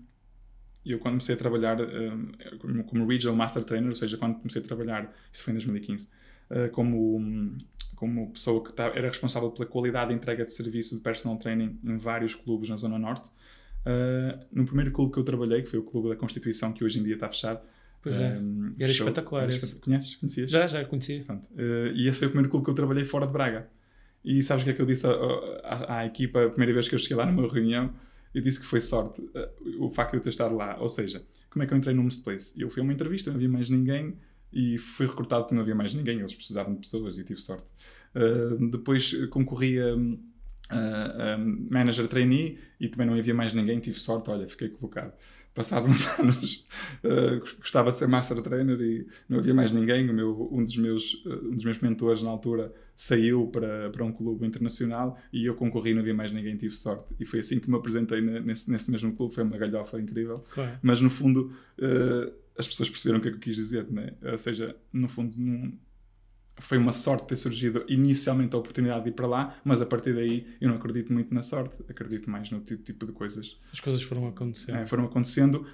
hum, 0.86 0.92
eu 0.92 1.00
quando 1.00 1.14
comecei 1.14 1.36
a 1.36 1.38
trabalhar 1.38 1.80
hum, 1.82 2.32
como, 2.60 2.84
como 2.84 3.08
Regional 3.08 3.36
Master 3.36 3.64
Trainer, 3.64 3.90
ou 3.90 3.96
seja, 3.96 4.18
quando 4.18 4.36
comecei 4.36 4.62
a 4.62 4.66
trabalhar, 4.66 5.14
isso 5.32 5.44
foi 5.44 5.52
em 5.52 5.56
2015, 5.56 6.10
ah, 6.50 6.70
como, 6.72 7.18
hum, 7.18 7.58
como 7.96 8.32
pessoa 8.32 8.64
que 8.64 8.74
tá- 8.74 8.92
era 8.96 9.08
responsável 9.08 9.50
pela 9.52 9.66
qualidade 9.66 10.10
de 10.10 10.16
entrega 10.16 10.44
de 10.44 10.52
serviço 10.52 10.96
de 10.96 11.02
personal 11.02 11.38
training 11.38 11.80
em 11.84 11.98
vários 11.98 12.36
clubes 12.36 12.70
na 12.70 12.76
Zona 12.78 12.98
Norte. 13.00 13.30
ah, 13.86 14.40
no 14.52 14.66
primeiro 14.66 14.92
clube 14.92 15.12
que 15.14 15.20
eu 15.20 15.24
trabalhei, 15.24 15.62
que 15.62 15.70
foi 15.70 15.80
o 15.80 15.84
Clube 15.84 16.10
da 16.10 16.16
Constituição, 16.16 16.72
que 16.72 16.84
hoje 16.84 17.00
em 17.00 17.04
dia 17.04 17.16
está 17.16 17.28
fechado. 17.30 17.60
Pois 18.02 18.16
é. 18.16 18.38
hum, 18.38 18.72
Era 18.80 18.92
espetacular 18.92 19.44
Era 19.44 19.52
espet- 19.56 19.80
Conheces? 19.82 20.16
Conhecias? 20.16 20.52
Já, 20.52 20.68
já 20.68 20.84
conhecia. 20.86 21.26
Eh, 21.58 21.92
e 21.96 22.08
esse 22.08 22.20
foi 22.20 22.28
o 22.28 22.32
primeiro 22.32 22.50
clube 22.50 22.66
que 22.66 22.70
eu 22.72 22.76
trabalhei 22.76 23.06
fora 23.06 23.26
de 23.26 23.32
Braga. 23.34 23.68
E 24.26 24.42
sabes 24.44 24.64
o 24.64 24.66
que 24.66 24.72
é 24.72 24.74
que 24.74 24.82
eu 24.82 24.86
disse 24.86 25.06
à, 25.08 25.12
à- 25.64 25.98
à 26.00 26.06
equipa 26.06 26.46
a 26.46 26.50
primeira 26.50 26.74
vez 26.74 26.88
que 26.88 26.96
eu 26.96 27.00
cheguei 27.00 27.16
lá 27.18 27.26
numa 27.26 27.48
reunião? 27.52 27.94
Eu 28.34 28.42
disse 28.42 28.60
que 28.60 28.66
foi 28.66 28.82
sorte 28.82 29.22
eh, 29.36 29.50
o 29.80 29.90
facto 29.92 30.12
de 30.12 30.18
eu 30.18 30.22
ter 30.22 30.30
estado 30.30 30.56
lá. 30.56 30.78
Ou 30.80 30.90
seja, 30.90 31.26
como 31.50 31.64
é 31.64 31.68
que 31.68 31.74
eu 31.74 31.78
entrei 31.78 31.94
no 31.94 32.02
Homes 32.02 32.18
Place? 32.20 32.54
Eu 32.60 32.70
fui 32.70 32.82
a 32.82 32.84
uma 32.84 32.94
entrevista, 32.94 33.30
não 33.30 33.38
havia 33.38 33.50
mais 33.50 33.70
ninguém 33.70 34.18
e 34.52 34.78
fui 34.78 35.06
recrutado 35.08 35.44
porque 35.44 35.56
não 35.56 35.62
havia 35.62 35.76
mais 35.76 35.94
ninguém. 35.94 36.20
Eles 36.20 36.34
precisavam 36.34 36.74
de 36.74 36.80
pessoas 36.82 37.18
e 37.18 37.24
tive 37.24 37.42
sorte. 37.42 37.66
Eh, 38.16 38.58
depois 38.72 39.14
eh, 39.14 39.28
concorri 39.28 39.80
a, 39.80 39.94
a- 40.70 41.34
a 41.34 41.38
manager 41.38 42.08
trainee 42.08 42.60
e 42.80 42.88
também 42.88 43.08
não 43.08 43.14
havia 43.18 43.34
mais 43.34 43.54
ninguém. 43.54 43.80
Tive 43.80 44.00
sorte, 44.00 44.30
olha, 44.30 44.48
fiquei 44.48 44.70
colocado. 44.70 45.14
Passado 45.54 45.88
uns 45.88 46.08
anos, 46.20 46.66
eh, 47.04 47.40
gostava 47.60 47.92
de 47.92 47.98
ser 47.98 48.08
master 48.08 48.42
trainer 48.42 48.80
e 48.82 49.06
não 49.30 49.38
havia 49.38 49.54
mais 49.54 49.72
ninguém. 49.72 50.10
O 50.10 50.14
meu, 50.14 50.50
um, 50.52 50.64
dos 50.64 50.76
meus, 50.78 51.22
eh, 51.28 51.30
um 51.46 51.52
dos 51.52 51.64
meus 51.64 51.78
mentores 51.80 52.24
na 52.24 52.30
altura 52.32 52.74
saiu 52.96 53.48
para, 53.48 53.90
para 53.92 54.04
um 54.04 54.12
clube 54.12 54.46
internacional 54.48 55.18
e 55.32 55.46
eu 55.46 55.54
concorri, 55.56 55.94
não 55.94 56.02
havia 56.02 56.14
mais 56.14 56.32
ninguém, 56.32 56.58
tive 56.58 56.76
sorte. 56.76 57.06
E 57.20 57.26
foi 57.26 57.40
assim 57.40 57.60
que 57.60 57.70
me 57.70 57.76
apresentei 57.76 58.20
ne- 58.20 58.40
nesse, 58.40 58.72
nesse 58.72 58.90
mesmo 58.90 59.14
clube. 59.16 59.34
Foi 59.36 59.44
uma 59.44 59.58
galhofa 59.58 60.00
incrível. 60.00 60.40
Claro. 60.54 60.80
Mas 60.82 61.02
no 61.02 61.10
fundo, 61.10 61.52
eh, 61.80 62.34
as 62.58 62.68
pessoas 62.68 62.90
perceberam 62.90 63.20
o 63.20 63.22
que 63.22 63.28
é 63.28 63.32
que 63.32 63.38
eu 63.38 63.42
quis 63.42 63.56
dizer, 63.56 63.86
né? 63.92 64.14
Ou 64.24 64.38
seja, 64.38 64.76
no 64.92 65.08
fundo, 65.08 65.36
não- 65.38 65.72
foi 66.58 66.78
uma 66.78 66.92
sorte 66.92 67.28
ter 67.28 67.36
surgido 67.36 67.84
inicialmente 67.90 68.56
a 68.56 68.60
oportunidade 68.60 69.04
de 69.06 69.10
ir 69.10 69.14
para 69.14 69.28
lá, 69.28 69.60
mas 69.64 69.82
a 69.82 69.86
partir 69.86 70.14
daí 70.14 70.46
eu 70.62 70.70
não 70.70 70.76
acredito 70.76 71.12
muito 71.12 71.34
na 71.34 71.42
sorte, 71.42 71.78
acredito 71.90 72.30
mais 72.30 72.50
no 72.52 72.62
ti- 72.62 72.78
tipo 72.78 73.06
de 73.06 73.12
coisas 73.12 73.58
As 73.72 73.80
coisas 73.80 74.02
foram 74.04 74.28
acontecendo. 74.28 74.78
eh, 74.78 74.86
foram 74.86 75.06
acontecendo 75.06 75.66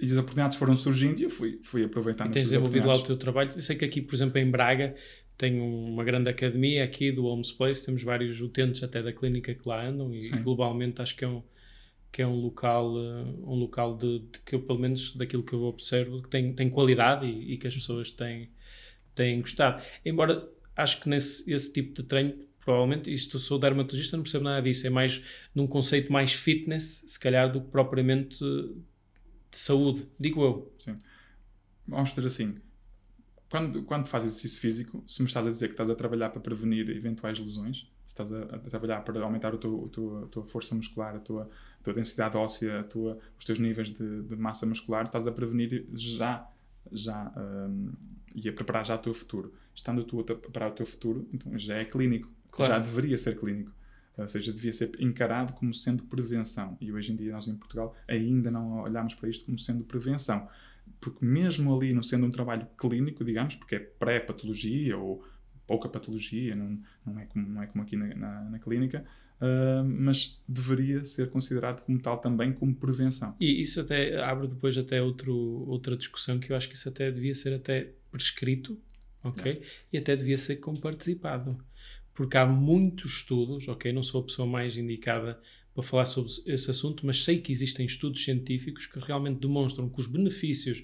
e 0.00 0.06
as 0.06 0.12
oportunidades 0.12 0.56
foram 0.56 0.76
surgindo 0.76 1.20
e 1.20 1.24
eu 1.24 1.30
fui, 1.30 1.60
fui 1.62 1.84
aproveitando 1.84 2.30
E 2.30 2.32
tens 2.34 2.44
desenvolvido 2.44 2.86
lá 2.86 2.96
o 2.96 3.02
teu 3.02 3.16
trabalho. 3.16 3.50
Eu 3.54 3.62
sei 3.62 3.76
que 3.76 3.84
aqui, 3.84 4.02
por 4.02 4.14
exemplo, 4.14 4.38
em 4.38 4.50
Braga, 4.50 4.94
tem 5.38 5.58
uma 5.60 6.04
grande 6.04 6.28
academia 6.30 6.84
aqui 6.84 7.10
do 7.10 7.24
Homes 7.26 7.50
Place, 7.50 7.84
temos 7.84 8.02
vários 8.02 8.40
utentes 8.40 8.82
até 8.82 9.02
da 9.02 9.12
clínica 9.12 9.54
que 9.54 9.66
lá 9.68 9.86
andam 9.86 10.12
e 10.14 10.22
Sim. 10.24 10.42
globalmente 10.42 11.00
acho 11.00 11.16
que 11.16 11.24
é 11.24 11.28
um, 11.28 11.42
que 12.12 12.22
é 12.22 12.26
um 12.26 12.40
local, 12.40 12.94
eh, 12.98 13.22
um 13.44 13.54
local 13.54 13.96
de, 13.96 14.20
de 14.20 14.38
que 14.40 14.54
eu, 14.54 14.62
pelo 14.62 14.78
menos 14.78 15.14
daquilo 15.16 15.42
que 15.42 15.52
eu 15.54 15.62
observo, 15.62 16.22
que 16.22 16.28
tem, 16.30 16.52
tem 16.54 16.70
qualidade 16.70 17.26
e, 17.26 17.54
e 17.54 17.58
que 17.58 17.66
as 17.66 17.74
pessoas 17.74 18.10
têm, 18.10 18.50
têm 19.16 19.40
gostado. 19.40 19.82
Embora 20.04 20.48
acho 20.76 21.00
que 21.00 21.08
nesse 21.08 21.50
esse 21.52 21.72
tipo 21.72 21.94
de 21.94 22.04
treino, 22.04 22.34
provavelmente, 22.60 23.12
isto 23.12 23.36
eu 23.36 23.40
sou 23.40 23.58
dermatologista, 23.58 24.16
não 24.16 24.24
percebo 24.24 24.44
nada 24.44 24.62
disso, 24.62 24.86
é 24.86 24.90
mais 24.90 25.22
num 25.54 25.66
conceito 25.66 26.12
mais 26.12 26.32
fitness, 26.34 27.04
se 27.06 27.18
calhar, 27.20 27.50
do 27.50 27.60
que 27.62 27.68
propriamente 27.70 28.38
de 29.50 29.58
saúde, 29.58 30.06
digo 30.18 30.42
eu. 30.44 30.72
Vamos 31.86 32.10
dizer 32.10 32.26
assim, 32.26 32.54
quando, 33.50 33.82
quando 33.84 34.08
fazes 34.08 34.32
exercício 34.32 34.60
físico, 34.60 35.04
se 35.06 35.22
me 35.22 35.28
estás 35.28 35.46
a 35.46 35.50
dizer 35.50 35.68
que 35.68 35.74
estás 35.74 35.90
a 35.90 35.94
trabalhar 35.94 36.30
para 36.30 36.40
prevenir 36.40 36.90
eventuais 36.90 37.38
lesões, 37.38 37.78
se 38.06 38.08
estás 38.08 38.32
a, 38.32 38.42
a 38.44 38.58
trabalhar 38.58 39.02
para 39.02 39.22
aumentar 39.22 39.54
o 39.54 39.58
teu, 39.58 39.74
o 39.84 39.88
teu- 39.88 40.24
a 40.24 40.28
tua 40.28 40.44
força 40.44 40.74
muscular, 40.74 41.16
a 41.16 41.20
tua, 41.20 41.50
a 41.80 41.84
tua 41.84 41.94
densidade 41.94 42.36
óssea, 42.36 42.80
a 42.80 42.84
tua, 42.84 43.18
os 43.38 43.44
teus 43.44 43.58
níveis 43.58 43.90
de, 43.90 44.22
de 44.24 44.36
massa 44.36 44.66
muscular, 44.66 45.04
estás 45.06 45.26
a 45.26 45.32
prevenir 45.32 45.86
já, 45.94 46.48
já 46.92 47.32
hum, 47.36 47.92
e 48.36 48.48
a 48.48 48.52
preparar 48.52 48.84
já 48.86 48.94
o 48.94 48.98
teu 48.98 49.14
futuro. 49.14 49.54
Estando 49.74 50.04
tu 50.04 50.20
a 50.20 50.24
preparar 50.24 50.70
o 50.70 50.74
teu 50.74 50.84
futuro, 50.86 51.26
então 51.32 51.58
já 51.58 51.76
é 51.76 51.84
clínico, 51.84 52.30
Claro. 52.50 52.72
já 52.72 52.78
deveria 52.78 53.16
ser 53.16 53.38
clínico. 53.40 53.72
Ou 54.16 54.28
seja, 54.28 54.52
devia 54.52 54.72
ser 54.72 54.90
encarado 55.00 55.52
como 55.54 55.74
sendo 55.74 56.04
prevenção. 56.04 56.76
E 56.80 56.92
hoje 56.92 57.12
em 57.12 57.16
dia, 57.16 57.32
nós 57.32 57.48
em 57.48 57.56
Portugal, 57.56 57.94
ainda 58.06 58.50
não 58.50 58.80
olhamos 58.80 59.14
para 59.14 59.28
isto 59.28 59.44
como 59.46 59.58
sendo 59.58 59.84
prevenção. 59.84 60.48
Porque 61.00 61.24
mesmo 61.24 61.74
ali, 61.74 61.92
não 61.92 62.02
sendo 62.02 62.24
um 62.26 62.30
trabalho 62.30 62.66
clínico, 62.78 63.24
digamos, 63.24 63.54
porque 63.56 63.74
é 63.74 63.78
pré-patologia 63.78 64.96
ou 64.96 65.22
pouca 65.66 65.88
patologia, 65.88 66.54
não, 66.54 66.80
não, 67.04 67.18
é, 67.18 67.26
como, 67.26 67.46
não 67.48 67.62
é 67.62 67.66
como 67.66 67.82
aqui 67.82 67.96
na, 67.96 68.14
na, 68.14 68.44
na 68.44 68.58
clínica, 68.58 69.04
ah, 69.40 69.82
mas 69.84 70.40
deveria 70.48 71.04
ser 71.04 71.28
considerado 71.30 71.82
como 71.84 71.98
tal 71.98 72.18
também 72.18 72.52
como 72.52 72.74
prevenção. 72.74 73.34
E 73.40 73.60
isso 73.60 73.80
até 73.80 74.18
abre 74.22 74.46
depois 74.46 74.76
até 74.78 75.02
outro, 75.02 75.34
outra 75.68 75.96
discussão 75.96 76.38
que 76.38 76.52
eu 76.52 76.56
acho 76.56 76.68
que 76.68 76.74
isso 76.76 76.88
até 76.88 77.10
devia 77.10 77.34
ser 77.34 77.52
até 77.54 77.92
prescrito, 78.16 78.80
ok? 79.22 79.62
E 79.92 79.98
até 79.98 80.16
devia 80.16 80.38
ser 80.38 80.56
comparticipado. 80.56 81.58
Porque 82.14 82.38
há 82.38 82.46
muitos 82.46 83.16
estudos, 83.16 83.68
ok? 83.68 83.92
Não 83.92 84.02
sou 84.02 84.22
a 84.22 84.24
pessoa 84.24 84.48
mais 84.48 84.76
indicada 84.76 85.38
para 85.74 85.82
falar 85.82 86.06
sobre 86.06 86.32
esse 86.46 86.70
assunto, 86.70 87.04
mas 87.04 87.22
sei 87.22 87.38
que 87.38 87.52
existem 87.52 87.84
estudos 87.84 88.24
científicos 88.24 88.86
que 88.86 88.98
realmente 88.98 89.40
demonstram 89.40 89.90
que 89.90 90.00
os 90.00 90.06
benefícios 90.06 90.82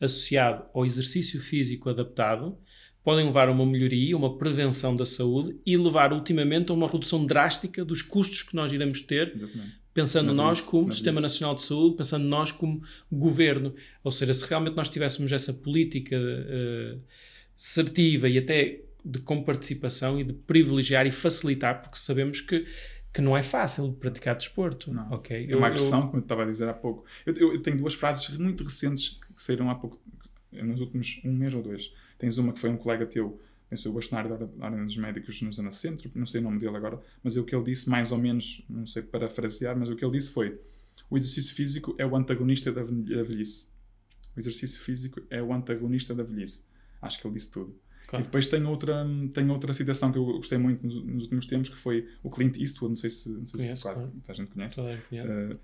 associados 0.00 0.66
ao 0.74 0.84
exercício 0.84 1.40
físico 1.40 1.88
adaptado 1.88 2.58
podem 3.04 3.26
levar 3.26 3.48
a 3.48 3.52
uma 3.52 3.64
melhoria, 3.64 4.16
uma 4.16 4.36
prevenção 4.36 4.94
da 4.96 5.06
saúde 5.06 5.56
e 5.64 5.76
levar 5.76 6.12
ultimamente 6.12 6.70
a 6.70 6.74
uma 6.74 6.88
redução 6.88 7.24
drástica 7.24 7.84
dos 7.84 8.02
custos 8.02 8.42
que 8.42 8.56
nós 8.56 8.72
iremos 8.72 9.00
ter 9.00 9.28
Exatamente. 9.28 9.81
Pensando 9.94 10.32
nós 10.34 10.60
como 10.60 10.90
Sistema. 10.92 11.20
Nacional 11.20 11.54
de 11.54 11.62
Saúde, 11.62 11.96
pensando 11.96 12.24
nós 12.24 12.50
como 12.52 12.82
governo. 13.10 13.74
Ou 14.02 14.10
seja, 14.10 14.32
se 14.34 14.46
realmente 14.46 14.74
nós 14.76 14.88
tivéssemos 14.88 15.30
essa 15.32 15.52
política 15.52 16.16
eh, 16.16 16.96
assertiva 17.56 18.28
e 18.28 18.38
até 18.38 18.80
de 19.04 19.18
comparticipação 19.20 20.20
e 20.20 20.24
de 20.24 20.32
privilegiar 20.32 21.06
e 21.06 21.10
facilitar, 21.10 21.82
porque 21.82 21.98
sabemos 21.98 22.40
que, 22.40 22.64
que 23.12 23.20
não 23.20 23.36
é 23.36 23.42
fácil 23.42 23.92
praticar 23.92 24.36
desporto. 24.36 24.92
Não. 24.92 25.10
ok? 25.12 25.46
É 25.50 25.56
uma 25.56 25.66
agressão, 25.66 26.02
como 26.02 26.18
eu 26.18 26.20
estava 26.22 26.42
a 26.42 26.46
dizer 26.46 26.68
há 26.68 26.72
pouco. 26.74 27.04
Eu, 27.26 27.34
eu- 27.34 27.52
eu 27.54 27.60
tenho 27.62 27.76
duas 27.76 27.94
frases 27.94 28.36
muito 28.38 28.62
recentes 28.64 29.10
que 29.34 29.42
saíram 29.42 29.68
há 29.70 29.74
pouco, 29.74 30.00
nos 30.52 30.80
últimos 30.80 31.20
um 31.24 31.32
mês 31.32 31.52
ou 31.54 31.62
dois. 31.62 31.92
Tens 32.18 32.38
uma 32.38 32.52
que 32.52 32.60
foi 32.60 32.70
um 32.70 32.76
colega 32.76 33.04
teu 33.06 33.40
penso 33.72 33.88
o 33.88 33.92
bastonário 33.94 34.28
da 34.36 34.66
Ordem- 34.66 34.84
dos 34.84 34.98
Médicos 34.98 35.40
na 35.40 35.50
Zona 35.50 35.72
Centro, 35.72 36.10
não 36.14 36.26
sei 36.26 36.42
o 36.42 36.44
nome 36.44 36.58
dele 36.58 36.76
agora, 36.76 37.00
mas 37.24 37.36
o 37.38 37.42
que 37.42 37.56
ele 37.56 37.64
disse, 37.64 37.88
mais 37.88 38.12
ou 38.12 38.18
menos, 38.18 38.62
não 38.68 38.86
sei 38.86 39.02
parafrasear, 39.02 39.74
mas 39.74 39.88
o 39.88 39.96
que 39.96 40.04
ele 40.04 40.12
disse 40.12 40.30
foi: 40.30 40.60
o 41.08 41.16
exercício 41.16 41.54
físico 41.54 41.94
é 41.96 42.04
o 42.04 42.14
antagonista 42.14 42.70
da 42.70 42.82
velhice. 42.82 43.68
O 44.36 44.40
exercício 44.40 44.78
físico 44.78 45.22
é 45.30 45.42
o 45.42 45.54
antagonista 45.54 46.14
da 46.14 46.22
velhice. 46.22 46.66
Acho 47.00 47.18
que 47.18 47.26
ele 47.26 47.32
disse 47.34 47.50
tudo. 47.50 47.74
Claro. 48.06 48.22
E 48.22 48.26
depois 48.26 48.46
tem 48.46 48.64
outra, 48.66 49.06
tem 49.32 49.48
outra 49.50 49.72
citação 49.72 50.12
que 50.12 50.18
eu 50.18 50.24
gostei 50.24 50.58
muito 50.58 50.86
nos, 50.86 51.22
últimos 51.22 51.46
tempos, 51.46 51.68
que 51.70 51.76
foi 51.76 52.06
o 52.22 52.30
Clint 52.30 52.58
Eastwood, 52.58 52.90
não 52.90 52.96
sei 52.96 53.08
se, 53.10 53.28
não 53.30 53.46
sei 53.46 53.60
Conheço, 53.60 53.76
se 53.76 53.82
claro, 53.82 53.96
claro. 53.98 54.12
muita 54.12 54.34
gente 54.34 54.50
conhece. 54.50 54.76
Toda 54.76 54.88
a 54.88 54.92
gente 54.94 55.06
conhece. 55.08 55.28
Uh, 55.28 55.58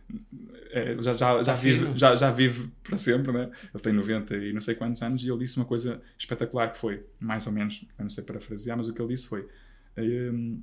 é, 0.71 0.95
já, 0.99 1.17
já, 1.17 1.43
já, 1.43 1.45
Tá 1.45 1.55
vive, 1.55 1.99
já, 1.99 2.17
já 2.17 2.31
vive 2.31 2.71
para 2.83 2.97
sempre, 2.97 3.33
né? 3.33 3.51
Ele 3.75 3.83
tem 3.83 3.93
90 3.93 4.37
e 4.37 4.53
não 4.53 4.61
sei 4.61 4.75
quantos 4.75 5.03
anos 5.03 5.23
e 5.23 5.29
ele 5.29 5.39
disse 5.41 5.57
uma 5.59 5.67
coisa 5.67 6.01
espetacular 6.19 6.73
que 6.73 6.79
foi, 6.79 7.05
mais 7.21 7.47
ou 7.47 7.53
menos, 7.53 7.85
eu 7.99 8.03
não 8.05 8.11
sei 8.11 8.25
parafrasear, 8.25 8.77
mas 8.77 8.89
o 8.89 8.95
que 8.95 9.03
ele 9.03 9.09
disse 9.13 9.27
foi: 9.27 9.47
um, 9.99 10.63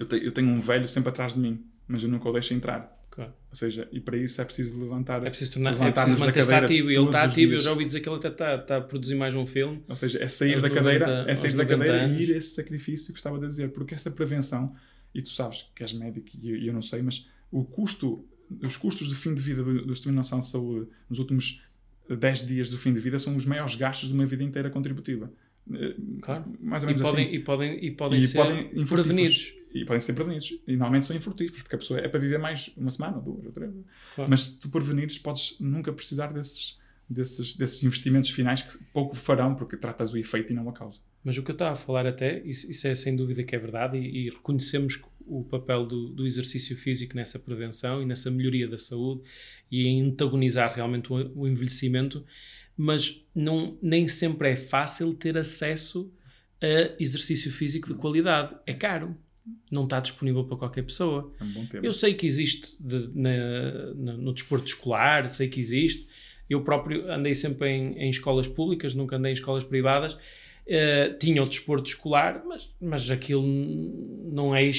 eu, 0.00 0.06
te- 0.06 0.24
eu 0.24 0.32
tenho 0.32 0.48
um 0.48 0.58
velho 0.60 0.88
sempre 0.88 1.10
atrás 1.10 1.34
de 1.34 1.40
mim, 1.40 1.62
mas 1.86 2.02
eu 2.02 2.08
nunca 2.08 2.28
o 2.28 2.32
deixo 2.32 2.54
entrar. 2.54 2.97
Claro. 3.18 3.32
Ou 3.50 3.56
seja, 3.56 3.88
e 3.90 3.98
para 3.98 4.16
isso 4.16 4.40
é 4.40 4.44
preciso 4.44 4.78
levantar. 4.80 5.26
É 5.26 5.28
preciso, 5.28 5.50
tornar, 5.50 5.70
é 5.70 5.72
levantar-nos 5.72 6.14
preciso 6.14 6.24
manter-se 6.24 6.54
ativo. 6.54 6.88
E 6.88 6.94
ele 6.94 7.04
está 7.06 7.24
ativo. 7.24 7.52
Eu 7.54 7.58
já 7.58 7.72
ouvi 7.72 7.84
dizer 7.84 7.98
que 8.00 8.08
ele 8.08 8.14
até 8.16 8.28
está, 8.28 8.54
está 8.54 8.76
a 8.76 8.80
produzir 8.80 9.16
mais 9.16 9.34
um 9.34 9.44
filme. 9.44 9.82
Ou 9.88 9.96
seja, 9.96 10.22
é 10.22 10.28
sair 10.28 10.60
da 10.60 10.68
90 10.68 10.74
cadeira, 10.76 11.24
é 11.26 11.34
sair 11.34 11.50
da 11.50 11.64
90 11.64 11.76
cadeira 11.76 12.04
anos. 12.04 12.20
e 12.20 12.22
ir 12.22 12.32
a 12.32 12.36
esse 12.36 12.50
sacrifício 12.54 13.12
que 13.12 13.18
estava 13.18 13.36
a 13.36 13.40
dizer, 13.40 13.70
porque 13.72 13.92
essa 13.92 14.08
prevenção, 14.08 14.72
e 15.12 15.20
tu 15.20 15.30
sabes 15.30 15.68
que 15.74 15.82
és 15.82 15.92
médico 15.92 16.28
e 16.40 16.48
eu, 16.50 16.56
e 16.58 16.66
eu 16.68 16.72
não 16.72 16.80
sei, 16.82 17.02
mas 17.02 17.28
o 17.50 17.64
custo, 17.64 18.24
os 18.62 18.76
custos 18.76 19.08
de 19.08 19.16
fim 19.16 19.34
de 19.34 19.42
vida 19.42 19.64
do, 19.64 19.84
do 19.84 19.96
Sistema 19.96 20.14
Nacional 20.14 20.42
de 20.42 20.46
Saúde 20.50 20.88
nos 21.10 21.18
últimos 21.18 21.64
10 22.08 22.46
dias 22.46 22.70
do 22.70 22.78
fim 22.78 22.94
de 22.94 23.00
vida 23.00 23.18
são 23.18 23.34
os 23.34 23.44
maiores 23.44 23.74
gastos 23.74 24.10
de 24.10 24.14
uma 24.14 24.26
vida 24.26 24.44
inteira 24.44 24.70
contributiva. 24.70 25.28
Eh, 25.74 25.96
Claro. 26.22 26.44
Mais 26.60 26.84
ou 26.84 26.88
E 26.90 26.94
menos 26.94 27.10
podem, 27.10 27.26
assim. 27.26 27.34
e 27.34 27.38
podem, 27.40 27.84
e 27.84 27.90
podem 27.90 28.18
E 28.20 28.22
ser 28.22 28.36
podem 28.38 28.70
prevenidos. 28.86 29.54
E 29.72 29.84
podem 29.84 30.00
ser 30.00 30.14
prevenidos. 30.14 30.58
E 30.66 30.72
normalmente 30.72 31.06
são 31.06 31.16
infrutíferos, 31.16 31.62
porque 31.62 31.74
a 31.74 31.78
pessoa 31.78 32.00
é 32.00 32.08
para 32.08 32.18
viver 32.18 32.38
mais 32.38 32.70
uma 32.76 32.90
semana, 32.90 33.18
duas, 33.20 33.44
ou 33.44 33.52
três. 33.52 33.70
Claro. 34.14 34.30
Mas 34.30 34.42
se 34.42 34.58
tu 34.58 34.68
prevenires, 34.68 35.18
podes 35.18 35.56
nunca 35.60 35.92
precisar 35.92 36.32
desses, 36.32 36.78
desses, 37.08 37.54
desses 37.54 37.82
investimentos 37.82 38.30
finais 38.30 38.62
que 38.62 38.78
pouco 38.92 39.14
farão, 39.14 39.54
porque 39.54 39.76
tratas 39.76 40.12
o 40.12 40.18
efeito 40.18 40.52
e 40.52 40.56
não 40.56 40.68
a 40.68 40.72
causa. 40.72 41.00
Mas 41.22 41.36
o 41.36 41.42
que 41.42 41.50
eu 41.50 41.54
estava 41.54 41.72
a 41.72 41.76
falar 41.76 42.06
até, 42.06 42.42
isso, 42.44 42.70
isso 42.70 42.86
é 42.86 42.94
sem 42.94 43.14
dúvida 43.14 43.42
que 43.42 43.54
é 43.54 43.58
verdade, 43.58 43.98
e, 43.98 44.26
e 44.26 44.30
reconhecemos 44.30 44.98
o 45.26 45.44
papel 45.44 45.86
do, 45.86 46.08
do 46.08 46.24
exercício 46.24 46.76
físico 46.76 47.14
nessa 47.14 47.38
prevenção 47.38 48.02
e 48.02 48.06
nessa 48.06 48.30
melhoria 48.30 48.66
da 48.66 48.78
saúde 48.78 49.22
e 49.70 49.86
em 49.86 50.02
antagonizar 50.02 50.74
realmente 50.74 51.12
o, 51.12 51.40
o 51.40 51.46
envelhecimento, 51.46 52.24
mas 52.76 53.22
não, 53.34 53.76
nem 53.82 54.08
sempre 54.08 54.50
é 54.50 54.56
fácil 54.56 55.12
ter 55.12 55.36
acesso 55.36 56.10
a 56.60 56.94
exercício 57.00 57.52
físico 57.52 57.88
de 57.88 57.94
qualidade. 57.94 58.56
É 58.66 58.72
caro. 58.72 59.16
Não 59.70 59.84
está 59.84 60.00
disponível 60.00 60.44
para 60.44 60.56
qualquer 60.56 60.82
pessoa. 60.82 61.32
É 61.40 61.44
um 61.44 61.52
bom 61.52 61.66
tema. 61.66 61.84
Eu 61.86 61.92
sei 61.92 62.14
que 62.14 62.26
existe 62.26 62.76
de- 62.82 63.10
na- 63.18 63.94
na- 63.94 64.16
no 64.16 64.32
desporto 64.32 64.66
escolar, 64.66 65.28
sei 65.28 65.48
que 65.48 65.60
existe. 65.60 66.08
Eu 66.48 66.62
próprio 66.64 67.10
andei 67.12 67.34
sempre 67.34 67.68
em, 67.70 67.98
em 67.98 68.08
escolas 68.08 68.48
públicas, 68.48 68.94
nunca 68.94 69.16
andei 69.16 69.32
em 69.32 69.34
escolas 69.34 69.64
privadas. 69.64 70.16
Eh, 70.66 71.14
tinha 71.20 71.42
o 71.42 71.48
desporto 71.48 71.88
escolar, 71.88 72.42
mas, 72.46 72.70
mas 72.80 73.10
aquilo 73.10 73.42
não 74.32 74.54
é, 74.54 74.70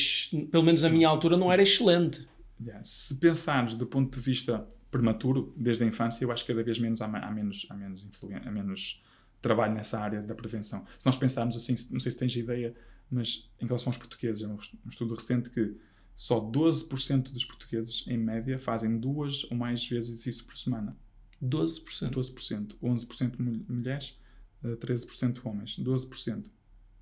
pelo 0.51 0.63
menos 0.63 0.81
na 0.83 0.89
minha 0.89 1.07
altura, 1.07 1.35
não 1.37 1.51
era 1.51 1.61
excelente. 1.63 2.27
Yeah. 2.61 2.83
Se 2.83 3.15
pensares 3.19 3.73
do 3.75 3.85
ponto 3.87 4.15
de 4.17 4.23
vista 4.23 4.67
prematuro, 4.91 5.53
desde 5.55 5.83
a 5.83 5.87
infância, 5.87 6.23
eu 6.23 6.31
acho 6.31 6.43
que 6.45 6.51
cada 6.51 6.63
vez 6.63 6.79
menos 6.79 7.01
há, 7.01 7.05
há 7.05 7.31
menos, 7.31 7.65
há 7.69 7.75
menos, 7.75 8.05
há 8.45 8.51
menos 8.51 9.03
trabalho 9.41 9.73
nessa 9.73 9.99
área 9.99 10.21
da 10.21 10.35
prevenção. 10.35 10.83
Se 10.97 11.05
nós 11.05 11.15
pensarmos 11.15 11.55
assim, 11.55 11.75
não 11.91 11.99
sei 11.99 12.11
se 12.11 12.17
tens 12.17 12.35
ideia, 12.35 12.73
mas 13.11 13.49
em 13.61 13.65
relação 13.65 13.89
aos 13.89 13.97
portugueses, 13.97 14.43
é 14.43 14.47
um 14.47 14.55
est- 14.55 14.73
estudo 14.87 15.15
recente 15.15 15.49
que 15.49 15.75
só 16.15 16.39
12% 16.39 17.31
dos 17.31 17.45
portugueses, 17.45 18.05
em 18.07 18.17
média, 18.17 18.59
fazem 18.59 18.97
duas 18.99 19.45
ou 19.49 19.55
mais 19.57 19.87
vezes 19.87 20.25
isso 20.25 20.45
por 20.45 20.57
semana. 20.57 20.95
12%. 21.41 22.09
12%. 22.11 22.75
11% 22.81 23.39
mul- 23.39 23.65
mulheres, 23.69 24.19
eh, 24.63 24.75
13% 24.75 25.41
homens. 25.47 25.77
12%. 25.79 26.51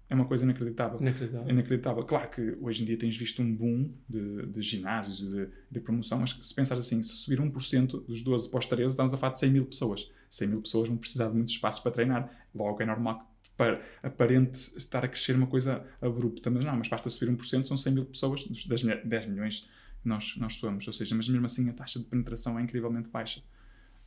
É 0.09 0.15
uma 0.15 0.25
coisa 0.25 0.45
inacreditável. 0.45 1.01
Inacreditável. 1.01 1.49
Inacreditável. 1.49 2.03
Claro 2.05 2.29
que 2.31 2.57
hoje 2.61 2.81
em 2.81 2.85
dia 2.85 2.97
tens 2.97 3.17
visto 3.17 3.41
um 3.41 3.53
boom 3.53 3.91
de, 4.07 4.45
de 4.45 4.61
ginásios 4.61 5.17
de, 5.29 5.49
de 5.69 5.79
promoção, 5.81 6.19
mas 6.19 6.31
se 6.41 6.53
pensar 6.53 6.77
assim, 6.77 7.03
se 7.03 7.13
subir 7.17 7.39
1% 7.39 8.05
dos 8.05 8.21
12 8.21 8.49
para 8.49 8.59
os 8.59 8.65
13, 8.67 8.91
estamos 8.91 9.13
a 9.13 9.17
falar 9.17 9.33
de 9.33 9.39
100 9.39 9.51
mil 9.51 9.65
pessoas. 9.65 10.09
100 10.29 10.47
mil 10.47 10.61
pessoas 10.61 10.87
vão 10.87 10.97
precisar 10.97 11.27
de 11.27 11.33
muitos 11.35 11.53
espaços 11.55 11.81
para 11.81 11.91
treinar. 11.91 12.47
Logo 12.55 12.81
é 12.81 12.85
normal 12.85 13.19
que 13.19 13.25
para, 13.57 13.81
aparente 14.03 14.77
estar 14.77 15.03
a 15.03 15.07
crescer 15.07 15.35
uma 15.35 15.47
coisa 15.47 15.83
abrupta, 15.99 16.49
mas 16.49 16.63
não, 16.63 16.77
mas 16.77 16.87
basta 16.87 17.09
subir 17.09 17.31
1%, 17.31 17.65
são 17.65 17.75
100 17.75 17.93
mil 17.93 18.05
pessoas 18.05 18.43
dos 18.43 18.65
10, 18.65 18.83
milha- 18.83 19.01
10 19.03 19.27
milhões 19.27 19.67
que 20.01 20.07
nós, 20.07 20.35
nós 20.37 20.55
somos. 20.55 20.85
Ou 20.87 20.93
seja, 20.93 21.15
mas 21.15 21.27
mesmo 21.27 21.45
assim 21.45 21.67
a 21.69 21.73
taxa 21.73 21.99
de 21.99 22.05
penetração 22.05 22.57
é 22.59 22.61
incrivelmente 22.61 23.09
baixa. 23.09 23.41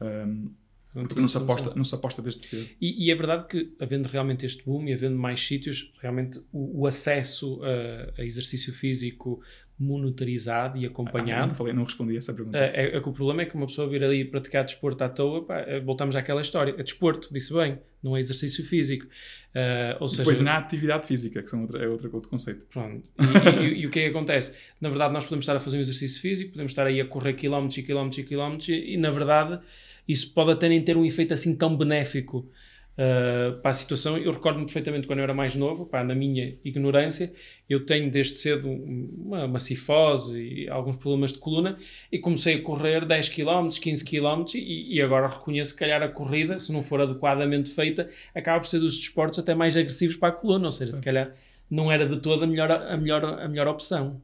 Um, 0.01 0.53
porque 0.93 1.21
não 1.21 1.29
se, 1.29 1.37
aposta, 1.37 1.73
não 1.75 1.85
se 1.85 1.95
aposta 1.95 2.21
desde 2.23 2.45
cedo. 2.45 2.69
E, 2.81 3.07
e 3.07 3.11
é 3.11 3.15
verdade 3.15 3.47
que, 3.47 3.75
havendo 3.79 4.07
realmente 4.07 4.45
este 4.45 4.65
boom 4.65 4.89
e 4.89 4.93
havendo 4.93 5.17
mais 5.17 5.45
sítios, 5.45 5.93
realmente 6.01 6.39
o, 6.53 6.81
o 6.81 6.87
acesso 6.87 7.61
a, 7.63 8.21
a 8.21 8.25
exercício 8.25 8.73
físico 8.73 9.41
monitorizado 9.81 10.77
e 10.79 10.85
Ah, 10.85 10.89
acompanhado. 10.89 11.49
não, 11.49 11.55
falei, 11.55 11.73
não 11.73 11.85
respondi 11.85 12.15
a 12.15 12.19
essa 12.19 12.35
pergunta. 12.35 12.59
É, 12.59 12.97
é 12.97 13.01
que 13.01 13.09
o 13.09 13.13
problema 13.13 13.43
é 13.43 13.47
que 13.47 13.55
uma 13.55 13.67
pessoa 13.67 13.89
vir 13.89 14.05
ali 14.05 14.25
praticar 14.25 14.65
desporto 14.65 15.03
à 15.03 15.09
toa, 15.09 15.45
pá, 15.45 15.59
é, 15.61 15.81
voltamos 15.81 16.15
àquela 16.15 16.41
história. 16.41 16.75
É 16.79 16.83
desporto, 16.83 17.33
disse 17.33 17.53
bem, 17.53 17.79
não 18.03 18.17
é 18.17 18.21
exercício 18.21 18.65
físico. 18.65 19.07
Ah, 19.55 19.97
ou 19.99 20.07
seja, 20.07 20.23
Depois 20.23 20.41
na 20.41 20.57
atividade 20.59 21.07
física, 21.07 21.43
que 21.43 21.49
são 21.49 21.63
outra, 21.63 21.83
é 21.83 21.89
outra, 21.89 22.09
outro 22.13 22.29
conceito. 22.31 22.67
Pronto. 22.71 23.03
E, 23.19 23.65
e- 23.65 23.81
e 23.83 23.87
o 23.87 23.91
que 23.91 24.01
é 24.01 24.03
que 24.05 24.11
acontece? 24.11 24.53
Na 24.81 24.89
verdade, 24.91 25.13
nós 25.15 25.25
podemos 25.25 25.45
estar 25.45 25.57
a 25.57 25.61
fazer 25.61 25.79
um 25.79 25.81
exercício 25.81 26.21
físico, 26.21 26.53
podemos 26.53 26.73
estar 26.73 26.87
aí 26.87 27.01
a 27.01 27.05
correr 27.07 27.33
quilómetros 27.33 27.79
e 27.79 27.83
quilómetros 27.83 28.19
e 28.19 28.23
quilómetros, 28.25 28.69
e, 28.69 28.93
e, 28.93 28.97
na 28.97 29.11
verdade 29.11 29.61
isso 30.09 30.33
pode 30.35 30.51
até 30.51 30.69
nem 30.69 30.81
ter 30.83 30.97
um 30.97 31.05
efeito 31.05 31.33
assim 31.33 31.55
tão 31.55 31.77
benéfico 31.77 32.49
uh, 32.99 33.61
para 33.61 33.71
a 33.71 33.75
situação. 33.75 34.17
Eu 34.19 34.33
recordo-me 34.33 34.65
perfeitamente 34.65 35.07
quando 35.07 35.19
eu 35.21 35.23
era 35.25 35.35
mais 35.35 35.55
novo, 35.55 35.87
pá, 35.87 36.03
na 36.05 36.15
minha 36.15 36.57
ignorância, 36.65 37.33
eu 37.69 37.85
tenho 37.87 38.11
desde 38.11 38.37
cedo 38.39 38.69
uma, 38.69 39.45
uma 39.45 39.59
cifose 39.59 40.41
e 40.41 40.69
alguns 40.69 40.97
problemas 40.97 41.33
de 41.33 41.39
coluna, 41.39 41.77
e 42.11 42.19
comecei 42.19 42.57
a 42.57 42.63
correr 42.63 43.05
10 43.07 43.29
km, 43.31 43.69
15 43.81 44.05
km, 44.05 44.45
e, 44.55 44.97
e 44.97 45.03
agora 45.03 45.27
reconheço 45.29 45.73
que, 45.75 45.81
calhar, 45.81 46.03
a 46.03 46.09
corrida, 46.09 46.59
se 46.59 46.73
não 46.73 46.83
for 46.83 47.01
adequadamente 47.01 47.71
feita, 47.71 48.09
acaba 48.35 48.61
por 48.61 48.67
ser 48.67 48.81
dos 48.81 48.99
desportos 48.99 49.39
até 49.39 49.55
mais 49.55 49.77
agressivos 49.77 50.17
para 50.17 50.29
a 50.31 50.33
coluna, 50.33 50.67
ou 50.67 50.73
seja, 50.73 50.93
se 50.93 51.01
calhar 51.01 51.35
não 51.71 51.91
era 51.91 52.05
de 52.05 52.17
toda 52.21 52.45
a 52.45 52.49
melhor, 52.49 52.71
a 52.71 52.97
melhor, 52.97 53.25
a 53.25 53.49
melhor 53.49 53.69
opção. 53.69 54.21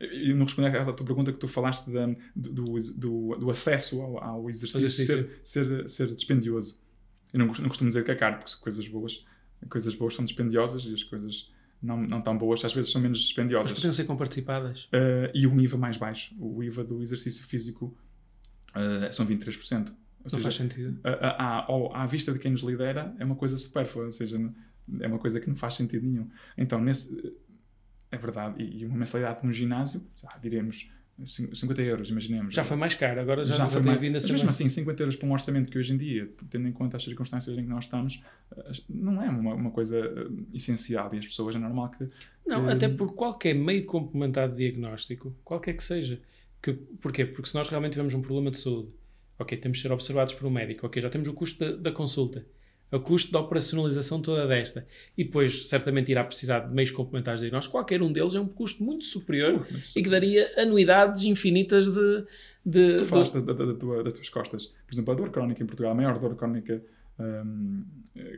E 0.00 0.32
não 0.34 0.46
respondi 0.46 0.66
à 0.76 0.84
tua 0.92 1.06
pergunta 1.06 1.32
que 1.32 1.38
tu 1.38 1.46
falaste 1.46 1.88
da- 1.88 2.06
do, 2.34 2.50
do, 2.50 2.80
do, 2.96 3.36
do 3.36 3.50
acesso 3.50 4.02
ao, 4.02 4.18
ao 4.24 4.50
exercício, 4.50 4.80
Exercício. 4.80 5.30
Ser, 5.44 5.66
ser, 5.66 5.88
ser 5.88 6.14
dispendioso. 6.14 6.80
Eu 7.32 7.38
não, 7.38 7.46
costumo- 7.46 7.64
não 7.64 7.68
costumo 7.68 7.90
dizer 7.90 8.04
que 8.04 8.10
é 8.10 8.14
caro, 8.14 8.38
porque 8.38 8.52
coisas 8.60 8.86
boas, 8.88 9.24
coisas 9.70 9.94
boas 9.94 10.14
são 10.14 10.24
dispendiosas 10.24 10.84
e 10.84 10.92
as 10.94 11.02
coisas 11.02 11.50
não, 11.82 11.96
não 12.02 12.20
tão 12.20 12.36
boas 12.36 12.64
às 12.64 12.72
vezes 12.74 12.92
são 12.92 13.00
menos 13.00 13.18
Mas 13.18 13.26
dispendiosas. 13.26 13.72
podiam 13.72 13.92
ser 13.92 14.04
comparticipadas. 14.04 14.84
Uh, 14.84 15.30
e 15.34 15.46
um 15.46 15.60
IVA 15.60 15.76
mais 15.78 15.96
baixo. 15.96 16.34
O 16.38 16.62
IVA 16.62 16.84
do 16.84 17.02
exercício 17.02 17.44
físico 17.44 17.96
uh, 18.76 19.12
são 19.12 19.26
23%. 19.26 19.88
Ou 19.88 19.94
Não 20.24 20.28
seja, 20.30 20.42
faz 20.42 20.54
sentido. 20.54 21.00
a- 21.02 21.10
a- 21.10 21.66
à, 21.98 22.02
à 22.04 22.06
vista 22.06 22.32
de 22.32 22.38
quem 22.38 22.50
nos 22.52 22.60
lidera 22.62 23.14
é 23.18 23.24
uma 23.24 23.34
coisa 23.34 23.56
supérflua, 23.58 24.04
ou 24.06 24.12
seja, 24.12 24.38
é 25.00 25.06
uma 25.08 25.18
coisa 25.18 25.40
que 25.40 25.48
não 25.48 25.56
faz 25.56 25.74
sentido 25.74 26.06
nenhum. 26.06 26.28
Então, 26.56 26.80
nesse, 26.80 27.34
é 28.10 28.16
verdade, 28.16 28.62
e 28.62 28.84
uma 28.86 28.96
mensalidade 28.98 29.40
num 29.44 29.50
ginásio, 29.52 30.06
já 30.22 30.28
diremos 30.40 30.90
50 31.26 31.82
euros, 31.82 32.08
imaginemos. 32.10 32.54
Já 32.54 32.64
foi 32.64 32.76
mais 32.76 32.94
caro, 32.94 33.20
agora 33.20 33.44
já, 33.44 33.56
Já 33.56 33.68
foi 33.68 33.82
mais, 33.82 34.00
vindo 34.00 34.12
a 34.12 34.14
mas 34.14 34.22
ser 34.24 34.32
mesmo 34.32 34.46
mais. 34.46 34.56
assim, 34.56 34.68
50 34.68 35.02
euros 35.02 35.16
para 35.16 35.28
um 35.28 35.32
orçamento 35.32 35.70
que 35.70 35.78
hoje 35.78 35.92
em 35.92 35.96
dia, 35.96 36.30
tendo 36.50 36.66
em 36.68 36.72
conta 36.72 36.96
as 36.96 37.04
circunstâncias 37.04 37.56
em 37.56 37.62
que 37.62 37.68
nós 37.68 37.84
estamos, 37.84 38.22
não 38.88 39.22
é 39.22 39.28
uma, 39.28 39.54
uma 39.54 39.70
coisa 39.70 39.98
eh, 39.98 40.26
essencial 40.54 41.12
e 41.14 41.18
as 41.18 41.26
pessoas 41.26 41.54
é 41.56 41.58
normal 41.58 41.90
que. 41.90 42.08
Não, 42.46 42.66
que- 42.66 42.72
até 42.72 42.88
por 42.88 43.14
qualquer 43.14 43.54
meio 43.54 43.84
complementar 43.86 44.48
de 44.48 44.56
diagnóstico, 44.56 45.34
qualquer 45.44 45.74
que 45.74 45.84
seja. 45.84 46.20
Que, 46.62 46.72
porquê? 46.72 47.24
Porque 47.26 47.48
se 47.48 47.54
nós 47.54 47.68
realmente 47.68 47.92
tivermos 47.92 48.14
um 48.14 48.22
problema 48.22 48.50
de 48.50 48.58
saúde, 48.58 48.88
ok, 49.38 49.58
temos 49.58 49.78
de 49.78 49.82
ser 49.82 49.90
observados 49.92 50.32
por 50.34 50.46
um 50.46 50.50
médico, 50.50 50.86
ok, 50.86 51.02
já 51.02 51.10
temos 51.10 51.26
o 51.28 51.32
custo 51.32 51.58
da, 51.58 51.76
da 51.76 51.92
consulta, 51.92 52.46
o 52.92 53.00
custo 53.00 53.32
da 53.32 53.40
operacionalização 53.40 54.20
toda 54.20 54.46
desta, 54.46 54.86
e 55.16 55.24
depois 55.24 55.68
certamente 55.68 56.10
irá 56.12 56.22
precisar 56.22 56.60
de 56.60 56.74
meios 56.74 56.90
complementares 56.90 57.40
de 57.40 57.46
diagnóstico, 57.46 57.72
qualquer 57.72 58.02
um 58.02 58.12
deles 58.12 58.34
é 58.34 58.40
um 58.40 58.46
custo 58.46 58.84
muito 58.84 59.04
superior 59.04 59.66
Mas- 59.70 59.96
e 59.96 60.02
que 60.02 60.10
daria 60.10 60.50
anuidades 60.56 61.22
infinitas 61.24 61.86
de. 61.88 62.24
de, 62.64 62.96
Tu 62.98 63.04
falaste 63.06 63.34
da, 63.40 63.52
da- 63.52 63.64
da 63.66 63.74
tua- 63.74 64.04
das 64.04 64.12
tuas 64.12 64.28
costas. 64.28 64.66
Por 64.86 64.92
exemplo, 64.94 65.12
a 65.12 65.16
dor 65.16 65.30
crónica 65.30 65.62
em 65.62 65.66
Portugal, 65.66 65.92
a 65.92 65.94
maior 65.94 66.18
dor 66.18 66.36
crónica, 66.36 66.82
hum, 67.18 67.84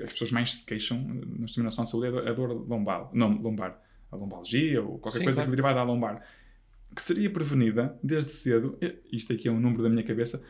as 0.02 0.12
pessoas 0.12 0.30
mais 0.32 0.52
se 0.54 0.64
queixam 0.66 0.98
na 1.38 1.44
discriminação 1.46 1.84
de 1.84 1.90
saúde 1.90 2.06
é 2.18 2.28
a 2.30 2.32
dor- 2.32 2.50
a 2.50 2.54
lombar, 2.54 3.10
não, 3.12 3.36
lombar, 3.40 3.80
a 4.12 4.16
lombalgia 4.16 4.80
ou 4.82 4.98
qualquer 4.98 5.18
Sim, 5.18 5.24
coisa 5.24 5.36
claro. 5.38 5.50
que 5.50 5.56
derivada 5.56 5.74
da 5.76 5.82
lombar, 5.82 6.22
que 6.94 7.02
seria 7.02 7.28
prevenida 7.28 7.98
desde 8.02 8.32
cedo, 8.32 8.78
isto 9.10 9.32
aqui 9.32 9.48
é 9.48 9.50
um 9.50 9.58
número 9.58 9.82
da 9.82 9.88
minha 9.88 10.04
cabeça, 10.04 10.40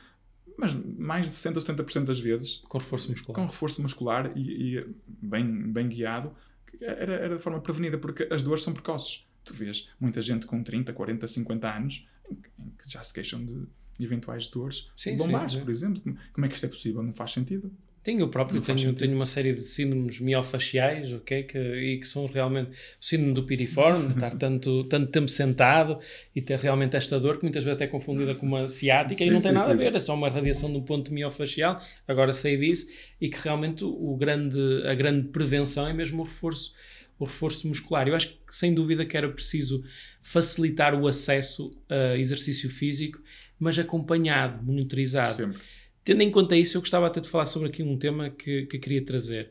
mas 0.57 0.75
mais 0.75 1.29
de 1.29 1.35
60 1.35 1.59
ou 1.59 1.65
70% 1.65 2.05
das 2.05 2.21
vezes 2.21 2.63
com 2.69 2.79
reforço 2.79 3.11
muscular. 3.11 3.35
com 3.35 3.47
reforço 3.47 3.83
muscular 3.83 4.33
e, 4.37 4.79
e 4.79 4.87
bem, 5.07 5.73
bem 5.73 5.89
guiado, 5.89 6.33
era, 6.81 7.15
era 7.15 7.37
de 7.37 7.43
forma 7.43 7.61
prevenida, 7.61 7.99
porque 7.99 8.29
as 8.31 8.43
dores 8.43 8.63
são 8.63 8.73
precoces. 8.73 9.27
Tu 9.45 9.53
vês 9.53 9.89
muita 10.01 10.23
gente 10.23 10.47
com 10.47 10.63
30, 10.63 10.93
40, 10.93 11.27
50 11.27 11.77
anos 11.77 12.07
em, 12.31 12.35
em 12.35 12.71
que 12.71 12.91
já 12.91 13.03
se 13.03 13.13
queixam 13.13 13.45
de 13.45 13.67
eventuais 14.01 14.49
dores 14.49 14.91
Sim, 14.97 15.17
lombares, 15.17 15.53
sim, 15.53 15.59
sim. 15.59 15.65
por 15.65 15.71
exemplo. 15.71 16.19
Como 16.33 16.47
é 16.47 16.49
que 16.49 16.55
isto 16.55 16.65
é 16.65 16.69
possível? 16.69 17.03
Não 17.03 17.13
faz 17.13 17.33
sentido. 17.33 17.71
Tenho 18.05 18.21
eu 18.21 18.29
próprio, 18.29 18.61
tenho, 18.61 18.93
tenho 18.93 19.15
uma 19.17 19.25
série 19.25 19.55
de 19.55 19.63
síndromes 19.63 20.21
miofaciais, 20.21 21.11
ok? 21.11 21.43
Que, 21.45 21.59
e 21.59 21.99
que 21.99 22.07
são 22.07 22.27
realmente 22.27 22.71
o 22.71 22.75
síndrome 23.01 23.33
do 23.33 23.45
piriforme, 23.45 24.09
de 24.09 24.13
estar 24.13 24.37
tanto, 24.37 24.85
tanto 24.85 25.11
tempo 25.11 25.29
sentado 25.29 25.99
e 26.37 26.43
ter 26.43 26.59
realmente 26.59 26.95
esta 26.97 27.19
dor, 27.19 27.39
que 27.39 27.45
muitas 27.45 27.65
vezes 27.65 27.81
é 27.81 27.87
confundida 27.87 28.35
com 28.35 28.45
uma 28.45 28.69
ciática 28.69 29.15
e 29.23 29.27
Sim, 29.27 29.31
não 29.33 29.41
sim, 29.41 29.47
tem 29.47 29.55
nada 29.55 29.69
sim, 29.69 29.73
a 29.73 29.77
ver, 29.77 29.95
é 29.95 29.99
só 29.99 30.15
uma 30.15 30.29
radiação 30.29 30.71
de 30.71 30.77
um 30.77 30.83
ponto 30.83 31.15
miofacial, 31.15 31.81
agora 32.07 32.35
sei 32.35 32.59
disso, 32.59 32.87
e 33.19 33.31
que 33.31 33.39
realmente 33.43 33.83
o 33.83 34.15
grande, 34.19 34.59
a 34.87 34.95
grande 34.95 35.29
prevenção 35.29 35.89
é 35.89 35.95
mesmo 35.95 36.21
o 36.21 36.25
reforço, 36.27 36.75
o 37.19 37.25
reforço 37.25 37.67
muscular. 37.67 38.07
Eu 38.07 38.15
acho 38.15 38.29
que 38.29 38.55
sem 38.55 38.75
dúvida 38.75 39.07
que 39.07 39.17
era 39.17 39.31
preciso 39.31 39.83
facilitar 40.21 40.95
o 40.95 41.09
acesso 41.09 41.71
a 41.89 42.19
exercício 42.19 42.69
físico, 42.69 43.19
mas 43.59 43.79
acompanhado, 43.79 44.63
monitorizado. 44.63 45.35
Sempre. 45.35 45.61
Tendo 46.05 46.23
em 46.23 46.31
conta 46.31 46.55
isso, 46.55 46.77
eu 46.77 46.83
gostava 46.83 47.07
até 47.07 47.21
de 47.21 47.29
falar 47.29 47.47
sobre 47.47 47.69
aqui 47.69 47.83
um 47.83 47.97
tema 47.97 48.29
que, 48.31 48.67
que 48.67 48.79
queria 48.79 49.03
trazer. 49.03 49.51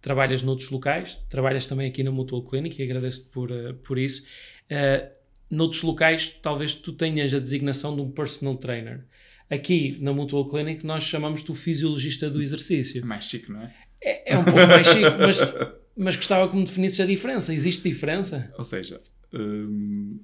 Trabalhas 0.00 0.42
noutros 0.42 0.68
locais, 0.68 1.20
trabalhas 1.30 1.66
também 1.66 1.88
aqui 1.88 2.02
na 2.02 2.10
Mutual 2.10 2.42
Clinic 2.42 2.80
e 2.80 2.84
agradeço-te 2.84 3.28
por, 3.28 3.52
eh, 3.52 3.72
por 3.84 3.96
isso. 3.96 4.24
Uh, 4.64 5.08
noutros 5.48 5.82
locais, 5.82 6.34
talvez 6.42 6.74
tu 6.74 6.92
tenhas 6.92 7.32
a 7.32 7.38
designação 7.38 7.94
de 7.94 8.02
um 8.02 8.10
personal 8.10 8.56
trainer. 8.56 9.04
Aqui 9.48 9.96
na 10.00 10.12
Mutual 10.12 10.48
Clinic, 10.48 10.84
nós 10.84 11.04
chamamos-te 11.04 11.52
o 11.52 11.54
fisiologista 11.54 12.28
do 12.28 12.40
É 12.40 12.42
exercício. 12.42 13.06
mais 13.06 13.26
chique, 13.26 13.52
não 13.52 13.62
é? 13.62 13.72
É, 14.02 14.32
é 14.32 14.38
um 14.38 14.44
pouco 14.44 14.58
mais 14.58 14.86
chique, 14.88 15.16
mas, 15.18 15.38
mas 15.96 16.16
gostava 16.16 16.50
que 16.50 16.56
me 16.56 16.64
definisses 16.64 16.98
a 16.98 17.06
diferença. 17.06 17.54
Existe 17.54 17.88
diferença? 17.88 18.52
Ou 18.58 18.64
seja, 18.64 19.00
hum, 19.32 20.18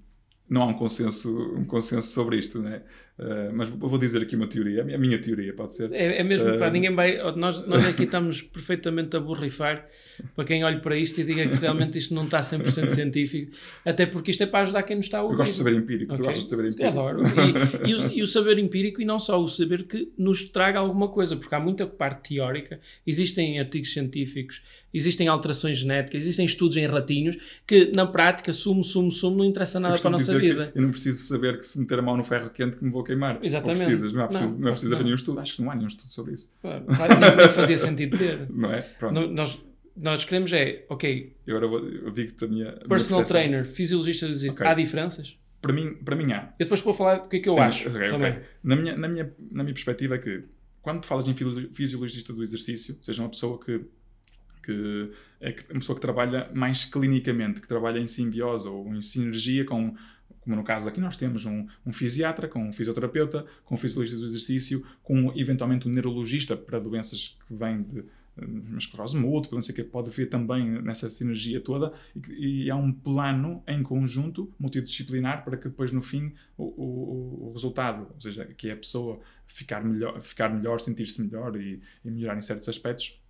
não 0.48 0.62
há 0.62 0.66
um 0.66 0.74
consenso, 0.74 1.54
um 1.54 1.64
consenso 1.64 2.08
sobre 2.08 2.38
isto, 2.38 2.60
não 2.60 2.70
é? 2.70 2.82
Uh, 3.18 3.50
mas 3.52 3.68
vou 3.68 3.98
dizer 3.98 4.22
aqui 4.22 4.36
uma 4.36 4.46
teoria, 4.46 4.82
a 4.82 4.98
minha, 4.98 5.18
teoria 5.18 5.52
pode 5.52 5.74
ser. 5.74 5.92
É, 5.92 6.18
é 6.18 6.22
mesmo, 6.22 6.56
pá, 6.56 6.68
Uh, 6.68 6.70
ninguém 6.70 6.94
vai. 6.94 7.18
Nós, 7.34 7.66
nós 7.66 7.84
aqui 7.84 8.04
estamos 8.04 8.42
perfeitamente 8.42 9.16
a 9.16 9.20
borrifar 9.20 9.88
para 10.36 10.44
quem 10.44 10.64
olhe 10.64 10.80
para 10.80 10.96
isto 10.96 11.20
e 11.20 11.24
diga 11.24 11.46
que 11.48 11.56
realmente 11.56 11.98
isto 11.98 12.14
não 12.14 12.24
está 12.24 12.40
100% 12.40 12.90
científico, 12.90 13.52
até 13.84 14.06
porque 14.06 14.30
isto 14.30 14.42
é 14.42 14.46
para 14.46 14.60
ajudar 14.60 14.82
quem 14.84 14.96
nos 14.96 15.06
está 15.06 15.18
a 15.18 15.22
ouvir. 15.22 15.34
Eu 15.34 15.38
gosto 15.38 15.50
de 15.52 15.58
saber 15.58 15.74
empírico, 15.74 16.14
tu 16.16 16.22
Ok. 16.22 16.26
gostas 16.26 16.44
de 16.44 16.50
saber 16.50 16.68
empírico. 16.68 16.98
Adoro. 16.98 17.20
E, 17.86 17.90
e 17.90 17.94
o, 17.94 18.12
e 18.12 18.22
o 18.22 18.26
saber 18.26 18.58
empírico, 18.58 19.02
e 19.02 19.04
não 19.04 19.18
só 19.18 19.42
o 19.42 19.48
saber 19.48 19.84
que 19.84 20.12
nos 20.16 20.42
traga 20.44 20.78
alguma 20.78 21.08
coisa, 21.08 21.36
porque 21.36 21.54
há 21.54 21.60
muita 21.60 21.86
parte 21.86 22.34
teórica, 22.34 22.80
existem 23.06 23.58
artigos 23.58 23.92
científicos, 23.92 24.62
existem 24.92 25.28
alterações 25.28 25.78
genéticas, 25.78 26.22
existem 26.24 26.46
estudos 26.46 26.76
em 26.76 26.86
ratinhos 26.86 27.36
que 27.66 27.90
na 27.94 28.06
prática, 28.06 28.52
sumo, 28.52 28.82
sumo, 28.82 29.10
sumo, 29.10 29.36
não 29.38 29.44
interessa 29.44 29.78
nada 29.78 29.98
para 29.98 30.08
a 30.08 30.12
nossa 30.12 30.38
vida. 30.38 30.72
Eu 30.74 30.82
não 30.82 30.90
preciso 30.90 31.18
saber 31.18 31.58
que 31.58 31.66
se 31.66 31.78
meter 31.78 31.98
a 31.98 32.02
mão 32.02 32.16
no 32.16 32.24
ferro 32.24 32.50
quente 32.50 32.76
que 32.76 32.84
me 32.84 32.90
vou 32.90 33.04
queimar. 33.08 33.38
Exatamente. 33.42 33.80
Ou 33.80 33.86
precisas, 33.88 34.12
não, 34.12 34.22
há 34.22 34.28
preciso, 34.28 34.52
Não, 34.52 34.58
não, 34.60 34.68
é 34.68 34.70
preciso 34.70 34.90
não. 34.90 34.96
haver 34.96 35.04
nenhum 35.04 35.16
estudo. 35.16 35.40
Acho 35.40 35.56
que 35.56 35.62
não 35.62 35.70
há 35.70 35.74
nenhum 35.74 35.88
estudo 35.88 36.10
sobre 36.12 36.34
isso. 36.34 36.52
Nem, 36.62 37.36
nem 37.36 37.50
fazia 37.50 37.78
sentido 37.78 38.16
ter. 38.16 38.46
Não 38.52 38.70
é? 38.72 38.82
Pronto. 38.82 39.14
No- 39.14 39.26
Nós, 39.28 39.58
nós 39.96 40.24
queremos 40.24 40.52
é, 40.52 40.84
ok, 40.88 41.36
Eu 41.46 41.56
agora 41.56 41.68
vou, 41.80 41.88
eu 41.88 42.10
digo-te 42.12 42.44
a 42.44 42.48
minha. 42.48 42.68
a 42.68 42.72
minha 42.72 42.80
personal 42.88 43.18
percepção. 43.20 43.24
trainer, 43.26 43.64
fisiologista 43.64 44.26
do 44.26 44.30
exercício, 44.30 44.52
Ok. 44.54 44.66
há 44.66 44.74
diferenças? 44.74 45.36
Para 45.60 45.72
mim, 45.72 45.94
para 45.94 46.14
mim 46.14 46.32
há. 46.32 46.52
Eu 46.58 46.64
depois 46.66 46.80
vou 46.80 46.94
falar 46.94 47.16
do 47.18 47.28
que 47.28 47.36
é 47.38 47.40
que 47.40 47.48
eu 47.48 47.54
Sim, 47.54 47.60
acho 47.60 47.88
ok, 47.88 48.00
ok. 48.00 48.10
também. 48.10 48.40
Na, 48.62 48.76
minha, 48.76 48.96
na, 48.96 49.08
minha, 49.08 49.34
na 49.50 49.62
minha 49.64 49.74
perspectiva 49.74 50.14
é 50.14 50.18
que 50.18 50.44
quando 50.80 51.00
tu 51.00 51.06
falas 51.08 51.26
em 51.26 51.34
fisiolo- 51.34 51.68
fisiologista 51.72 52.32
do 52.32 52.42
exercício, 52.44 52.96
seja 53.02 53.20
uma 53.22 53.28
pessoa 53.28 53.58
que, 53.58 53.80
que 54.64 55.10
é 55.40 55.54
uma 55.70 55.80
pessoa 55.80 55.96
que 55.96 56.00
trabalha 56.00 56.48
mais 56.54 56.84
clinicamente, 56.84 57.60
que 57.60 57.66
trabalha 57.68 57.98
em 57.98 58.06
simbiose 58.06 58.68
ou 58.68 58.94
em 58.94 59.00
sinergia 59.02 59.64
com, 59.64 59.94
como 60.48 60.56
no 60.56 60.64
caso 60.64 60.88
aqui 60.88 60.98
nós 60.98 61.18
temos 61.18 61.44
um, 61.44 61.66
um 61.84 61.92
fisiatra, 61.92 62.48
com 62.48 62.66
um 62.66 62.72
fisioterapeuta, 62.72 63.44
com 63.66 63.74
um 63.74 63.78
fisiologista 63.78 64.18
do 64.18 64.24
exercício, 64.24 64.82
com 65.02 65.30
eventualmente 65.36 65.86
um 65.86 65.90
neurologista 65.90 66.56
para 66.56 66.78
doenças 66.78 67.38
que 67.46 67.54
vêm 67.54 67.82
de 67.82 67.98
eh, 67.98 68.44
uma 68.46 68.78
esclerose 68.78 69.18
múltipla, 69.18 69.56
não 69.56 69.62
sei 69.62 69.74
o 69.74 69.76
que, 69.76 69.84
pode 69.84 70.08
ver 70.08 70.26
também 70.30 70.80
nessa 70.80 71.10
sinergia 71.10 71.60
toda 71.60 71.92
e, 72.30 72.64
e 72.64 72.70
há 72.70 72.76
um 72.76 72.90
plano 72.90 73.62
em 73.68 73.82
conjunto, 73.82 74.50
multidisciplinar, 74.58 75.44
para 75.44 75.58
que 75.58 75.68
depois 75.68 75.92
no 75.92 76.00
fim 76.00 76.32
o, 76.56 76.64
o, 76.64 77.48
o 77.48 77.52
resultado, 77.52 78.08
ou 78.14 78.20
seja, 78.20 78.46
que 78.46 78.70
é 78.70 78.72
a 78.72 78.76
pessoa 78.76 79.20
ficar 79.46 79.84
melhor, 79.84 80.18
ficar 80.22 80.48
melhor 80.48 80.80
sentir-se 80.80 81.22
melhor 81.22 81.60
e, 81.60 81.82
e 82.02 82.10
melhorar 82.10 82.38
em 82.38 82.42
certos 82.42 82.70
aspectos, 82.70 83.20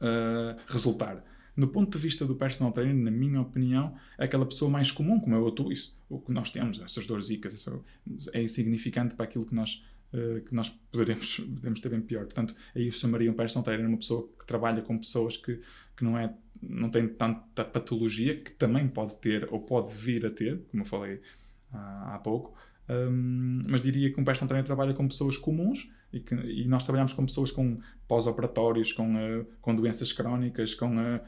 uh, 0.00 0.56
resultar. 0.68 1.24
No 1.56 1.68
ponto 1.68 1.96
de 1.96 2.02
vista 2.02 2.24
do 2.24 2.34
personal 2.34 2.72
trainer, 2.72 2.94
na 2.94 3.10
minha 3.10 3.40
opinião, 3.40 3.94
é 4.18 4.24
aquela 4.24 4.46
pessoa 4.46 4.70
mais 4.70 4.90
comum, 4.90 5.20
como 5.20 5.34
eu 5.34 5.42
ou 5.42 5.52
tu, 5.52 5.70
isso, 5.70 5.96
o 6.08 6.18
que 6.18 6.32
nós 6.32 6.50
temos, 6.50 6.80
essas 6.80 7.06
dores 7.06 7.26
zicas, 7.26 7.66
é 8.32 8.42
insignificante 8.42 9.14
para 9.14 9.24
aquilo 9.24 9.44
que 9.44 9.54
nós, 9.54 9.84
uh, 10.14 10.40
que 10.40 10.54
nós 10.54 10.70
poderemos, 10.90 11.40
podemos 11.56 11.80
ter 11.80 11.88
bem 11.90 12.00
pior. 12.00 12.24
Portanto, 12.24 12.54
aí 12.74 12.86
eu 12.86 12.92
chamaria 12.92 13.30
um 13.30 13.34
personal 13.34 13.64
trainer 13.64 13.86
uma 13.86 13.98
pessoa 13.98 14.28
que 14.38 14.46
trabalha 14.46 14.80
com 14.80 14.96
pessoas 14.96 15.36
que, 15.36 15.60
que 15.94 16.04
não, 16.04 16.18
é, 16.18 16.32
não 16.62 16.88
tem 16.88 17.06
tanta 17.06 17.64
patologia, 17.64 18.34
que 18.34 18.50
também 18.52 18.88
pode 18.88 19.16
ter 19.16 19.46
ou 19.52 19.60
pode 19.60 19.94
vir 19.94 20.24
a 20.24 20.30
ter, 20.30 20.58
como 20.70 20.82
eu 20.82 20.86
falei 20.86 21.20
há, 21.70 22.14
há 22.14 22.18
pouco, 22.18 22.54
um, 22.88 23.62
mas 23.68 23.80
diria 23.80 24.12
que 24.12 24.20
um 24.20 24.24
personal 24.24 24.48
trainer 24.48 24.66
trabalha 24.66 24.92
com 24.92 25.06
pessoas 25.06 25.36
comuns 25.36 25.90
e, 26.12 26.20
que, 26.20 26.34
e 26.34 26.66
nós 26.66 26.84
trabalhamos 26.84 27.12
com 27.12 27.24
pessoas 27.24 27.50
com 27.50 27.78
pós-operatórios, 28.06 28.92
com, 28.92 29.14
uh, 29.14 29.46
com 29.60 29.74
doenças 29.74 30.12
crónicas, 30.12 30.74
com, 30.74 30.96
uh, 30.98 31.20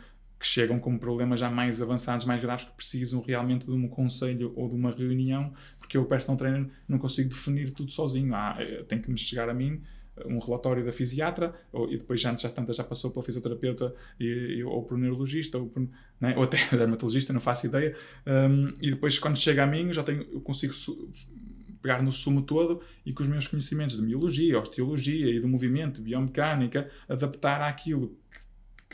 que 0.44 0.48
chegam 0.48 0.78
com 0.78 0.98
problemas 0.98 1.40
já 1.40 1.50
mais 1.50 1.80
avançados, 1.80 2.26
mais 2.26 2.38
graves, 2.38 2.66
que 2.66 2.72
precisam 2.72 3.22
realmente 3.22 3.64
de 3.64 3.72
um 3.72 3.88
conselho 3.88 4.52
ou 4.54 4.68
de 4.68 4.74
uma 4.74 4.90
reunião, 4.90 5.54
porque 5.78 5.96
eu, 5.96 6.04
personal 6.04 6.36
trainer, 6.36 6.68
não 6.86 6.98
consigo 6.98 7.30
definir 7.30 7.70
tudo 7.70 7.90
sozinho. 7.90 8.34
Ah, 8.34 8.58
tem 8.86 9.00
que 9.00 9.10
me 9.10 9.16
chegar 9.16 9.48
a 9.48 9.54
mim 9.54 9.80
um 10.26 10.38
relatório 10.38 10.84
da 10.84 10.92
fisiatra, 10.92 11.54
ou, 11.72 11.90
e 11.90 11.96
depois 11.96 12.20
já 12.20 12.30
antes 12.30 12.42
já 12.42 12.50
tantas 12.50 12.76
já 12.76 12.84
passou 12.84 13.10
pelo 13.10 13.24
fisioterapeuta 13.24 13.94
e, 14.20 14.26
e, 14.58 14.64
ou 14.64 14.82
por 14.84 14.98
neurologista, 14.98 15.56
ou, 15.56 15.66
por, 15.66 15.88
né, 16.20 16.34
ou 16.36 16.42
até 16.42 16.58
dermatologista, 16.76 17.32
não 17.32 17.40
faço 17.40 17.66
ideia. 17.66 17.96
Um, 18.26 18.72
e 18.82 18.90
depois 18.90 19.18
quando 19.18 19.38
chega 19.38 19.64
a 19.64 19.66
mim, 19.66 19.86
eu 19.86 19.94
já 19.94 20.04
tenho, 20.04 20.26
eu 20.30 20.42
consigo 20.42 20.74
pegar 21.80 22.02
no 22.02 22.12
sumo 22.12 22.42
todo 22.42 22.82
e 23.04 23.14
com 23.14 23.22
os 23.22 23.28
meus 23.28 23.46
conhecimentos 23.46 23.96
de 23.96 24.02
biologia, 24.02 24.60
osteologia 24.60 25.34
e 25.34 25.40
do 25.40 25.48
movimento, 25.48 26.02
biomecânica, 26.02 26.90
adaptar 27.08 27.62
àquilo 27.62 28.16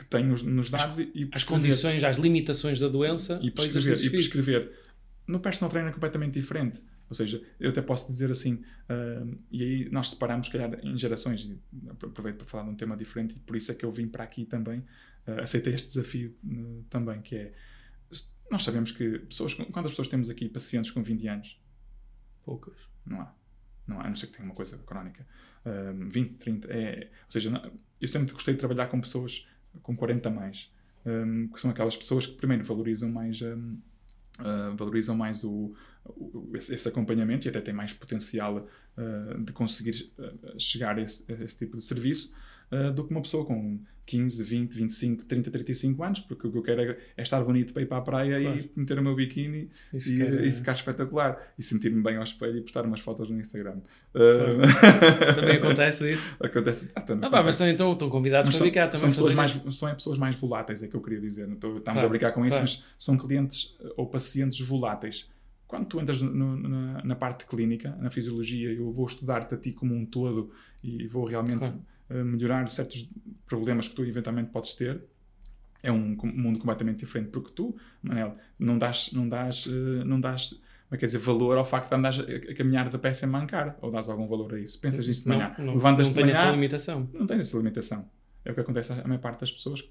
que, 0.03 0.09
tenho 0.09 0.27
nos, 0.29 0.69
dados 0.69 0.99
e, 0.99 1.11
e 1.13 1.29
As 1.31 1.43
condições, 1.43 2.03
as 2.03 2.17
limitações 2.17 2.79
da 2.79 2.87
doença 2.87 3.39
e 3.41 3.51
prescrever, 3.51 4.03
e 4.03 4.09
prescrever. 4.09 4.79
No 5.27 5.39
personal 5.39 5.69
trainer 5.69 5.91
é 5.91 5.93
completamente 5.93 6.33
diferente. 6.33 6.81
Ou 7.09 7.15
seja, 7.15 7.43
eu 7.59 7.71
até 7.71 7.81
posso 7.81 8.07
dizer 8.07 8.31
assim, 8.31 8.63
ah, 8.87 9.25
e 9.51 9.63
aí 9.63 9.89
nós 9.91 10.09
separamos, 10.09 10.47
se 10.47 10.53
calhar, 10.53 10.79
em 10.81 10.97
gerações, 10.97 11.51
aproveito 11.89 12.37
para 12.37 12.47
falar 12.47 12.63
de 12.63 12.69
um 12.69 12.75
tema 12.75 12.95
diferente, 12.95 13.35
e 13.35 13.39
por 13.39 13.55
isso 13.55 13.71
é 13.71 13.75
que 13.75 13.83
eu 13.83 13.91
vim 13.91 14.07
para 14.07 14.23
aqui 14.23 14.45
também, 14.45 14.83
ah, 15.27 15.41
aceitei 15.41 15.73
este 15.73 15.89
desafio 15.89 16.33
ah, 16.45 16.83
também, 16.89 17.21
que 17.21 17.35
é, 17.35 17.53
nós 18.49 18.63
sabemos 18.63 18.91
que 18.91 19.19
pessoas, 19.19 19.53
quantas 19.53 19.91
pessoas 19.91 20.09
temos 20.09 20.29
aqui, 20.29 20.49
pacientes 20.49 20.91
com 20.91 21.01
20 21.01 21.27
anos? 21.27 21.61
Poucas. 22.43 22.75
Não 23.05 23.21
há. 23.21 23.33
Não 23.87 23.99
há, 23.99 24.05
a 24.05 24.09
não 24.09 24.15
ser 24.15 24.27
que 24.27 24.33
tenha 24.33 24.45
uma 24.45 24.53
coisa 24.53 24.77
crónica. 24.79 25.25
Um, 25.65 26.09
20, 26.09 26.33
30. 26.35 26.67
É, 26.67 27.09
ou 27.25 27.31
seja, 27.31 27.49
não- 27.49 27.71
eu 27.99 28.07
sempre 28.07 28.33
gostei 28.33 28.53
de 28.53 28.59
trabalhar 28.59 28.87
com 28.87 28.99
pessoas 28.99 29.47
com 29.81 29.95
40 29.95 30.29
a 30.29 30.31
mais. 30.31 30.71
um, 31.05 31.47
que 31.47 31.59
são 31.59 31.71
aquelas 31.71 31.97
pessoas 31.97 32.25
que, 32.27 32.35
primeiro, 32.35 32.63
valorizam 32.63 33.09
mais, 33.11 33.41
um, 33.41 33.77
uh, 34.39 34.75
valorizam 34.77 35.15
mais 35.17 35.43
o, 35.43 35.73
o- 36.05 36.51
esse, 36.55 36.73
esse 36.73 36.87
acompanhamento 36.87 37.47
e 37.47 37.49
até 37.49 37.59
têm 37.61 37.73
mais 37.73 37.91
potencial 37.93 38.67
uh, 38.97 39.43
de 39.43 39.51
conseguir 39.51 40.11
uh, 40.19 40.59
chegar 40.59 40.97
a 40.97 41.01
esse, 41.01 41.31
a 41.31 41.35
esse 41.43 41.57
tipo 41.57 41.75
de 41.77 41.83
serviço 41.83 42.35
uh, 42.71 42.91
do 42.91 43.03
que 43.05 43.11
uma 43.11 43.21
pessoa 43.21 43.45
com 43.45 43.79
15, 44.05 44.43
20, 44.43 44.73
25, 44.73 45.25
30, 45.25 45.51
35 45.51 46.03
anos, 46.03 46.19
porque 46.21 46.45
o 46.47 46.51
que 46.51 46.57
eu 46.57 46.61
quero 46.63 46.81
é, 46.81 46.97
é 47.15 47.21
estar 47.23 47.41
bonito 47.43 47.71
para 47.73 47.83
ir 47.83 47.85
para 47.85 47.97
a 47.97 48.01
praia 48.01 48.41
Claro. 48.41 48.59
e 48.59 48.79
meter 48.79 48.99
o 48.99 49.03
meu 49.03 49.15
biquíni 49.15 49.69
E 49.93 49.97
e, 49.97 49.99
ficar, 50.01 50.33
e 50.33 50.47
eh, 50.47 50.51
ficar 50.51 50.73
espetacular 50.73 51.53
e 51.57 51.63
sentir-me 51.63 52.01
bem 52.01 52.17
ao 52.17 52.23
espelho 52.23 52.57
e 52.57 52.61
postar 52.61 52.85
umas 52.85 52.99
fotos 52.99 53.29
no 53.29 53.39
Instagram. 53.39 53.79
Também 55.35 55.57
acontece 55.57 56.11
isso. 56.11 56.35
acontece. 56.39 56.87
Ah, 56.95 57.01
também 57.01 57.27
Ah, 57.27 57.31
pá, 57.31 57.43
mas 57.43 57.57
também 57.57 57.73
estão, 57.73 57.91
estão 57.93 58.09
convidados 58.09 58.47
Mas 58.49 58.57
para 58.57 58.65
são, 58.65 58.73
cá 58.73 58.87
também 58.87 58.99
são 58.99 59.09
pessoas 59.09 59.33
mais, 59.33 59.51
são 59.75 59.93
pessoas 59.93 60.17
mais 60.17 60.35
voláteis, 60.35 60.83
é 60.83 60.87
que 60.87 60.95
eu 60.95 61.01
queria 61.01 61.19
dizer. 61.21 61.47
Não 61.47 61.55
estou- 61.55 61.77
estamos 61.77 61.95
Claro, 62.01 62.05
a 62.07 62.09
brincar 62.09 62.31
com 62.31 62.41
isso, 62.45 62.57
claro. 62.57 62.63
mas 62.63 62.83
são 62.97 63.17
clientes 63.17 63.75
eh, 63.81 63.93
ou 63.97 64.07
pacientes 64.07 64.59
voláteis. 64.59 65.29
Quando 65.67 65.85
tu 65.85 66.01
entras 66.01 66.21
no- 66.21 66.57
na, 66.57 67.03
na 67.03 67.15
parte 67.15 67.45
clínica, 67.45 67.95
na 68.01 68.09
fisiologia, 68.09 68.71
eu 68.71 68.91
vou 68.91 69.05
estudar-te 69.05 69.55
a 69.55 69.57
ti 69.57 69.71
como 69.71 69.95
um 69.95 70.05
todo 70.05 70.51
e 70.83 71.07
vou 71.07 71.23
realmente 71.25 71.59
Claro. 71.59 71.81
Eh, 72.11 72.23
melhorar 72.23 72.69
certos 72.69 73.09
problemas 73.45 73.87
que 73.87 73.95
tu 73.95 74.03
eventualmente 74.03 74.51
podes 74.51 74.73
ter. 74.75 75.03
É 75.83 75.91
um 75.91 76.15
mundo 76.23 76.59
completamente 76.59 76.99
diferente, 76.99 77.29
porque 77.31 77.51
tu, 77.53 77.75
Manel, 78.03 78.35
não 78.59 78.77
dás, 78.77 79.11
não 79.13 79.27
dás, 79.27 79.65
eh, 79.67 80.03
não 80.03 80.19
dás 80.19 80.61
como 80.91 80.97
é 80.97 80.99
que 80.99 81.05
é 81.05 81.07
dizer, 81.07 81.19
valor 81.19 81.57
ao 81.57 81.63
facto 81.63 81.87
de 81.87 81.95
andares 81.95 82.19
a, 82.19 82.53
caminhar 82.53 82.89
de 82.89 82.97
pé 82.97 83.13
sem 83.13 83.27
mancar, 83.27 83.77
ou 83.81 83.89
dás 83.89 84.09
algum 84.09 84.27
valor 84.27 84.53
a 84.55 84.59
isso. 84.59 84.77
Pensas 84.79 85.07
nisso 85.07 85.23
de 85.23 85.29
manhã, 85.29 85.55
Não, 85.57 85.67
não, 85.67 85.73
levantas 85.75 86.07
não 86.07 86.13
de 86.13 86.19
tenho 86.19 86.31
essa 86.31 86.41
manhã, 86.41 86.51
limitação. 86.53 87.09
não 87.13 87.25
tens 87.25 87.39
essa 87.47 87.57
limitação. 87.57 88.09
É 88.43 88.51
o 88.51 88.53
que 88.53 88.59
acontece 88.59 88.91
à 88.91 89.07
maior 89.07 89.21
parte 89.21 89.39
das 89.39 89.51
pessoas. 89.51 89.89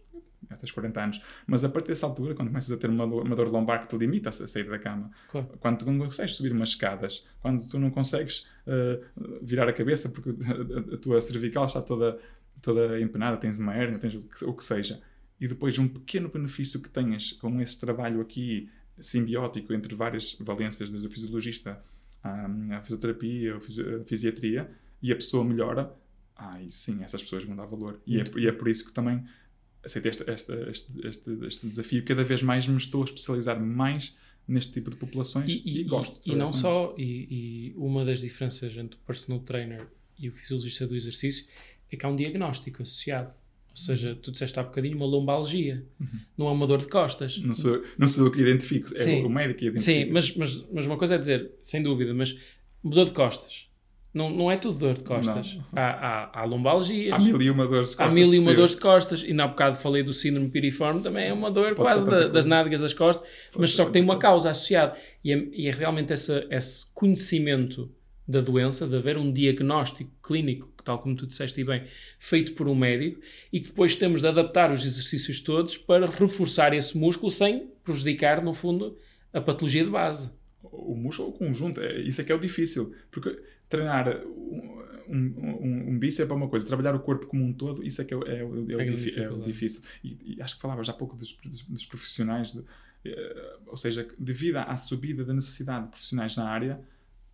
Até 0.51 0.65
os 0.65 0.71
40 0.71 1.01
anos. 1.03 1.23
Mas 1.47 1.65
a 1.65 1.69
partir 1.69 1.89
dessa 1.89 2.07
altura, 2.07 2.35
quando 2.35 2.49
começas 2.49 2.71
a 2.73 2.77
ter 2.77 2.91
uma, 2.91 3.05
uma 3.05 3.37
dor 3.37 3.49
lombar 3.49 3.81
que 3.81 3.89
te 3.89 3.97
limita 3.97 4.29
a 4.29 4.33
sair 4.33 4.69
da 4.69 4.79
cama, 4.79 5.11
Claro. 5.31 5.47
quando 5.61 5.79
tu 5.79 5.87
não 5.91 5.99
consegues 6.07 6.35
subir 6.35 6.53
umas 6.53 6.71
escadas, 6.71 7.27
quando 7.41 7.67
tu 7.69 7.79
não 7.79 7.91
consegues 7.91 8.49
uh, 8.67 9.05
virar 9.43 9.69
a 9.69 9.73
cabeça 9.73 10.09
porque 10.09 10.31
a, 10.31 10.97
tua 10.99 11.21
cervical 11.21 11.67
está 11.67 11.81
toda, 11.81 12.19
toda 12.61 13.01
empenada, 13.01 13.37
tens 13.37 13.59
uma 13.59 13.75
hérnia, 13.75 13.99
tens 13.99 14.15
o 14.15 14.23
que, 14.23 14.45
o 14.45 14.53
que 14.53 14.65
seja, 14.65 15.01
e 15.41 15.49
depois 15.49 15.79
um 15.79 15.89
pequeno 15.89 16.29
benefício 16.29 16.81
que 16.81 16.89
tenhas 16.91 17.33
com 17.33 17.61
esse 17.61 17.79
trabalho 17.81 18.21
aqui 18.21 18.69
simbiótico 18.99 19.73
entre 19.73 19.95
várias 19.95 20.37
valências, 20.41 20.91
desde 20.91 21.09
o 21.09 21.11
fisiologista 21.11 21.81
à, 22.23 22.81
fisioterapia, 22.83 23.57
à 23.57 23.61
fisi- 23.61 23.83
à 23.83 24.05
fisiatria, 24.05 24.71
e 25.03 25.11
a 25.11 25.15
pessoa 25.17 25.43
melhora, 25.43 25.91
ai 26.37 26.67
sim, 26.69 27.03
essas 27.03 27.23
pessoas 27.23 27.45
vão 27.45 27.57
dar 27.57 27.65
valor. 27.65 27.99
E 28.07 28.21
é, 28.21 28.25
e 28.37 28.47
é 28.47 28.53
por 28.53 28.69
isso 28.69 28.85
que 28.85 28.93
também 28.93 29.25
aceitei 29.85 30.11
esta, 30.11 30.31
este, 30.71 31.07
este, 31.07 31.47
este 31.47 31.67
desafio. 31.67 32.05
Cada 32.05 32.25
vez 32.25 32.43
mais 32.43 32.67
me 32.67 32.77
estou 32.77 33.03
a 33.03 33.05
especializar 33.05 33.61
mais 33.61 34.15
neste 34.47 34.73
tipo 34.73 34.91
de 34.91 34.97
populações 34.97 35.61
e, 35.65 35.85
gosto. 35.85 36.21
de 36.23 36.33
e 36.33 36.37
não 36.37 36.53
só, 36.53 36.95
e, 36.99 37.05
e 37.05 37.75
uma 37.77 38.05
das 38.05 38.21
diferenças 38.21 38.77
entre 38.77 38.99
o 38.99 39.03
personal 39.07 39.41
trainer 39.41 39.87
e 40.19 40.29
o 40.29 40.33
fisiologista 40.33 40.87
do 40.87 40.97
exercício 40.97 41.47
é 41.91 41.97
que 41.97 42.05
há 42.05 42.09
um 42.09 42.17
diagnóstico 42.17 42.83
associado. 42.83 43.33
Ou 43.71 43.77
seja, 43.77 44.19
tu 44.21 44.33
disseste 44.33 44.59
há 44.59 44.65
bocadinho 44.65 44.97
uma 44.97 45.07
lombalgia, 45.07 45.87
não 46.37 46.49
é 46.49 46.51
uma 46.51 46.67
dor 46.67 46.81
de 46.81 46.89
costas. 46.89 47.39
Não 47.39 47.55
sou, 47.55 47.85
não 47.97 48.09
sou 48.09 48.27
eu 48.27 48.33
que 48.33 48.41
identifico, 48.41 48.93
é 48.97 49.05
Sim. 49.05 49.25
o 49.25 49.31
médico 49.31 49.61
que 49.61 49.67
identifica. 49.67 50.07
Sim, 50.07 50.13
mas, 50.13 50.35
mas, 50.35 50.65
mas 50.73 50.87
uma 50.87 50.97
coisa 50.97 51.15
é 51.15 51.19
dizer, 51.19 51.53
sem 51.63 51.81
dúvida, 51.81 52.13
mas 52.13 52.37
dor 52.83 53.07
de 53.07 53.13
costas. 53.13 53.70
Não, 54.13 54.29
não 54.29 54.51
é 54.51 54.57
tudo 54.57 54.77
dor 54.79 54.95
de 54.95 55.05
costas. 55.05 55.55
Não. 55.55 55.65
Há, 55.73 55.91
há, 56.33 56.41
há 56.41 56.45
lombalgias, 56.45 57.15
Há 57.15 57.19
mil 57.21 57.41
e 57.41 57.49
uma 57.51 57.67
dores 57.67 57.91
de 57.91 57.95
há 57.95 57.99
costas 57.99 58.15
mil 58.15 58.35
e 58.35 58.39
uma 58.41 58.55
dores 58.55 58.75
de 58.75 58.81
costas. 58.81 59.23
E 59.23 59.33
na 59.33 59.47
bocado 59.47 59.77
falei 59.77 60.03
do 60.03 60.13
síndrome 60.13 60.49
piriforme, 60.49 61.01
também 61.01 61.29
é 61.29 61.33
uma 61.33 61.51
dor 61.51 61.75
Pode 61.75 61.81
quase 61.81 62.05
da- 62.11 62.27
das 62.29 62.45
nádegas 62.45 62.81
das 62.81 62.93
costas, 62.93 63.27
mas 63.57 63.71
ser 63.71 63.77
só 63.77 63.85
que 63.87 63.93
tem 63.93 64.03
uma 64.03 64.19
causa 64.19 64.51
associada. 64.51 64.97
E 65.23 65.33
é, 65.33 65.47
e 65.53 65.69
é 65.69 65.71
realmente 65.71 66.13
essa, 66.13 66.45
esse 66.51 66.87
conhecimento 66.93 67.89
da 68.27 68.41
doença, 68.41 68.87
de 68.87 68.97
haver 68.97 69.17
um 69.17 69.33
diagnóstico 69.33 70.11
clínico, 70.23 70.69
tal 70.85 70.99
como 71.01 71.15
tu 71.17 71.27
disseste 71.27 71.61
e 71.61 71.65
bem, 71.65 71.83
feito 72.19 72.53
por 72.53 72.69
um 72.69 72.75
médico, 72.75 73.21
e 73.53 73.59
que 73.61 73.69
depois 73.69 73.95
temos 73.97 74.21
de 74.21 74.27
adaptar 74.29 74.73
os 74.73 74.85
exercícios 74.85 75.41
todos 75.41 75.77
para 75.77 76.07
reforçar 76.07 76.73
esse 76.73 76.97
músculo 76.97 77.31
sem 77.31 77.69
prejudicar, 77.85 78.43
no 78.43 78.53
fundo, 78.53 78.97
a 79.33 79.41
patologia 79.41 79.85
de 79.85 79.91
base. 79.91 80.31
o 80.63 80.95
músculo, 80.95 81.31
o 81.31 81.33
conjunto, 81.33 81.81
é, 81.81 82.01
isso 82.01 82.21
é 82.21 82.25
que 82.25 82.31
é 82.31 82.35
o 82.35 82.39
difícil. 82.39 82.95
Porque 83.11 83.37
treinar 83.71 84.07
um, 84.27 84.81
um, 85.09 85.17
um, 85.17 85.91
um 85.93 85.99
bíceps 85.99 86.31
é 86.31 86.35
uma 86.35 86.49
coisa, 86.49 86.67
trabalhar 86.67 86.95
o 86.95 87.01
corpo 87.01 87.27
como 87.27 87.43
um 87.45 87.53
todo, 87.53 87.83
isso 87.85 88.03
é 88.03 88.05
que 88.05 88.13
é, 88.13 88.17
o- 88.17 88.23
é, 88.27 88.45
o- 88.45 88.71
é, 88.71 88.77
o, 88.77 88.81
É 88.81 88.87
é 88.87 88.93
o 88.93 88.97
dificuldade. 88.97 89.43
difícil. 89.45 89.83
E, 90.05 90.35
e 90.37 90.43
acho 90.43 90.57
que 90.57 90.61
falavas 90.63 90.89
há 90.89 90.93
pouco 90.93 91.17
dos, 91.17 91.33
dos, 91.33 91.63
dos 91.63 91.87
profissionais, 91.87 92.53
de, 92.53 92.63
eh, 93.05 93.57
ou 93.67 93.77
seja, 93.77 94.07
devido 94.19 94.57
à 94.57 94.77
subida 94.77 95.25
da 95.25 95.33
necessidade 95.33 95.85
de 95.85 95.91
profissionais 95.91 96.37
na 96.37 96.45
área, 96.49 96.81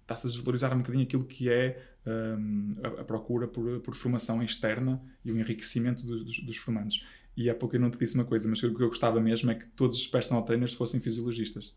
está-se 0.02 0.26
a 0.26 0.30
desvalorizar 0.30 0.72
um 0.72 0.78
bocadinho 0.78 1.02
aquilo 1.04 1.24
que 1.24 1.48
é 1.50 1.82
hum, 2.06 2.76
a, 2.82 3.00
a 3.00 3.04
procura 3.04 3.48
por, 3.48 3.80
por 3.80 3.94
formação 3.94 4.42
externa 4.42 5.02
e 5.24 5.32
o 5.32 5.38
enriquecimento 5.38 6.06
dos, 6.06 6.24
dos, 6.24 6.38
dos 6.40 6.56
formandos. 6.56 7.04
E 7.36 7.50
há 7.50 7.54
pouco 7.54 7.76
eu 7.76 7.80
não 7.80 7.90
te 7.90 7.98
disse 7.98 8.14
uma 8.14 8.24
coisa, 8.24 8.48
mas 8.48 8.62
o 8.62 8.74
que 8.74 8.82
eu 8.82 8.88
gostava 8.88 9.20
mesmo 9.20 9.50
é 9.50 9.54
que 9.54 9.66
todos 9.66 9.96
os 9.98 10.06
personal 10.06 10.42
trainers 10.44 10.72
fossem 10.72 11.00
fisiologistas. 11.00 11.74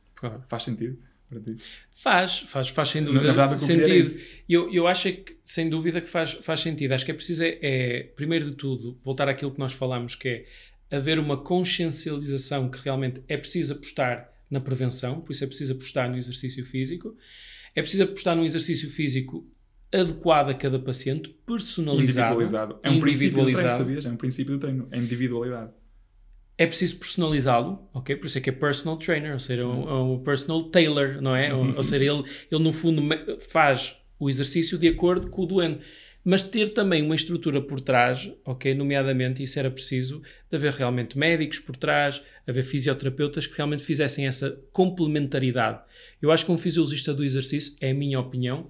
Faz 0.48 0.64
sentido 0.64 0.98
para 1.30 1.40
ti? 1.40 1.56
Faz, 1.92 2.40
faz, 2.40 2.70
faz 2.70 2.90
sem 2.90 3.02
Na- 3.02 3.08
dúvida 3.08 3.34
na 3.34 3.44
era 3.44 3.58
sentido. 3.58 4.20
Eu, 4.48 4.74
eu 4.74 4.88
acho 4.88 5.08
é 5.08 5.12
que, 5.12 5.38
sem 5.44 5.70
dúvida, 5.70 6.02
que 6.02 6.10
faz, 6.10 6.34
faz 6.42 6.60
sentido. 6.62 6.92
Acho 6.94 7.06
que 7.06 7.12
é 7.12 7.14
preciso, 7.14 7.44
é, 7.44 7.58
é, 7.62 8.04
primeiro 8.16 8.46
de 8.50 8.56
tudo, 8.56 8.98
voltar 9.04 9.30
àquilo 9.30 9.52
que 9.52 9.60
nós 9.60 9.74
falamos, 9.74 10.16
que 10.16 10.28
é 10.28 10.46
haver 10.98 11.20
uma 11.20 11.38
consciencialização 11.38 12.70
que 12.70 12.80
realmente 12.84 13.22
é 13.28 13.38
preciso 13.38 13.74
apostar 13.74 14.32
na 14.50 14.60
prevenção, 14.60 15.22
por 15.22 15.32
isso 15.32 15.44
é 15.44 15.48
preciso 15.48 15.74
apostar 15.74 16.10
no 16.10 16.18
exercício 16.18 16.66
físico, 16.66 17.16
é 17.76 17.82
preciso 17.82 18.04
apostar 18.04 18.36
num 18.36 18.44
exercício 18.44 18.90
físico 18.90 19.48
adequado 19.92 20.50
a 20.50 20.54
cada 20.54 20.80
paciente, 20.80 21.30
personalizado, 21.46 22.34
Individualizado. 22.34 22.80
É 22.84 22.90
um 22.90 23.00
princípio 23.00 23.30
do 23.30 23.34
treino, 23.36 23.50
individualizado. 23.50 23.84
sabias? 23.84 24.06
É 24.06 24.10
um 24.10 24.16
princípio 24.18 24.54
do 24.56 24.60
treino. 24.60 24.88
É 24.92 24.98
individualidade. 24.98 25.72
É 26.60 26.68
preciso 26.68 26.98
personalizá-lo, 26.98 27.90
ok? 27.94 28.18
Por 28.18 28.28
isso 28.28 28.38
é 28.38 28.42
que 28.42 28.50
é 28.50 28.54
personal 28.54 28.98
trainer, 28.98 29.32
ou 29.32 29.40
seja, 29.40 29.66
um, 29.66 29.90
é 29.90 29.94
um 29.94 30.20
personal 30.20 30.62
tailor, 30.64 31.22
não 31.22 31.34
é? 31.34 31.54
Ou, 31.54 31.78
ou 31.78 31.82
seja, 31.82 32.04
ele, 32.04 32.22
ele 32.52 32.62
no 32.62 32.74
fundo 32.74 33.02
faz 33.40 33.96
o 34.20 34.30
exercício 34.30 34.78
de 34.78 34.90
acordo 34.90 35.30
com 35.30 35.44
o 35.44 35.46
doente. 35.46 35.80
Mas 36.22 36.44
ter 36.44 36.74
também 36.74 37.02
uma 37.02 37.16
estrutura 37.16 37.62
por 37.62 37.80
trás, 37.80 38.30
ok? 38.44 38.74
Nomeadamente, 38.76 39.42
isso 39.42 39.58
era 39.58 39.72
preciso 39.72 40.22
de 40.52 40.58
haver 40.58 40.74
realmente 40.74 41.18
médicos 41.18 41.60
por 41.60 41.78
trás, 41.78 42.22
haver 42.46 42.64
fisioterapeutas 42.64 43.48
que 43.48 43.56
realmente 43.56 43.82
fizessem 43.82 44.28
essa 44.28 44.62
complementaridade. 44.74 45.80
Eu 46.22 46.30
acho 46.30 46.46
que 46.46 46.52
um 46.52 46.58
fisiologista 46.58 47.14
do 47.14 47.24
exercício, 47.24 47.78
é 47.80 47.92
a 47.92 47.94
minha 47.94 48.20
opinião, 48.20 48.70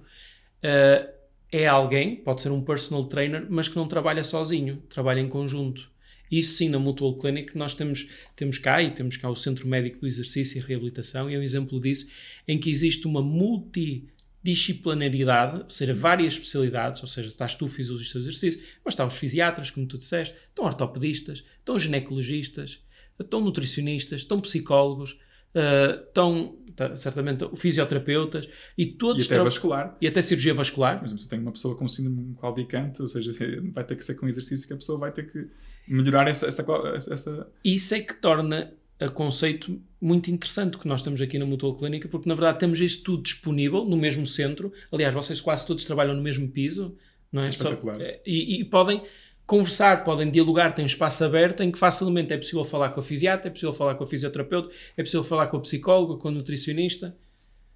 eh, 0.62 1.10
é 1.50 1.66
alguém, 1.66 2.14
pode 2.14 2.40
ser 2.40 2.52
um 2.52 2.62
personal 2.62 3.04
trainer, 3.06 3.44
mas 3.50 3.66
que 3.66 3.74
não 3.74 3.88
trabalha 3.88 4.22
sozinho, 4.22 4.76
trabalha 4.88 5.18
em 5.18 5.28
conjunto. 5.28 5.90
Isso 6.30 6.56
sim, 6.56 6.68
na 6.68 6.78
Mutual 6.78 7.16
Clinic, 7.16 7.56
nós 7.56 7.74
temos, 7.74 8.06
temos 8.36 8.58
cá 8.58 8.82
e 8.82 8.90
temos 8.90 9.16
cá 9.16 9.28
o 9.28 9.34
Centro 9.34 9.66
Médico 9.66 10.00
do 10.00 10.06
Exercício 10.06 10.58
e 10.58 10.60
Reabilitação, 10.60 11.30
e 11.30 11.34
é 11.34 11.38
um 11.38 11.42
exemplo 11.42 11.80
disso, 11.80 12.06
em 12.46 12.58
que 12.58 12.70
existe 12.70 13.06
uma 13.06 13.20
multidisciplinaridade, 13.20 15.62
ou 15.62 15.70
seja, 15.70 15.92
várias 15.92 16.34
especialidades, 16.34 17.02
ou 17.02 17.08
seja, 17.08 17.28
estás 17.28 17.54
tu, 17.54 17.66
fisiologista 17.66 18.18
do 18.18 18.22
exercício, 18.22 18.62
mas 18.84 18.92
estão 18.92 19.06
os 19.06 19.14
fisiatras, 19.14 19.70
como 19.70 19.86
tu 19.86 19.98
disseste, 19.98 20.36
estão 20.48 20.64
ortopedistas, 20.64 21.44
estão 21.58 21.78
ginecologistas, 21.78 22.80
estão 23.18 23.40
nutricionistas, 23.40 24.20
estão 24.20 24.40
psicólogos, 24.40 25.18
eh, 25.52 26.04
estão 26.06 26.56
tá, 26.76 26.94
certamente 26.94 27.44
fisioterapeutas, 27.56 28.48
e 28.78 28.86
todos 28.86 29.24
E 29.24 29.26
até 29.26 29.42
vascular. 29.42 29.96
e 30.00 30.06
até 30.06 30.22
cirurgia 30.22 30.54
vascular. 30.54 30.98
Por 30.98 31.06
exemplo, 31.06 31.20
se 31.20 31.26
eu 31.26 31.30
tenho 31.30 31.42
uma 31.42 31.52
pessoa 31.52 31.76
com 31.76 31.88
síndrome 31.88 32.34
claudicante, 32.36 33.02
ou 33.02 33.08
seja, 33.08 33.32
vai 33.74 33.84
ter 33.84 33.96
que 33.96 34.04
ser 34.04 34.14
com 34.14 34.28
exercício 34.28 34.66
que 34.66 34.72
a 34.72 34.76
pessoa 34.76 34.98
vai 34.98 35.10
ter 35.10 35.30
que 35.30 35.48
melhorar 35.90 36.28
essa... 36.28 36.46
essa, 36.46 36.64
essa 37.12 37.46
Isso 37.64 37.94
é 37.94 38.00
que 38.00 38.14
torna 38.14 38.72
o 39.00 39.10
conceito 39.12 39.80
muito 40.00 40.30
interessante 40.30 40.78
que 40.78 40.86
nós 40.86 41.02
temos 41.02 41.20
aqui 41.20 41.38
na 41.38 41.46
Mutual 41.46 41.74
Clínica, 41.74 42.08
porque 42.08 42.28
na 42.28 42.34
verdade 42.34 42.58
temos 42.58 42.80
isso 42.80 43.02
tudo 43.02 43.22
disponível 43.22 43.84
no 43.84 43.96
mesmo 43.96 44.26
centro. 44.26 44.72
Aliás, 44.92 45.14
vocês 45.14 45.40
quase 45.40 45.66
todos 45.66 45.84
trabalham 45.84 46.14
no 46.14 46.22
mesmo 46.22 46.48
piso, 46.48 46.96
não 47.32 47.42
é? 47.42 47.50
Só- 47.50 47.70
Espetacular. 47.70 48.00
e, 48.26 48.60
e 48.60 48.64
podem 48.64 49.02
conversar, 49.46 50.04
podem 50.04 50.30
dialogar, 50.30 50.72
tem 50.72 50.84
um 50.84 50.86
espaço 50.86 51.24
aberto 51.24 51.62
em 51.62 51.72
que 51.72 51.78
facilmente 51.78 52.32
é 52.32 52.36
possível 52.36 52.64
falar 52.64 52.90
com 52.90 53.00
a 53.00 53.02
fisiatra, 53.02 53.48
é 53.48 53.50
possível 53.50 53.72
falar 53.72 53.96
com 53.96 54.04
a 54.04 54.06
fisioterapeuta, 54.06 54.70
é 54.96 55.02
possível 55.02 55.24
falar 55.24 55.48
com 55.48 55.56
a 55.56 55.60
psicóloga, 55.60 56.16
com 56.20 56.28
a 56.28 56.30
nutricionista. 56.30 57.16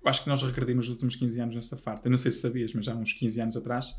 Acho 0.04 0.22
que 0.22 0.28
nós 0.28 0.40
regredimos 0.42 0.84
os 0.84 0.92
últimos 0.92 1.16
15 1.16 1.40
anos 1.40 1.54
nessa 1.54 1.76
farta. 1.76 2.06
Eu 2.06 2.10
não 2.10 2.18
sei 2.18 2.30
se 2.30 2.38
sabias, 2.38 2.72
mas 2.74 2.86
há 2.86 2.94
uns 2.94 3.12
15 3.12 3.40
anos 3.40 3.56
atrás, 3.56 3.98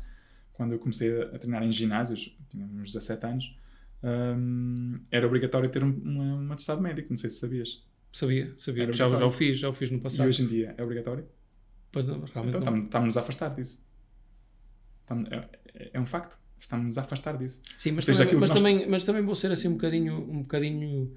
quando 0.54 0.72
eu 0.72 0.78
comecei 0.78 1.20
a 1.20 1.38
treinar 1.38 1.62
em 1.64 1.72
ginásios, 1.72 2.34
tinha 2.48 2.64
uns 2.64 2.92
17 2.92 3.26
anos, 3.26 3.54
hum, 4.02 5.00
era 5.10 5.26
obrigatório 5.26 5.68
ter 5.70 5.82
um, 5.84 5.88
um 5.88 6.52
atestado 6.52 6.80
médico. 6.80 7.08
Não 7.10 7.18
sei 7.18 7.30
se 7.30 7.38
sabias. 7.40 7.84
Sabia, 8.12 8.54
sabia. 8.56 8.90
Já, 8.92 9.08
já 9.14 9.26
o 9.26 9.30
fiz, 9.30 9.58
já 9.58 9.68
o 9.68 9.72
fiz 9.72 9.90
no 9.90 9.98
E 9.98 10.00
passado. 10.00 10.28
hoje 10.28 10.42
em 10.42 10.46
dia 10.46 10.74
é 10.78 10.82
obrigatório? 10.82 11.26
Pois 11.92 12.06
não, 12.06 12.20
realmente 12.24 12.56
Então 12.56 12.72
não. 12.74 12.82
estamos-nos 12.82 13.16
a 13.16 13.20
afastar 13.20 13.54
disso. 13.54 13.84
Estamos- 15.02 15.28
é, 15.30 15.48
é- 15.92 16.00
um 16.00 16.06
facto. 16.06 16.38
Estamos-nos 16.58 16.96
a 16.98 17.02
afastar 17.02 17.36
disso. 17.36 17.60
Sim, 17.76 17.92
mas, 17.92 18.06
seja, 18.06 18.24
também, 18.24 18.40
mas, 18.40 18.50
nós- 18.50 18.58
também, 18.58 18.88
mas 18.88 19.04
também 19.04 19.22
vou 19.22 19.34
ser 19.34 19.52
assim 19.52 19.68
um 19.68 19.72
bocadinho, 19.74 20.14
um 20.30 20.40
bocadinho 20.42 21.14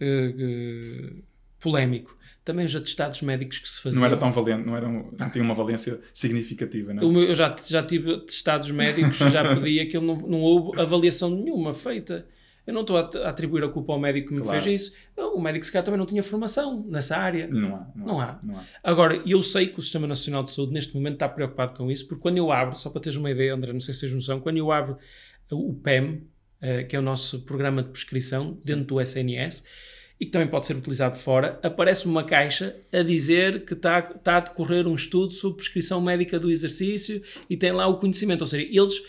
eh, 0.00 0.34
eh, 0.38 1.14
polémico. 1.60 2.16
Também 2.44 2.64
os 2.64 2.74
atestados 2.74 3.20
médicos 3.22 3.58
que 3.58 3.68
se 3.68 3.80
faziam. 3.82 4.00
Não 4.00 4.06
era 4.06 4.16
tão 4.16 4.32
valente, 4.32 4.66
não, 4.66 4.74
era 4.76 4.88
um- 4.88 5.10
não 5.18 5.30
tinha 5.30 5.44
uma 5.44 5.54
valência 5.54 6.00
significativa, 6.12 6.94
não 6.94 7.02
é? 7.02 7.12
Meu- 7.12 7.22
eu 7.24 7.34
já, 7.34 7.54
já 7.66 7.82
tive 7.82 8.14
atestados 8.14 8.70
médicos, 8.70 9.18
já 9.30 9.42
pedi 9.54 9.78
aquilo, 9.78 10.04
não, 10.06 10.16
não 10.16 10.40
houve 10.40 10.80
avaliação 10.80 11.28
nenhuma 11.30 11.74
feita. 11.74 12.26
Eu 12.66 12.72
não 12.74 12.80
estou 12.82 12.96
a, 12.96 13.00
atribuir 13.28 13.64
a 13.64 13.68
culpa 13.68 13.92
ao 13.92 13.98
médico 13.98 14.28
que 14.28 14.34
me 14.34 14.40
Claro. 14.42 14.62
fez 14.62 14.80
isso. 14.82 14.94
O 15.16 15.40
médico 15.40 15.64
se 15.66 15.72
calhar 15.72 15.84
também 15.84 15.98
não 15.98 16.06
tinha 16.06 16.22
formação 16.22 16.84
nessa 16.88 17.16
área. 17.16 17.46
Não 17.48 17.74
há. 17.76 17.86
Não, 17.94 18.06
Não 18.06 18.20
há. 18.20 18.38
Não 18.42 18.58
há. 18.58 18.64
Agora, 18.82 19.20
eu 19.26 19.42
sei 19.42 19.66
que 19.66 19.78
o 19.78 19.82
Sistema 19.82 20.06
Nacional 20.06 20.42
de 20.42 20.50
Saúde 20.50 20.72
neste 20.72 20.94
momento 20.94 21.14
está 21.14 21.28
preocupado 21.28 21.72
com 21.76 21.90
isso, 21.90 22.06
porque 22.06 22.22
quando 22.22 22.38
eu 22.38 22.50
abro, 22.52 22.76
só 22.78 22.88
para 22.90 23.00
teres 23.00 23.16
uma 23.16 23.30
ideia, 23.30 23.54
André, 23.54 23.72
não 23.72 23.80
sei 23.80 23.92
se 23.92 24.00
tens 24.00 24.12
noção, 24.14 24.40
quando 24.40 24.56
eu 24.58 24.70
abro 24.70 24.96
o 25.50 25.74
PEM, 25.74 26.22
eh, 26.60 26.84
que 26.84 26.94
é 26.94 26.98
o 26.98 27.02
nosso 27.02 27.40
programa 27.42 27.82
de 27.82 27.88
prescrição 27.90 28.56
dentro 28.64 28.84
do 28.84 29.00
SNS, 29.00 29.64
e 30.20 30.26
que 30.26 30.30
também 30.32 30.46
pode 30.48 30.66
ser 30.66 30.76
utilizado 30.76 31.18
fora, 31.18 31.58
aparece 31.62 32.04
uma 32.04 32.22
caixa 32.22 32.76
a 32.92 33.02
dizer 33.02 33.64
que 33.64 33.72
está, 33.72 34.00
está 34.14 34.36
a 34.36 34.40
decorrer 34.40 34.86
um 34.86 34.94
estudo 34.94 35.32
sobre 35.32 35.56
prescrição 35.56 35.98
médica 36.00 36.38
do 36.38 36.50
exercício 36.50 37.22
e 37.48 37.56
tem 37.56 37.72
lá 37.72 37.86
o 37.86 37.96
conhecimento. 37.96 38.42
Ou 38.42 38.46
seja, 38.46 38.68
eles 38.70 39.02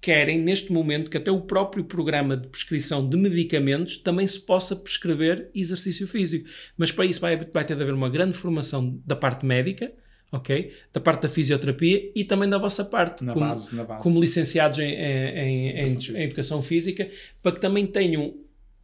querem 0.00 0.38
neste 0.38 0.72
momento 0.72 1.10
que 1.10 1.16
até 1.16 1.30
o 1.30 1.40
próprio 1.40 1.84
programa 1.84 2.36
de 2.36 2.46
prescrição 2.46 3.06
de 3.08 3.16
medicamentos 3.16 3.98
também 3.98 4.26
se 4.26 4.40
possa 4.40 4.74
prescrever 4.76 5.50
exercício 5.54 6.06
físico. 6.06 6.48
Mas 6.78 6.90
para 6.90 7.04
isso 7.06 7.20
vai, 7.20 7.36
vai 7.36 7.64
ter 7.64 7.76
de 7.76 7.82
haver 7.82 7.94
uma 7.94 8.08
grande 8.08 8.32
formação 8.36 8.98
da 9.06 9.16
parte 9.16 9.44
médica, 9.46 9.92
ok? 10.32 10.72
Da 10.92 11.00
parte 11.00 11.22
da 11.22 11.28
fisioterapia 11.28 12.10
e 12.14 12.24
também 12.24 12.48
da 12.48 12.58
vossa 12.58 12.84
parte. 12.84 13.22
Na 13.24 13.32
como, 13.34 13.46
base, 13.46 13.74
na 13.76 13.84
base. 13.84 14.02
como 14.02 14.20
licenciados 14.20 14.78
em, 14.78 14.92
em- 14.92 15.68
em- 15.70 15.78
Educação 15.78 15.88
em 15.88 15.98
física. 16.00 16.20
educação 16.22 16.62
física, 16.62 17.10
para 17.42 17.52
que 17.52 17.60
também 17.60 17.86
tenham 17.86 18.34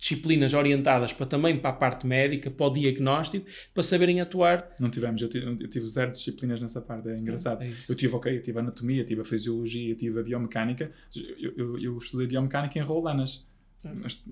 disciplinas 0.01 0.55
orientadas 0.55 1.13
para 1.13 1.27
também 1.27 1.59
para 1.59 1.71
a 1.71 1.73
parte 1.75 2.07
médica, 2.07 2.51
para 2.51 2.67
o 2.67 2.71
diagnóstico, 2.71 3.47
para 3.75 3.83
saberem 3.83 4.21
atuar. 4.21 4.75
Não 4.81 4.89
tivemos, 4.89 5.21
eu 5.21 5.29
tive, 5.29 5.47
eu 5.47 5.69
tive 5.69 5.87
zero 5.87 6.11
disciplinas 6.11 6.61
nessa 6.61 6.81
parte, 6.81 7.09
é 7.11 7.19
engraçado. 7.19 7.63
É 7.63 7.71
eu 7.89 7.95
tive, 7.95 8.15
ok, 8.15 8.35
eu 8.35 8.43
tive 8.43 8.59
anatomia, 8.59 9.05
tive 9.05 9.21
a 9.21 9.25
fisiologia, 9.25 9.95
tive 9.95 10.19
a 10.19 10.23
biomecânica, 10.23 10.91
eu, 11.15 11.53
eu, 11.57 11.79
eu 11.79 11.99
estudei 11.99 12.27
biomecânica 12.27 12.79
em 12.79 12.83
Roldanas. 12.83 13.47
É. 13.85 13.93
Mas 13.93 14.23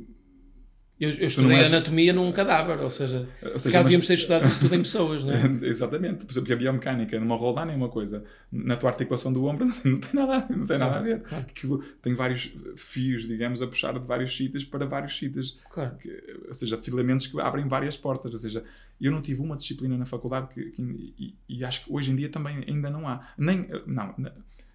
eu, 1.00 1.10
eu 1.10 1.26
estudei 1.26 1.58
és... 1.58 1.72
anatomia 1.72 2.12
num 2.12 2.32
cadáver, 2.32 2.80
ou 2.80 2.90
seja, 2.90 3.28
ou 3.40 3.50
seja 3.50 3.58
se 3.58 3.68
calhar 3.68 3.84
devíamos 3.84 4.06
ter 4.06 4.14
estudado 4.14 4.48
isso 4.48 4.58
tudo 4.58 4.74
em 4.74 4.80
pessoas, 4.80 5.22
não 5.22 5.32
é? 5.32 5.42
Exatamente. 5.68 6.24
Por 6.24 6.32
exemplo, 6.32 6.52
a 6.52 6.56
biomecânica 6.56 7.20
numa 7.20 7.36
roldana 7.36 7.72
é 7.72 7.76
uma 7.76 7.88
coisa, 7.88 8.24
na 8.50 8.76
tua 8.76 8.90
articulação 8.90 9.32
do 9.32 9.44
ombro 9.44 9.66
não 9.84 9.98
tem 9.98 10.14
nada, 10.14 10.46
não 10.50 10.66
tem 10.66 10.78
nada 10.78 10.96
a 10.96 11.00
ver. 11.00 11.20
Claro. 11.22 11.46
Aquilo 11.48 11.78
tem 12.02 12.14
vários 12.14 12.50
fios, 12.76 13.28
digamos, 13.28 13.62
a 13.62 13.68
puxar 13.68 13.92
de 13.92 14.00
vários 14.00 14.36
sítios 14.36 14.64
para 14.64 14.86
vários 14.86 15.16
sítios. 15.16 15.58
Claro. 15.70 15.96
Que, 15.96 16.10
ou 16.48 16.54
seja, 16.54 16.76
filamentos 16.76 17.28
que 17.28 17.40
abrem 17.40 17.68
várias 17.68 17.96
portas. 17.96 18.32
Ou 18.32 18.38
seja, 18.38 18.64
eu 19.00 19.12
não 19.12 19.22
tive 19.22 19.40
uma 19.40 19.54
disciplina 19.54 19.96
na 19.96 20.04
faculdade 20.04 20.48
que, 20.48 20.64
que 20.70 20.82
e, 20.82 21.34
e, 21.48 21.64
acho 21.64 21.84
que 21.84 21.92
hoje 21.92 22.10
em 22.10 22.16
dia 22.16 22.28
também 22.28 22.64
ainda 22.66 22.90
não 22.90 23.06
há. 23.06 23.20
Nem, 23.38 23.68
não, 23.86 24.14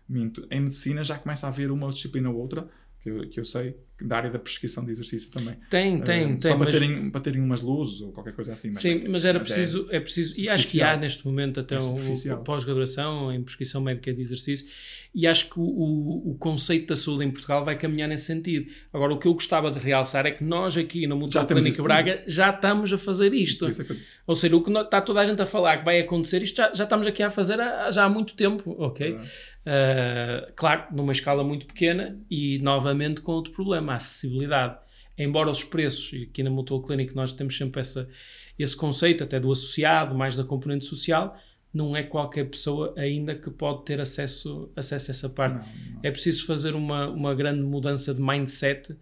minto, 0.07 0.47
em 0.49 0.61
medicina 0.61 1.03
já 1.03 1.17
começa 1.17 1.47
a 1.47 1.49
haver 1.49 1.69
uma 1.69 1.89
disciplina 1.89 2.29
ou 2.29 2.37
outra 2.37 2.67
que 3.01 3.09
eu, 3.09 3.29
que 3.29 3.39
eu 3.39 3.43
sei, 3.45 3.75
da 4.01 4.17
área 4.17 4.29
da 4.29 4.39
prescrição 4.39 4.83
de 4.83 4.91
exercício 4.91 5.29
também. 5.29 5.55
Tem, 5.69 5.99
tem, 6.01 6.33
uh, 6.33 6.39
tem. 6.39 6.41
Só 6.41 6.57
para, 6.57 6.65
mas... 6.65 6.79
terem, 6.79 7.09
para 7.09 7.21
terem 7.21 7.41
umas 7.41 7.61
luzes 7.61 8.01
ou 8.01 8.11
qualquer 8.11 8.33
coisa 8.33 8.53
assim. 8.53 8.69
Mas 8.73 8.81
Sim, 8.81 9.07
mas 9.07 9.23
era 9.23 9.39
mas 9.39 9.47
preciso, 9.47 9.87
é, 9.89 9.97
é 9.97 9.99
preciso, 9.99 10.41
e 10.41 10.49
acho 10.49 10.71
que 10.71 10.81
há 10.81 10.97
neste 10.97 11.25
momento 11.25 11.59
até 11.59 11.75
é 11.75 11.79
um, 11.79 12.43
pós-graduação 12.43 13.31
em 13.31 13.41
prescrição 13.41 13.81
médica 13.81 14.13
de 14.13 14.21
exercício, 14.21 14.67
e 15.13 15.27
acho 15.27 15.47
que 15.47 15.59
o, 15.59 15.63
o, 15.63 16.31
o, 16.31 16.35
conceito 16.35 16.87
da 16.87 16.97
saúde 16.97 17.23
em 17.23 17.29
Portugal 17.29 17.63
vai 17.63 17.77
caminhar 17.77 18.09
nesse 18.09 18.25
sentido. 18.25 18.71
Agora, 18.91 19.13
o 19.13 19.19
que 19.19 19.27
eu 19.27 19.33
gostava 19.33 19.69
de 19.69 19.77
realçar 19.77 20.25
é 20.25 20.31
que 20.31 20.43
nós 20.43 20.75
aqui 20.75 21.05
no 21.05 21.15
Mutual 21.15 21.45
Clínica 21.45 21.83
Braga 21.83 22.23
já 22.25 22.49
estamos 22.49 22.91
a 22.91 22.97
fazer 22.97 23.31
isto. 23.31 23.67
É 23.67 23.71
que... 23.71 23.95
Ou 24.25 24.35
seja, 24.35 24.55
o 24.55 24.63
que 24.63 24.71
está 24.71 25.01
toda 25.01 25.19
a 25.19 25.25
gente 25.25 25.39
a 25.39 25.45
falar 25.45 25.77
que 25.77 25.85
vai 25.85 25.99
acontecer, 25.99 26.41
isto 26.41 26.57
já, 26.57 26.73
já 26.73 26.83
estamos 26.85 27.05
aqui 27.05 27.21
a 27.21 27.29
fazer 27.29 27.61
há, 27.61 27.91
já 27.91 28.05
há 28.05 28.09
muito 28.09 28.33
tempo, 28.33 28.75
ok? 28.79 29.19
Uh, 29.63 30.51
claro, 30.57 30.87
numa 30.91 31.13
escala 31.13 31.41
muito 31.41 31.65
pequena 31.65 32.19
e 32.29 32.59
novamente 32.59 33.21
com 33.21 33.31
outro 33.31 33.53
problema, 33.53 33.92
acessibilidade. 33.95 34.77
Embora 35.17 35.49
os 35.49 35.63
preços, 35.63 36.11
e 36.13 36.23
aqui 36.23 36.41
na 36.41 36.49
Mutual 36.49 36.81
Clinic 36.81 37.15
nós 37.15 37.31
temos 37.31 37.57
sempre 37.57 37.81
essa, 37.81 38.09
esse 38.57 38.75
conceito, 38.75 39.23
até 39.23 39.39
do 39.39 39.51
associado, 39.51 40.15
mais 40.15 40.35
da 40.35 40.43
componente 40.43 40.85
social, 40.85 41.37
não 41.73 41.95
é 41.95 42.03
qualquer 42.03 42.49
pessoa 42.49 42.93
ainda 42.95 43.35
que 43.35 43.49
pode 43.49 43.83
ter 43.83 43.99
acesso, 43.99 44.71
acesso 44.75 45.09
a 45.09 45.13
essa 45.13 45.29
parte. 45.29 45.55
Não, 45.55 45.93
não. 45.95 45.99
É 46.03 46.11
preciso 46.11 46.45
fazer 46.45 46.75
uma, 46.75 47.07
uma 47.09 47.33
grande 47.33 47.61
mudança 47.61 48.13
de 48.13 48.21
mindset 48.21 48.95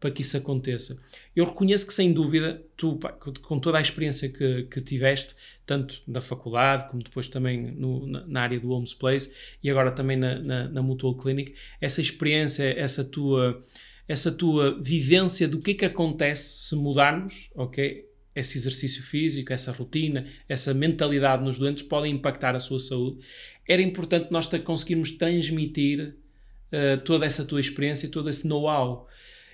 para 0.00 0.10
que 0.10 0.22
isso 0.22 0.36
aconteça. 0.36 0.98
Eu 1.36 1.44
reconheço 1.44 1.86
que, 1.86 1.92
sem 1.92 2.12
dúvida, 2.12 2.62
tu, 2.74 2.96
pá, 2.96 3.12
com 3.12 3.58
toda 3.58 3.76
a 3.76 3.80
experiência 3.82 4.30
que, 4.30 4.62
que 4.64 4.80
tiveste, 4.80 5.34
tanto 5.66 6.02
na 6.08 6.22
faculdade, 6.22 6.88
como 6.88 7.02
depois 7.02 7.28
também 7.28 7.70
no, 7.72 8.06
na, 8.06 8.26
na, 8.26 8.40
área 8.40 8.58
do 8.58 8.70
Homes 8.70 8.94
Place 8.94 9.32
e 9.62 9.68
agora 9.70 9.90
também 9.90 10.16
na, 10.16 10.38
na, 10.38 10.68
na 10.68 10.82
Mutual 10.82 11.14
Clinic, 11.14 11.54
essa 11.80 12.00
experiência, 12.00 12.64
essa 12.78 13.04
tua, 13.04 13.62
essa 14.10 14.32
tua 14.32 14.76
vivência 14.82 15.46
do 15.46 15.60
que 15.60 15.70
é 15.70 15.74
que 15.74 15.84
acontece 15.84 16.66
se 16.66 16.74
mudarmos, 16.74 17.48
ok? 17.54 18.04
Esse 18.34 18.58
exercício 18.58 19.04
físico, 19.04 19.52
essa 19.52 19.70
rotina, 19.70 20.26
essa 20.48 20.74
mentalidade 20.74 21.44
nos 21.44 21.60
doentes 21.60 21.84
podem 21.84 22.14
impactar 22.14 22.56
a 22.56 22.58
sua 22.58 22.80
saúde. 22.80 23.18
Era 23.68 23.80
importante 23.80 24.32
nós 24.32 24.48
conseguirmos 24.64 25.12
transmitir 25.12 26.16
uh, 26.72 27.00
toda 27.04 27.24
essa 27.24 27.44
tua 27.44 27.60
experiência, 27.60 28.08
todo 28.08 28.28
esse 28.28 28.48
know-how 28.48 29.06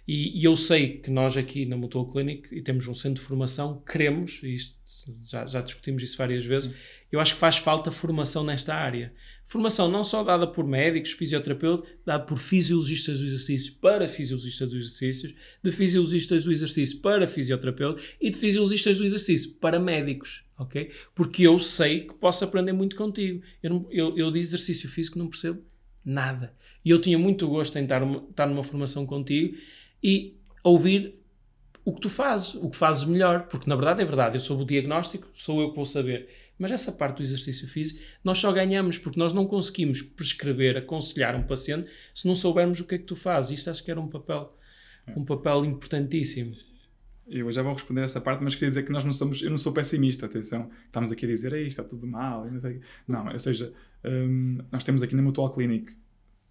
e, 0.07 0.41
e, 0.41 0.45
eu 0.45 0.57
sei 0.57 0.99
que 0.99 1.11
nós 1.11 1.37
aqui 1.37 1.67
na 1.67 1.77
Mutual 1.77 2.09
Clinic, 2.09 2.55
e 2.55 2.63
temos 2.63 2.87
um 2.87 2.95
centro 2.95 3.21
de 3.21 3.27
formação, 3.27 3.83
queremos, 3.85 4.41
e 4.43 4.55
isto, 4.55 4.77
já, 5.25 5.45
já 5.47 5.61
discutimos 5.61 6.03
isso 6.05 6.17
várias 6.17 6.45
vezes, 6.45 6.71
Sim. 6.71 6.77
eu 7.11 7.19
acho 7.19 7.35
que 7.35 7.41
faz 7.41 7.57
falta 7.57 7.91
formação 7.91 8.45
nesta 8.45 8.73
área. 8.73 9.13
Formação 9.45 9.91
não 9.91 10.05
só 10.05 10.23
dada 10.23 10.47
por 10.47 10.65
médicos, 10.65 11.11
fisioterapeutas, 11.11 11.89
dada 12.05 12.25
por 12.25 12.39
fisiologistas 12.39 13.19
do 13.19 13.27
exercício 13.27 13.75
para 13.81 14.07
fisiologistas 14.09 14.71
do 14.71 14.77
exercício, 14.77 15.35
de 15.63 15.71
fisiologistas 15.73 16.45
do 16.45 16.53
exercício 16.53 16.99
para 17.01 17.27
fisioterapeutas 17.27 18.05
e 18.21 18.31
de 18.31 18.37
fisiologistas 18.37 18.99
do 18.99 19.05
exercício 19.05 19.55
para 19.55 19.81
médicos, 19.81 20.45
ok? 20.57 20.91
Porque 21.17 21.45
eu 21.45 21.59
sei 21.59 22.03
que 22.03 22.15
posso 22.15 22.45
aprender 22.45 22.73
muito 22.73 22.95
contigo. 22.95 23.43
Eu, 23.61 23.71
não, 23.71 23.87
eu, 23.91 24.17
eu 24.17 24.31
de 24.31 24.39
exercício 24.39 24.89
físico 24.89 25.19
não 25.19 25.29
percebo 25.29 25.61
nada. 26.05 26.55
E 26.85 26.91
eu 26.91 27.01
tinha 27.01 27.19
muito 27.19 27.49
gosto 27.49 27.77
em 27.77 27.83
estar, 27.83 28.03
estar 28.31 28.47
numa 28.47 28.63
formação 28.63 29.05
contigo 29.05 29.57
e 30.03 30.37
ouvir 30.63 31.15
o 31.85 31.93
que 31.93 32.01
tu 32.01 32.11
fazes, 32.11 32.55
o 32.57 32.69
que 32.69 32.77
fazes 32.77 33.05
melhor, 33.05 33.47
porque 33.47 33.71
na 33.71 33.77
verdade 33.77 34.03
é 34.03 34.05
verdade, 34.05 34.37
eu 34.37 34.41
sou 34.41 34.61
o 34.61 34.65
diagnóstico, 34.65 35.29
sou 35.33 35.61
eu 35.61 35.71
que 35.71 35.77
vou 35.77 35.87
saber. 35.87 36.29
Mas 36.59 36.73
essa 36.73 36.91
parte 36.91 37.19
do 37.19 37.23
exercício 37.23 37.69
físico, 37.69 38.01
nós 38.25 38.39
só 38.39 38.51
ganhamos 38.51 38.99
porque 38.99 39.19
nós 39.19 39.33
não 39.33 39.47
conseguimos 39.47 40.03
prescrever, 40.03 40.77
aconselhar 40.77 41.37
um 41.37 41.43
paciente 41.43 41.89
se 42.15 42.27
não 42.27 42.35
soubermos 42.35 42.81
o 42.81 42.85
que 42.85 42.97
é 42.97 42.99
que 42.99 43.05
tu 43.05 43.15
fazes. 43.15 43.59
Isto 43.59 43.71
acho 43.71 43.85
que 43.85 43.91
era 43.91 44.01
um 44.01 44.09
papel, 44.09 44.53
um 45.17 45.25
papel 45.25 45.65
importantíssimo. 45.65 46.57
Eu 47.29 47.51
já 47.53 47.63
vou 47.63 47.73
responder 47.73 48.03
essa 48.03 48.21
parte, 48.21 48.43
mas 48.43 48.55
queria 48.55 48.71
dizer 48.71 48.85
que 48.85 48.93
nós 48.93 49.05
não 49.05 49.13
somos, 49.13 49.43
eu 49.43 49.51
não 49.51 49.59
sou 49.59 49.73
pessimista, 49.73 50.27
atenção, 50.27 50.71
estamos 50.87 51.13
aqui 51.13 51.27
a 51.27 51.29
dizer, 51.29 51.53
Ei, 51.53 51.67
está 51.67 51.85
tudo 51.85 52.07
mal, 52.07 52.47
não, 52.47 52.81
não 53.25 53.33
ou 53.33 53.39
seja, 53.39 53.73
hum, 54.05 54.59
nós 54.71 54.85
temos 54.85 55.03
aqui 55.03 55.15
na 55.15 55.23
Mutual 55.23 55.51
Clinic 55.51 55.93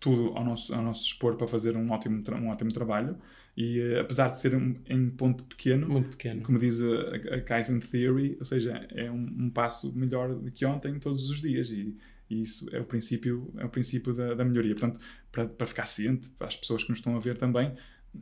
tudo 0.06 0.38
ao 0.38 0.46
nosso, 0.46 0.72
ao 0.72 0.84
nosso 0.84 1.04
dispor 1.04 1.36
para 1.36 1.48
fazer 1.48 1.76
um 1.76 1.92
ótimo, 1.92 2.22
um 2.40 2.50
ótimo 2.50 2.72
trabalho. 2.72 3.18
E 3.58 3.80
uh, 3.80 4.02
apesar 4.02 4.28
de 4.28 4.38
ser 4.38 4.54
um, 4.54 4.76
em 4.88 5.10
ponto 5.10 5.44
pequeno, 5.46 5.88
Muito 5.88 6.10
pequeno, 6.10 6.44
como 6.44 6.60
diz 6.60 6.80
a, 6.80 7.36
a 7.38 7.42
Kaizen 7.42 7.80
Theory, 7.80 8.36
ou 8.38 8.46
seja, 8.46 8.88
é 8.92 9.10
um, 9.10 9.26
um, 9.40 9.50
passo 9.50 9.92
melhor 9.98 10.36
do 10.36 10.52
que 10.52 10.64
ontem 10.64 11.00
todos 11.00 11.28
os 11.32 11.42
dias. 11.42 11.72
E, 11.72 11.98
e, 12.30 12.44
isso 12.44 12.70
é 12.72 12.80
o 12.80 12.86
princípio, 12.86 13.52
é 13.58 13.66
o 13.66 13.70
princípio 13.70 14.14
da, 14.14 14.36
da 14.36 14.46
melhoria. 14.46 14.76
Portanto, 14.76 15.00
para, 15.32 15.48
para 15.48 15.66
ficar 15.66 15.88
ciente, 15.88 16.30
para 16.38 16.50
as 16.50 16.56
pessoas 16.56 16.84
que 16.84 16.90
nos 16.90 17.00
estão 17.00 17.16
a 17.16 17.20
ver 17.20 17.36
também, 17.36 17.74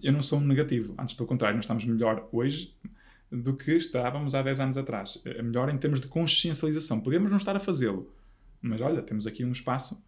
eu 0.01 0.13
não 0.13 0.21
sou 0.21 0.39
um 0.39 0.45
negativo. 0.45 0.95
Antes, 0.97 1.13
pelo 1.13 1.27
contrário, 1.27 1.57
nós 1.57 1.65
estamos 1.65 1.84
melhor 1.84 2.29
hoje 2.31 2.73
do 3.29 3.57
que 3.57 3.71
estávamos 3.71 4.34
há 4.34 4.41
10 4.41 4.59
anos 4.61 4.77
atrás. 4.77 5.21
É 5.25 5.41
melhor 5.41 5.67
em 5.69 5.77
termos 5.77 5.99
de 5.99 6.07
consciencialização. 6.07 7.01
Podemos 7.01 7.29
não 7.29 7.38
estar 7.38 7.57
a 7.57 7.59
fazê-lo, 7.59 8.09
mas 8.61 8.79
olha, 8.79 9.01
temos 9.01 9.27
aqui 9.27 9.43
um 9.43 9.51
espaço 9.51 10.01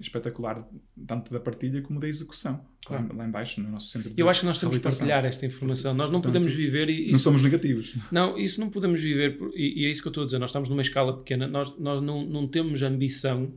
espetacular, 0.00 0.66
tanto 1.06 1.32
da 1.32 1.40
partilha 1.40 1.82
como 1.82 1.98
da 1.98 2.08
execução, 2.08 2.64
claro. 2.84 3.08
lá, 3.08 3.14
lá 3.14 3.28
embaixo, 3.28 3.60
no 3.60 3.70
nosso 3.70 3.88
centro 3.88 4.10
de 4.10 4.20
Eu 4.20 4.28
acho 4.28 4.40
que 4.40 4.46
nós 4.46 4.58
temos 4.58 4.76
que 4.76 4.82
partilhar 4.82 5.24
esta 5.24 5.44
informação. 5.46 5.94
Nós 5.94 6.10
não 6.10 6.20
Portanto, 6.20 6.42
podemos 6.42 6.52
viver... 6.56 6.88
E, 6.88 7.04
isso, 7.04 7.12
não 7.12 7.18
somos 7.18 7.42
negativos. 7.42 7.94
Não, 8.10 8.38
isso 8.38 8.60
não 8.60 8.70
podemos 8.70 9.02
viver, 9.02 9.38
e, 9.54 9.82
e, 9.82 9.86
é 9.86 9.90
isso 9.90 10.02
que 10.02 10.08
eu 10.08 10.10
estou 10.10 10.22
a 10.22 10.24
dizer, 10.24 10.38
nós 10.38 10.50
estamos 10.50 10.68
numa 10.68 10.82
escala 10.82 11.16
pequena, 11.16 11.46
nós, 11.46 11.76
nós 11.78 12.00
não, 12.00 12.24
não 12.24 12.46
temos 12.46 12.82
ambição, 12.82 13.52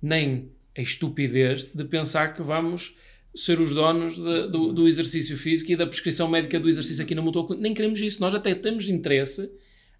nem 0.00 0.50
a 0.76 0.82
estupidez 0.82 1.64
de 1.72 1.84
pensar 1.84 2.34
que 2.34 2.42
vamos 2.42 2.94
ser 3.34 3.60
os 3.60 3.74
donos 3.74 4.14
de, 4.14 4.48
do, 4.48 4.72
do, 4.72 4.86
exercício 4.86 5.36
físico 5.36 5.72
e 5.72 5.76
da 5.76 5.86
prescrição 5.86 6.28
médica 6.28 6.60
do 6.60 6.68
exercício 6.68 7.02
aqui 7.02 7.14
na 7.14 7.22
Mutual 7.22 7.48
Nem 7.58 7.74
queremos 7.74 8.00
isso. 8.00 8.20
Nós 8.20 8.34
até 8.34 8.54
temos 8.54 8.88
interesse 8.88 9.50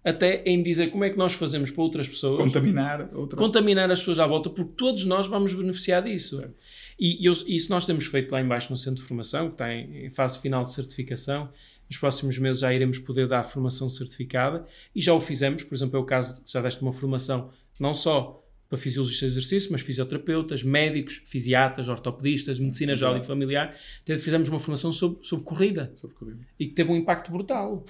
até 0.05 0.43
em 0.45 0.61
dizer 0.61 0.91
como 0.91 1.03
é 1.03 1.09
que 1.09 1.17
nós 1.17 1.33
fazemos 1.33 1.71
para 1.71 1.81
outras 1.81 2.07
pessoas. 2.07 2.39
Contaminar 2.39 3.09
outra. 3.11 3.35
Contaminar 3.35 3.89
as 3.89 3.99
pessoas 3.99 4.19
à 4.19 4.27
volta, 4.27 4.51
porque 4.51 4.73
todos 4.77 5.03
nós 5.03 5.25
vamos 5.25 5.51
beneficiar 5.51 6.03
disso. 6.03 6.37
Certo. 6.37 6.63
E, 6.99 7.27
e 7.27 7.55
isso 7.55 7.71
nós 7.71 7.85
temos 7.87 8.05
feito 8.05 8.31
lá 8.31 8.39
embaixo 8.39 8.69
no 8.69 8.77
centro 8.77 9.01
de 9.01 9.07
formação, 9.07 9.47
que 9.47 9.55
está 9.55 9.73
em, 9.73 10.05
em 10.05 10.09
fase 10.11 10.39
final 10.39 10.63
de 10.63 10.71
certificação. 10.71 11.49
Nos 11.89 11.97
próximos 11.97 12.37
meses 12.37 12.61
já 12.61 12.71
iremos 12.71 12.99
poder 12.99 13.27
dar 13.27 13.39
a 13.39 13.43
formação 13.43 13.89
certificada 13.89 14.65
e 14.95 15.01
já 15.01 15.11
o 15.11 15.19
fizemos. 15.19 15.63
Por 15.63 15.73
exemplo, 15.73 15.97
é 15.97 15.99
o 15.99 16.05
caso 16.05 16.43
de 16.43 16.51
já 16.51 16.61
deste 16.61 16.83
uma 16.83 16.93
formação 16.93 17.49
não 17.79 17.95
só 17.95 18.43
para 18.69 18.77
fisiologistas 18.77 19.33
de 19.33 19.39
exercício, 19.39 19.71
mas 19.71 19.81
fisioterapeutas, 19.81 20.63
médicos, 20.63 21.21
fisiatras, 21.25 21.87
ortopedistas, 21.87 22.59
medicina 22.59 22.95
geral 22.95 23.17
e 23.17 23.23
familiar. 23.23 23.75
Fizemos 24.05 24.49
uma 24.49 24.59
formação 24.59 24.91
sobre, 24.91 25.25
sobre, 25.25 25.45
corrida, 25.45 25.91
sobre 25.95 26.15
corrida 26.15 26.39
e 26.59 26.67
que 26.67 26.73
teve 26.73 26.91
um 26.91 26.95
impacto 26.95 27.31
brutal. 27.31 27.83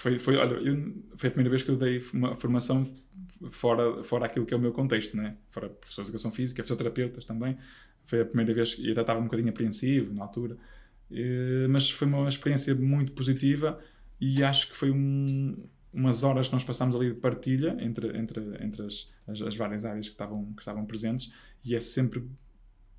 Foi, 0.00 0.18
foi, 0.18 0.36
olha, 0.36 0.54
eu, 0.54 0.94
foi 1.14 1.28
a 1.28 1.30
primeira 1.30 1.50
vez 1.50 1.62
que 1.62 1.70
eu 1.70 1.76
dei 1.76 2.02
uma 2.14 2.34
formação 2.34 2.90
fora, 3.50 4.02
fora 4.02 4.24
aquilo 4.24 4.46
que 4.46 4.54
é 4.54 4.56
o 4.56 4.60
meu 4.60 4.72
contexto, 4.72 5.14
né? 5.14 5.36
fora 5.50 5.68
professores 5.68 6.06
de 6.06 6.12
educação 6.12 6.30
física, 6.30 6.62
fisioterapeutas 6.62 7.26
também. 7.26 7.58
Foi 8.06 8.22
a 8.22 8.24
primeira 8.24 8.54
vez 8.54 8.78
e 8.78 8.90
até 8.92 9.02
estava 9.02 9.20
um 9.20 9.24
bocadinho 9.24 9.50
apreensivo 9.50 10.14
na 10.14 10.22
altura. 10.22 10.56
E, 11.10 11.66
mas 11.68 11.90
foi 11.90 12.08
uma 12.08 12.30
experiência 12.30 12.74
muito 12.74 13.12
positiva 13.12 13.78
e 14.18 14.42
acho 14.42 14.70
que 14.70 14.76
foi 14.76 14.90
um, 14.90 15.68
umas 15.92 16.22
horas 16.22 16.46
que 16.46 16.54
nós 16.54 16.64
passámos 16.64 16.96
ali 16.96 17.12
de 17.12 17.20
partilha 17.20 17.76
entre, 17.78 18.16
entre, 18.16 18.40
entre 18.64 18.86
as, 18.86 19.06
as, 19.28 19.42
as, 19.42 19.54
várias 19.54 19.84
áreas 19.84 20.06
que 20.06 20.14
estavam, 20.14 20.50
que 20.54 20.62
estavam 20.62 20.86
presentes 20.86 21.30
e 21.62 21.74
é 21.74 21.80
sempre 21.80 22.26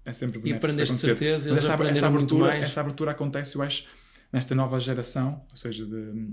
é 0.05 0.13
sempre 0.13 0.37
benéfico. 0.37 0.55
E 0.55 0.69
aprendeste 0.69 0.97
certeza, 0.99 1.51
essa, 1.51 1.73
essa 1.83 2.05
abertura, 2.05 2.55
essa 2.55 2.79
abertura 2.79 3.09
acontece, 3.09 3.55
eu 3.55 3.63
acho, 3.63 3.87
nesta 4.31 4.53
nova 4.53 4.79
geração, 4.79 5.43
ou 5.49 5.57
seja, 5.57 5.83
de 5.83 6.31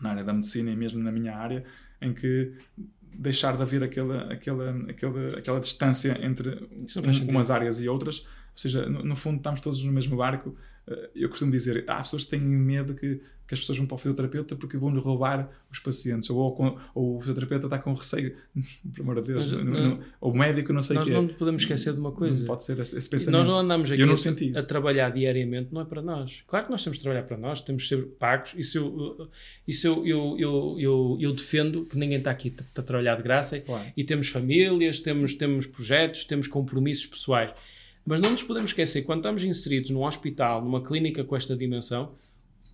na 0.00 0.10
área 0.10 0.24
da 0.24 0.32
medicina 0.32 0.70
e 0.70 0.76
mesmo 0.76 1.02
na 1.02 1.12
minha 1.12 1.36
área, 1.36 1.64
em 2.00 2.12
que 2.12 2.52
deixar 3.14 3.56
de 3.56 3.62
haver 3.62 3.82
aquela, 3.82 4.32
aquela, 4.32 4.70
aquela, 4.88 5.38
aquela 5.38 5.60
distância 5.60 6.18
entre 6.22 6.50
um, 6.72 7.30
umas 7.30 7.50
áreas 7.50 7.80
e 7.80 7.88
outras, 7.88 8.20
ou 8.20 8.56
seja, 8.56 8.86
no, 8.86 9.04
no, 9.04 9.16
fundo 9.16 9.38
estamos 9.38 9.60
todos 9.60 9.82
no 9.82 9.92
mesmo 9.92 10.16
barco, 10.16 10.56
eu 11.14 11.28
costumo 11.28 11.50
dizer, 11.52 11.84
há 11.86 11.96
pessoas 11.96 12.24
que 12.24 12.30
têm 12.30 12.40
medo 12.40 12.94
que, 12.94 13.20
que 13.46 13.54
as 13.54 13.60
pessoas 13.60 13.78
vão 13.78 13.86
para 13.86 13.96
o 13.96 13.98
fisioterapeuta 13.98 14.54
porque 14.54 14.76
vão-lhe 14.76 15.00
roubar 15.00 15.50
os 15.72 15.78
pacientes, 15.80 16.30
ou, 16.30 16.38
ou, 16.38 16.78
ou, 16.94 17.16
o 17.16 17.20
fisioterapeuta 17.20 17.66
está 17.66 17.78
com 17.78 17.92
receio, 17.94 18.36
por 18.94 19.00
amor 19.02 19.16
de 19.16 19.32
Deus, 19.32 19.52
Mas, 19.52 19.64
no, 19.64 19.70
não- 19.70 19.88
no, 19.96 20.04
o 20.20 20.32
médico 20.36 20.72
não 20.72 20.82
sei 20.82 20.96
o 20.96 20.98
Nós 21.00 21.08
quê. 21.08 21.14
não 21.14 21.26
podemos 21.28 21.62
esquecer 21.62 21.92
de 21.92 21.98
uma 22.00 22.12
coisa. 22.12 22.40
Não 22.40 22.46
pode 22.46 22.64
ser 22.64 22.78
esse, 22.78 22.96
esse 22.96 23.10
pensamento. 23.10 23.38
Nós 23.38 23.48
não 23.48 23.58
andamos 23.60 23.90
aqui 23.90 24.04
não 24.04 24.14
a- 24.14 24.60
a, 24.60 24.62
trabalhar 24.62 25.10
diariamente, 25.10 25.72
não 25.72 25.80
é 25.80 25.84
para 25.84 26.00
nós. 26.02 26.42
Claro 26.46 26.66
que 26.66 26.70
nós 26.72 26.82
temos 26.84 26.98
de 26.98 27.02
trabalhar 27.02 27.24
para 27.24 27.36
nós, 27.36 27.60
temos 27.60 27.82
de 27.84 27.88
ser 27.88 28.02
pagos. 28.18 28.54
Isso 28.56 28.78
eu, 28.78 29.30
isso 29.66 29.86
eu, 29.86 30.06
eu, 30.06 30.36
eu, 30.38 30.76
eu, 30.78 31.16
eu 31.20 31.32
defendo 31.32 31.84
que 31.86 31.96
ninguém 31.98 32.18
está 32.18 32.30
aqui 32.30 32.50
para 32.50 32.82
trabalhar 32.84 33.16
de 33.16 33.22
graça. 33.22 33.58
Claro. 33.60 33.84
E 33.96 34.04
temos 34.04 34.28
famílias, 34.28 35.00
temos, 35.00 35.34
temos 35.34 35.66
projetos, 35.66 36.24
temos 36.24 36.46
compromissos 36.46 37.06
pessoais. 37.06 37.50
Mas 38.04 38.20
não 38.20 38.30
nos 38.30 38.42
podemos 38.42 38.70
esquecer, 38.70 39.02
quando 39.02 39.20
estamos 39.20 39.44
inseridos 39.44 39.90
num 39.90 40.04
hospital, 40.04 40.64
numa 40.64 40.82
clínica 40.82 41.22
com 41.24 41.36
esta 41.36 41.56
dimensão, 41.56 42.14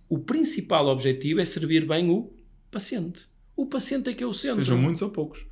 o 0.09 0.19
principal 0.19 0.87
objetivo 0.87 1.39
é 1.39 1.45
servir 1.45 1.85
bem 1.85 2.09
o 2.09 2.31
paciente. 2.71 3.25
O 3.55 3.65
paciente 3.65 4.09
é 4.09 4.13
que 4.13 4.23
é 4.23 4.27
o 4.27 4.33
centro. 4.33 4.63
Sejam 4.63 4.77
muitos 4.77 5.01
ou 5.01 5.09
poucos. 5.09 5.45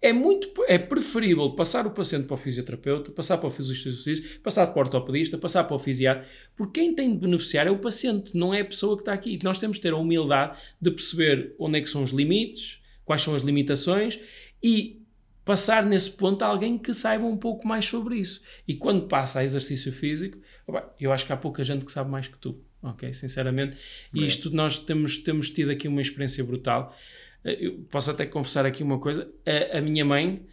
É 0.00 0.12
muito 0.12 0.52
é 0.66 0.76
preferível 0.78 1.48
passar 1.50 1.86
o 1.86 1.92
paciente 1.92 2.26
para 2.26 2.34
o 2.34 2.36
fisioterapeuta, 2.36 3.12
passar 3.12 3.38
para 3.38 3.46
o 3.46 3.50
fisioterapeuta, 3.50 4.40
passar 4.42 4.66
para 4.66 4.76
o 4.76 4.82
ortopedista, 4.82 5.38
passar 5.38 5.62
para 5.62 5.76
o 5.76 5.78
fisiatra, 5.78 6.26
porque 6.56 6.80
quem 6.80 6.92
tem 6.92 7.12
de 7.12 7.18
beneficiar 7.18 7.68
é 7.68 7.70
o 7.70 7.78
paciente, 7.78 8.36
não 8.36 8.52
é 8.52 8.62
a 8.62 8.64
pessoa 8.64 8.96
que 8.96 9.02
está 9.02 9.12
aqui. 9.12 9.38
Nós 9.44 9.60
temos 9.60 9.76
de 9.76 9.82
ter 9.82 9.92
a 9.92 9.96
humildade 9.96 10.58
de 10.80 10.90
perceber 10.90 11.54
onde 11.56 11.78
é 11.78 11.80
que 11.80 11.88
são 11.88 12.02
os 12.02 12.10
limites, 12.10 12.80
quais 13.04 13.22
são 13.22 13.32
as 13.32 13.42
limitações 13.42 14.18
e 14.60 15.01
passar 15.44 15.84
nesse 15.84 16.10
ponto 16.10 16.42
a 16.42 16.46
alguém 16.46 16.78
que 16.78 16.94
saiba 16.94 17.24
um 17.24 17.36
pouco 17.36 17.66
mais 17.66 17.84
sobre 17.84 18.16
isso. 18.16 18.40
E 18.66 18.74
quando 18.74 19.06
passa 19.06 19.40
a 19.40 19.44
exercício 19.44 19.92
físico, 19.92 20.38
eu 21.00 21.12
acho 21.12 21.26
que 21.26 21.32
há 21.32 21.36
pouca 21.36 21.64
gente 21.64 21.84
que 21.84 21.92
sabe 21.92 22.10
mais 22.10 22.28
que 22.28 22.38
tu, 22.38 22.60
ok? 22.82 23.12
Sinceramente. 23.12 23.76
E 24.12 24.18
Bem. 24.18 24.26
isto 24.26 24.50
nós 24.54 24.78
temos, 24.78 25.16
temos 25.18 25.50
tido 25.50 25.70
aqui 25.70 25.88
uma 25.88 26.00
experiência 26.00 26.42
brutal. 26.44 26.96
Eh, 27.44 27.66
Eu 27.66 27.72
posso 27.90 28.10
até 28.10 28.24
confessar 28.26 28.64
aqui 28.66 28.82
uma 28.82 28.98
coisa: 28.98 29.28
a, 29.44 29.78
a 29.78 29.80
minha 29.80 30.04
mãe 30.04 30.46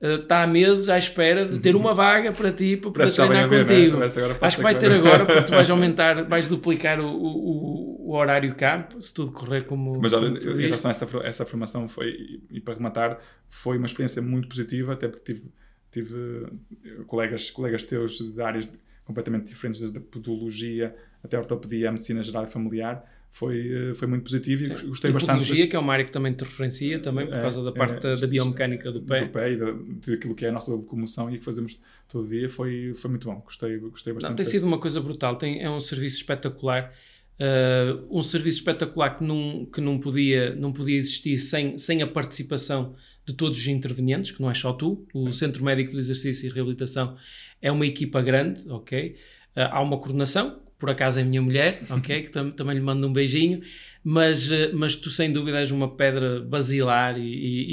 eh, 0.00 0.16
está 0.16 0.42
há 0.42 0.46
meses 0.46 0.88
à 0.88 0.98
espera 0.98 1.46
de 1.46 1.60
ter 1.60 1.76
uma 1.76 1.94
vaga 1.94 2.32
para 2.32 2.50
ti 2.50 2.76
para 2.76 2.90
poder 2.90 3.12
treinar 3.12 3.48
ver, 3.48 3.56
é? 3.56 3.64
contigo. 3.64 3.98
Pode 3.98 4.38
Acho 4.40 4.56
que 4.56 4.62
vai 4.62 4.76
ter 4.76 4.90
agora, 4.90 5.24
porque 5.24 5.42
tu 5.42 5.52
vais 5.52 5.70
aumentar, 5.70 6.24
vais 6.24 6.48
duplicar 6.48 6.98
o, 7.00 7.06
o, 7.06 7.71
o 8.12 8.16
horário 8.18 8.54
cá, 8.54 8.88
se 9.00 9.12
tudo 9.12 9.32
correr 9.32 9.64
como. 9.66 9.98
Mas 10.00 10.12
olha, 10.12 10.38
como 10.38 10.58
em 10.60 10.62
relação 10.64 10.90
a 10.90 10.92
essa, 10.92 11.06
essa 11.24 11.46
formação, 11.46 11.88
foi, 11.88 12.40
e, 12.50 12.60
para 12.60 12.74
rematar, 12.74 13.20
foi 13.48 13.76
uma 13.78 13.86
experiência 13.86 14.20
muito 14.22 14.48
positiva, 14.48 14.92
até 14.92 15.08
porque 15.08 15.32
tive, 15.34 15.50
tive 15.90 16.46
eh, 16.84 17.02
colegas, 17.06 17.50
colegas 17.50 17.84
teus 17.84 18.18
de 18.18 18.40
áreas 18.42 18.68
completamente 19.04 19.46
diferentes, 19.46 19.80
desde 19.80 19.98
a 19.98 20.00
podologia 20.00 20.94
até 21.22 21.36
a 21.36 21.40
ortopedia, 21.40 21.88
a 21.88 21.92
medicina 21.92 22.22
geral 22.22 22.44
e 22.44 22.46
familiar. 22.46 23.04
Foi, 23.30 23.90
eh, 23.90 23.94
foi 23.94 24.06
muito 24.08 24.24
positivo 24.24 24.62
e 24.62 24.76
Sim. 24.76 24.88
gostei 24.88 25.10
e 25.10 25.14
bastante 25.14 25.38
podologia, 25.38 25.66
que 25.66 25.74
é 25.74 25.78
uma 25.78 25.92
área 25.94 26.04
que 26.04 26.12
também 26.12 26.34
te 26.34 26.44
referencia, 26.44 26.98
também 27.00 27.26
por 27.26 27.34
É, 27.36 27.40
causa 27.40 27.62
da 27.62 27.70
é, 27.70 27.72
parte 27.72 28.02
da, 28.02 28.14
da 28.16 28.26
biomecânica 28.26 28.92
do 28.92 29.00
do 29.00 29.06
pé. 29.06 29.24
pé 29.26 29.52
e 29.52 29.56
da- 29.56 29.72
daquilo 30.06 30.34
que 30.34 30.44
é 30.44 30.50
a 30.50 30.52
nossa 30.52 30.70
locomoção 30.70 31.30
e 31.30 31.38
que 31.38 31.44
fazemos 31.44 31.80
todo 32.08 32.28
dia. 32.28 32.50
Foi, 32.50 32.92
foi 32.94 33.08
muito 33.10 33.26
bom. 33.26 33.40
Gostei, 33.40 33.78
gostei 33.78 34.12
bastante. 34.12 34.30
Não, 34.32 34.36
tem 34.36 34.44
sido 34.44 34.66
uma 34.66 34.78
coisa 34.78 35.00
brutal. 35.00 35.36
Tem, 35.36 35.62
é 35.62 35.70
um 35.70 35.80
serviço 35.80 36.16
espetacular. 36.18 36.92
Uh, 37.40 38.06
um 38.18 38.22
serviço 38.22 38.58
espetacular 38.58 39.16
que 39.18 39.24
não, 39.24 39.64
que 39.66 39.80
não, 39.80 39.98
podia, 39.98 40.54
não 40.54 40.72
podia 40.72 40.96
existir 40.96 41.38
sem, 41.38 41.76
sem 41.76 42.00
a 42.00 42.06
participação 42.06 42.94
de 43.26 43.32
todos 43.34 43.58
os 43.58 43.66
intervenientes, 43.66 44.30
que 44.30 44.40
não 44.40 44.50
é 44.50 44.54
só 44.54 44.72
tu. 44.72 45.04
O 45.12 45.20
Sim. 45.20 45.32
Centro 45.32 45.64
Médico 45.64 45.90
de 45.92 45.98
Exercício 45.98 46.46
e 46.48 46.52
Reabilitação 46.52 47.16
é 47.60 47.72
uma 47.72 47.86
equipa 47.86 48.20
grande, 48.22 48.62
ok? 48.68 49.16
Uh, 49.56 49.60
há 49.70 49.80
uma 49.80 49.98
coordenação, 49.98 50.60
por 50.78 50.90
acaso 50.90 51.18
é 51.18 51.22
a 51.22 51.24
minha 51.24 51.42
mulher, 51.42 51.82
ok? 51.90 52.22
que 52.22 52.30
tam- 52.30 52.50
também 52.50 52.76
lhe 52.76 52.82
mando 52.82 53.06
um 53.08 53.12
beijinho. 53.12 53.60
Mas, 54.04 54.50
uh, 54.50 54.70
mas 54.74 54.94
tu, 54.94 55.10
sem 55.10 55.32
dúvida, 55.32 55.58
és 55.58 55.70
uma 55.72 55.96
pedra 55.96 56.40
basilar 56.40 57.18
e, 57.18 57.22
e- 57.22 57.66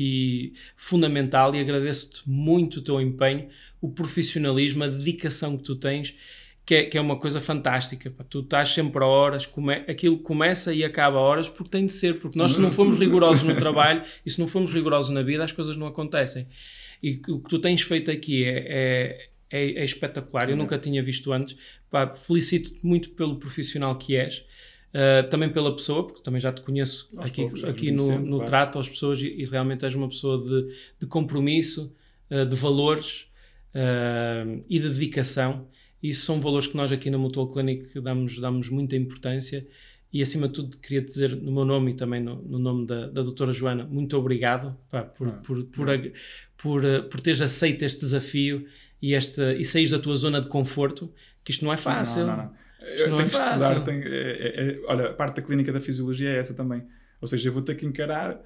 e 0.47 0.53
fundamental 0.76 1.53
e 1.53 1.60
agradeço-te 1.60 2.22
muito 2.28 2.78
o 2.78 2.82
teu 2.82 2.99
empenho, 2.99 3.49
o 3.82 3.89
profissionalismo, 3.91 4.84
a 4.84 4.88
dedicação 4.88 5.57
que 5.57 5.64
tu 5.64 5.76
tens 5.76 6.16
que 6.70 6.76
é, 6.76 6.86
que 6.86 6.99
é 6.99 7.01
uma 7.01 7.17
coisa 7.17 7.41
fantástica. 7.41 8.11
pá. 8.11 8.24
Tu 8.24 8.41
estás 8.41 8.70
sempre 8.70 9.03
a 9.03 9.07
horas, 9.07 9.47
come, 9.47 9.74
aquilo 9.88 10.20
começa 10.20 10.72
e 10.72 10.84
acaba 10.84 11.17
a 11.17 11.20
horas 11.20 11.49
porque 11.49 11.72
tem 11.72 11.88
de 11.88 11.91
ser, 11.91 12.20
porque 12.20 12.38
nós 12.38 12.51
se 12.51 12.61
não 12.61 12.72
formos 12.72 12.99
rigorosos 12.99 13.41
no 13.41 13.55
trabalho 13.55 14.03
e 14.24 14.30
se 14.30 14.39
não 14.39 14.47
formos 14.47 14.72
rigorosos 14.72 15.09
na 15.09 15.24
vida, 15.24 15.43
as 15.43 15.51
coisas 15.51 15.76
não 15.76 15.88
acontecem. 15.88 16.45
E 17.01 17.20
o 17.28 17.39
que 17.39 17.49
tu 17.49 17.57
tens 17.57 17.82
feito 17.82 18.11
aqui 18.11 18.45
é, 18.45 18.67
é, 18.67 19.30
é- 19.49 19.82
é 19.82 19.84
espetacular. 19.84 20.47
Eu 20.47 20.55
Sim. 20.55 20.61
nunca 20.61 20.78
tinha 20.78 21.01
visto 21.01 21.34
antes. 21.34 21.57
Felicito-te 22.28 22.78
muito 22.86 23.09
pelo 23.11 23.38
profissional 23.38 23.97
que 23.97 24.15
és. 24.15 24.45
Uh, 24.93 25.28
também 25.28 25.49
pela 25.49 25.76
pessoa, 25.76 26.05
porque 26.05 26.22
também 26.22 26.39
já 26.39 26.51
te 26.53 26.61
conheço 26.61 27.09
Aos 27.17 27.32
aqui, 27.32 27.41
poucos, 27.41 27.63
aqui 27.63 27.91
no, 27.91 27.97
conhecemos, 27.97 28.30
no 28.30 28.36
claro. 28.38 28.45
trato 28.49 28.80
às 28.80 28.88
pessoas 28.89 29.22
e, 29.24 29.28
e 29.28 29.45
realmente 29.45 29.86
és 29.86 29.95
uma 29.95 30.07
pessoa 30.07 30.43
de, 30.43 30.72
de 30.99 31.07
compromisso, 31.07 31.91
uh, 32.30 32.45
de 32.45 32.55
valores 32.55 33.26
uh, 33.74 34.63
e 34.70 34.78
de 34.78 34.89
dedicação. 34.89 35.67
Isso 36.02 36.26
são 36.26 36.39
valores 36.39 36.68
que 36.68 36.76
nós 36.78 36.91
aqui 36.91 37.10
na 37.10 37.18
Mutual 37.18 37.47
Clinic 37.52 38.00
damos, 38.02 38.39
damos 38.39 38.70
muita 38.70 38.95
importância 38.95 39.68
e 40.12 40.22
acima 40.22 40.47
de 40.47 40.54
tudo 40.56 40.78
queria 40.78 41.02
dizer 41.02 41.36
no 41.36 41.52
meu 41.52 41.66
nome 41.66 41.91
e 41.91 41.93
também 41.93 42.22
no, 42.22 42.41
no 42.41 42.58
nome 42.58 42.86
da, 42.88 43.08
da 43.08 43.22
doutora 43.22 43.52
Joana, 43.52 43.84
muito 43.86 44.18
obrigado 44.18 44.76
pá, 44.89 45.04
por, 45.04 45.28
Ah, 45.28 45.32
por, 45.45 45.64
por, 45.66 45.89
ag- 45.89 46.14
por, 46.58 46.84
eh, 46.86 47.02
por 47.02 47.20
teres 47.22 47.41
aceito 47.41 47.84
este 47.84 48.00
desafio 48.00 48.66
e, 49.02 49.14
esta, 49.14 49.54
e 49.54 49.64
saís 49.64 49.91
da 49.91 50.00
tua 50.00 50.16
zona 50.16 50.41
de 50.41 50.47
conforto, 50.47 51.14
que 51.43 51.52
isto 51.52 51.64
não 51.64 51.72
é 51.72 51.78
fácil. 51.78 52.26
Não, 52.26 52.38
não, 52.38 52.43
não. 52.45 52.60
Eu 52.82 53.10
não 53.10 53.18
tenho 53.18 53.28
é 53.28 53.30
que 53.30 53.36
estudar, 53.36 53.60
fácil. 53.60 53.84
tenho- 53.84 54.08
é- 54.08 54.32
é- 54.32 54.70
é- 54.72 54.80
olha, 54.88 55.10
a 55.10 55.14
parte 55.14 55.36
da 55.36 55.41
clínica 55.41 55.72
da 55.72 55.80
fisiologia 55.82 56.30
é 56.30 56.38
essa 56.39 56.54
também. 56.54 56.82
Ou 57.22 57.28
seja, 57.28 57.50
eu 57.50 57.54
vou 57.54 57.62
ter 57.62 57.76
que 57.76 57.86
encarar 57.86 58.41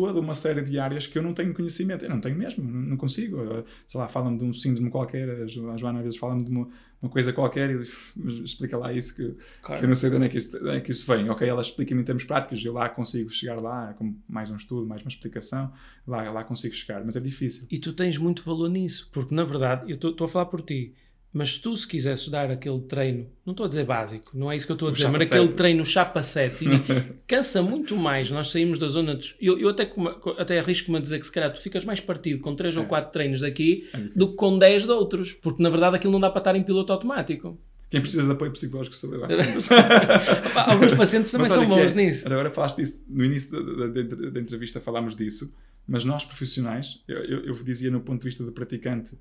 toda 0.00 0.20
uma 0.20 0.34
série 0.34 0.60
de 0.62 0.78
áreas 0.78 1.06
que 1.06 1.16
eu 1.16 1.22
não 1.22 1.32
tenho 1.32 1.54
conhecimento. 1.54 2.04
Eu 2.04 2.10
não 2.10 2.20
tenho 2.20 2.36
mesmo, 2.36 2.62
não, 2.64 2.96
consigo. 2.96 3.38
Eu, 3.38 3.64
Sei 3.86 3.98
lá, 4.00 4.08
falam-me 4.08 4.36
de 4.38 4.44
um 4.44 4.52
síndrome 4.52 4.90
qualquer, 4.90 5.28
a 5.42 5.46
Jo- 5.46 5.70
a 5.70 5.76
Joana 5.76 5.98
às 6.00 6.04
vezes 6.04 6.18
fala-me 6.18 6.42
de 6.44 6.50
uma, 6.50 6.68
uma 7.00 7.10
coisa 7.10 7.32
qualquer 7.32 7.70
e 7.70 7.78
diz, 7.78 8.12
"Mas 8.16 8.34
explica 8.34 8.76
lá 8.76 8.92
isso 8.92 9.14
que 9.16 9.34
Claro. 9.62 9.84
eu 9.84 9.88
não 9.88 9.94
sei 9.94 10.10
de 10.10 10.16
onde 10.16 10.26
é 10.26 10.28
que 10.28 10.38
isso, 10.38 10.68
é 10.68 10.80
que 10.80 10.90
isso 10.90 11.06
vem. 11.12 11.28
Ok, 11.30 11.48
ela 11.48 11.60
explica-me 11.62 12.00
em 12.02 12.04
termos 12.04 12.24
práticos, 12.24 12.64
eu 12.64 12.72
lá 12.72 12.88
consigo 12.88 13.30
chegar 13.30 13.60
lá, 13.60 13.94
com 13.94 14.14
mais 14.28 14.50
um 14.50 14.56
estudo, 14.56 14.86
mais 14.86 15.02
uma 15.02 15.08
explicação, 15.08 15.72
lá, 16.06 16.30
lá 16.30 16.42
consigo 16.44 16.74
chegar, 16.74 17.04
mas 17.04 17.14
é 17.16 17.20
difícil. 17.20 17.66
E 17.70 17.78
tu 17.78 17.92
tens 17.92 18.18
muito 18.18 18.42
valor 18.42 18.68
nisso, 18.68 19.08
porque 19.12 19.34
na 19.34 19.44
verdade, 19.44 19.90
eu 19.90 19.96
estou 19.96 20.24
a 20.24 20.28
falar 20.28 20.46
por 20.46 20.60
ti, 20.62 20.94
mas 21.36 21.54
se 21.54 21.60
tu 21.60 21.74
se 21.74 21.86
quisesses 21.86 22.28
dar 22.28 22.48
aquele 22.50 22.80
treino, 22.82 23.26
não 23.44 23.50
estou 23.50 23.64
a 23.64 23.68
dizer 23.68 23.84
básico, 23.84 24.30
não 24.32 24.50
é 24.52 24.56
isso 24.56 24.64
que 24.64 24.70
eu 24.72 24.74
estou 24.74 24.88
a 24.88 24.92
dizer, 24.92 25.08
mas 25.08 25.30
aquele 25.30 25.48
treino 25.48 25.84
chapa 25.84 26.22
7, 26.22 26.64
cansa 27.26 27.60
muito 27.60 27.96
mais, 27.96 28.30
nós 28.30 28.50
saímos 28.52 28.78
da 28.78 28.86
zona 28.86 29.16
de... 29.16 29.34
Eu, 29.40 29.58
eu 29.58 29.68
até, 29.70 29.92
até 30.38 30.60
arrisco-me 30.60 30.96
a 30.96 31.00
dizer 31.00 31.18
que 31.18 31.26
se 31.26 31.32
calhar 31.32 31.52
tu 31.52 31.60
ficas 31.60 31.84
mais 31.84 31.98
partido 32.00 32.40
com 32.40 32.54
3 32.54 32.76
ou 32.76 32.84
É. 32.84 32.86
4 32.86 33.12
treinos 33.12 33.40
daqui 33.40 33.88
É 33.92 33.98
do 34.16 34.28
que 34.28 34.36
com 34.36 34.56
10 34.58 34.84
de 34.84 34.90
outros, 34.92 35.32
porque 35.32 35.60
na 35.62 35.68
verdade 35.70 35.96
aquilo 35.96 36.12
não 36.12 36.20
dá 36.20 36.30
para 36.30 36.38
estar 36.38 36.54
em 36.56 36.62
piloto 36.62 36.92
automático. 36.92 37.58
Quem 37.90 38.00
precisa 38.00 38.22
de 38.24 38.30
apoio 38.32 38.50
psicológico 38.52 38.94
sou 38.96 39.12
eu. 39.14 39.20
Pá, 40.54 40.70
Alguns 40.70 40.94
pacientes 40.94 41.30
também 41.30 41.48
são 41.48 41.62
que 41.62 41.68
bons 41.68 41.92
é- 41.92 41.94
nisso. 41.94 42.26
Agora 42.26 42.50
falaste 42.50 42.76
disso, 42.76 43.00
no 43.08 43.24
início 43.24 43.50
da, 43.50 43.86
da- 43.88 44.02
da- 44.30 44.40
entrevista 44.40 44.80
falámos 44.80 45.14
disso, 45.14 45.52
mas 45.86 46.04
nós 46.04 46.24
profissionais, 46.24 47.02
eu, 47.06 47.18
eu, 47.18 47.40
eu 47.46 47.54
dizia 47.62 47.90
no 47.90 48.00
ponto 48.00 48.20
de 48.20 48.24
vista 48.24 48.42
do 48.44 48.52
praticante, 48.52 49.16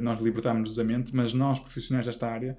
nós 0.00 0.20
libertámos-nos 0.22 0.78
a 0.78 0.84
mente, 0.84 1.14
mas 1.14 1.32
nós 1.32 1.58
profissionais 1.58 2.06
desta 2.06 2.28
área, 2.28 2.56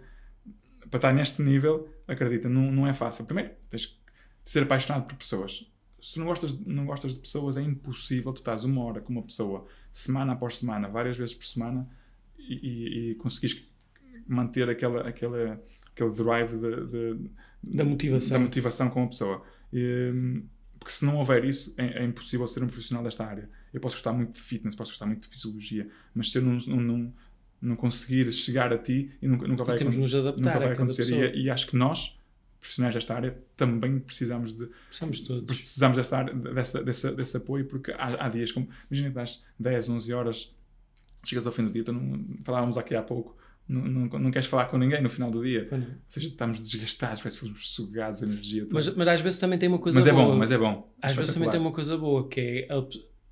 para 0.89 0.97
estar 0.97 1.13
neste 1.13 1.41
nível, 1.41 1.87
acredita, 2.07 2.49
não, 2.49 2.71
não 2.71 2.87
é 2.87 2.93
fácil. 2.93 3.25
Primeiro, 3.25 3.51
tens 3.69 3.85
que 3.85 3.95
ser 4.43 4.63
apaixonado 4.63 5.05
por 5.05 5.15
pessoas. 5.15 5.71
Se 6.01 6.13
tu 6.15 6.19
não 6.19 6.25
gostas, 6.27 6.57
não 6.65 6.85
gostas 6.85 7.13
de 7.13 7.19
pessoas, 7.19 7.57
é 7.57 7.61
impossível 7.61 8.33
tu 8.33 8.37
estás 8.39 8.63
uma 8.63 8.83
hora 8.83 8.99
com 9.01 9.13
uma 9.13 9.21
pessoa, 9.21 9.67
semana 9.93 10.33
após 10.33 10.57
semana, 10.57 10.87
várias 10.89 11.15
vezes 11.17 11.35
por 11.35 11.45
semana, 11.45 11.87
e, 12.39 12.53
e, 12.55 13.11
e 13.11 13.15
conseguires 13.15 13.63
manter 14.27 14.67
aquela, 14.67 15.07
aquela, 15.07 15.61
aquele 15.93 16.09
drive 16.11 16.53
de, 16.57 16.87
de- 16.87 17.29
Da 17.63 17.83
motivação. 17.85 18.37
da 18.37 18.43
motivação 18.43 18.89
com 18.89 19.03
a 19.03 19.07
pessoa. 19.07 19.43
E, 19.71 20.41
porque 20.81 20.93
se 20.93 21.05
não 21.05 21.17
houver 21.17 21.45
isso, 21.45 21.75
é, 21.77 22.01
é 22.01 22.03
impossível 22.03 22.47
ser 22.47 22.63
um 22.63 22.67
profissional 22.67 23.03
desta 23.03 23.23
área. 23.23 23.47
Eu 23.71 23.79
posso 23.79 23.97
gostar 23.97 24.13
muito 24.13 24.31
de 24.33 24.41
fitness, 24.41 24.73
posso 24.73 24.89
gostar 24.89 25.05
muito 25.05 25.21
de 25.21 25.27
fisiologia, 25.27 25.87
mas 26.15 26.31
se 26.31 26.39
eu 26.39 26.41
não, 26.41 26.53
não, 26.65 26.77
não, 26.81 27.13
não 27.61 27.75
conseguir 27.75 28.31
chegar 28.31 28.73
a 28.73 28.79
ti, 28.79 29.11
e 29.21 29.27
nunca, 29.27 29.47
nunca 29.47 29.63
vai, 29.63 29.77
temos 29.77 29.95
nos 29.95 30.13
adaptar 30.15 30.41
nunca 30.41 30.59
vai 30.59 30.73
acontecer. 30.73 31.35
E, 31.35 31.43
e 31.43 31.49
acho 31.51 31.67
que 31.67 31.75
nós, 31.77 32.17
profissionais 32.59 32.95
desta 32.95 33.13
área, 33.13 33.37
também 33.55 33.99
precisamos 33.99 34.53
de 34.57 34.65
Precisamos 34.87 35.19
todos. 35.19 35.45
precisamos 35.45 35.97
dessa, 35.97 36.17
área- 36.17 36.33
dessa, 36.33 36.83
dessa, 36.83 37.11
desse 37.13 37.37
apoio, 37.37 37.65
porque 37.65 37.91
há, 37.91 38.25
há 38.25 38.27
dias, 38.29 38.51
como, 38.51 38.67
imagina 38.89 39.11
que 39.11 39.19
estás 39.19 39.43
10, 39.59 39.87
11 39.87 40.13
horas, 40.15 40.55
chegas 41.23 41.45
ao 41.45 41.53
fim 41.53 41.63
do 41.65 41.71
dia, 41.71 41.83
tu 41.83 41.93
não, 41.93 42.25
falávamos 42.43 42.75
aqui 42.79 42.95
há 42.95 43.03
pouco, 43.03 43.37
não, 43.71 43.81
não, 43.87 44.19
não 44.19 44.31
queres 44.31 44.47
falar 44.47 44.65
com 44.65 44.77
ninguém 44.77 45.01
no 45.01 45.09
final 45.09 45.31
do 45.31 45.41
dia. 45.43 45.67
Ou 45.71 45.79
seja, 46.09 46.27
estamos 46.27 46.59
desgastados, 46.59 47.21
parece 47.21 47.39
que 47.39 47.45
fomos 47.45 47.73
sugados 47.73 48.21
energia. 48.21 48.63
toda. 48.63 48.75
Mas, 48.75 48.95
mas 48.95 49.07
às 49.07 49.21
vezes 49.21 49.39
também 49.39 49.57
tem 49.57 49.69
uma 49.69 49.79
coisa 49.79 49.97
Mas 49.97 50.07
é 50.07 50.11
boa. 50.11 50.25
bom, 50.25 50.35
mas 50.35 50.51
é 50.51 50.57
bom. 50.57 50.93
Às 51.01 51.13
vezes 51.13 51.33
também 51.33 51.49
tem 51.49 51.59
uma 51.59 51.71
coisa 51.71 51.97
boa, 51.97 52.27
que 52.27 52.39
é, 52.39 52.67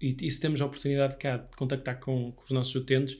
e 0.01 0.15
isso 0.21 0.39
temos 0.39 0.61
a 0.61 0.65
oportunidade 0.65 1.17
cá 1.17 1.37
de 1.37 1.55
contactar 1.57 1.99
com, 1.99 2.31
com 2.31 2.43
os 2.43 2.51
nossos 2.51 2.73
utentes, 2.73 3.17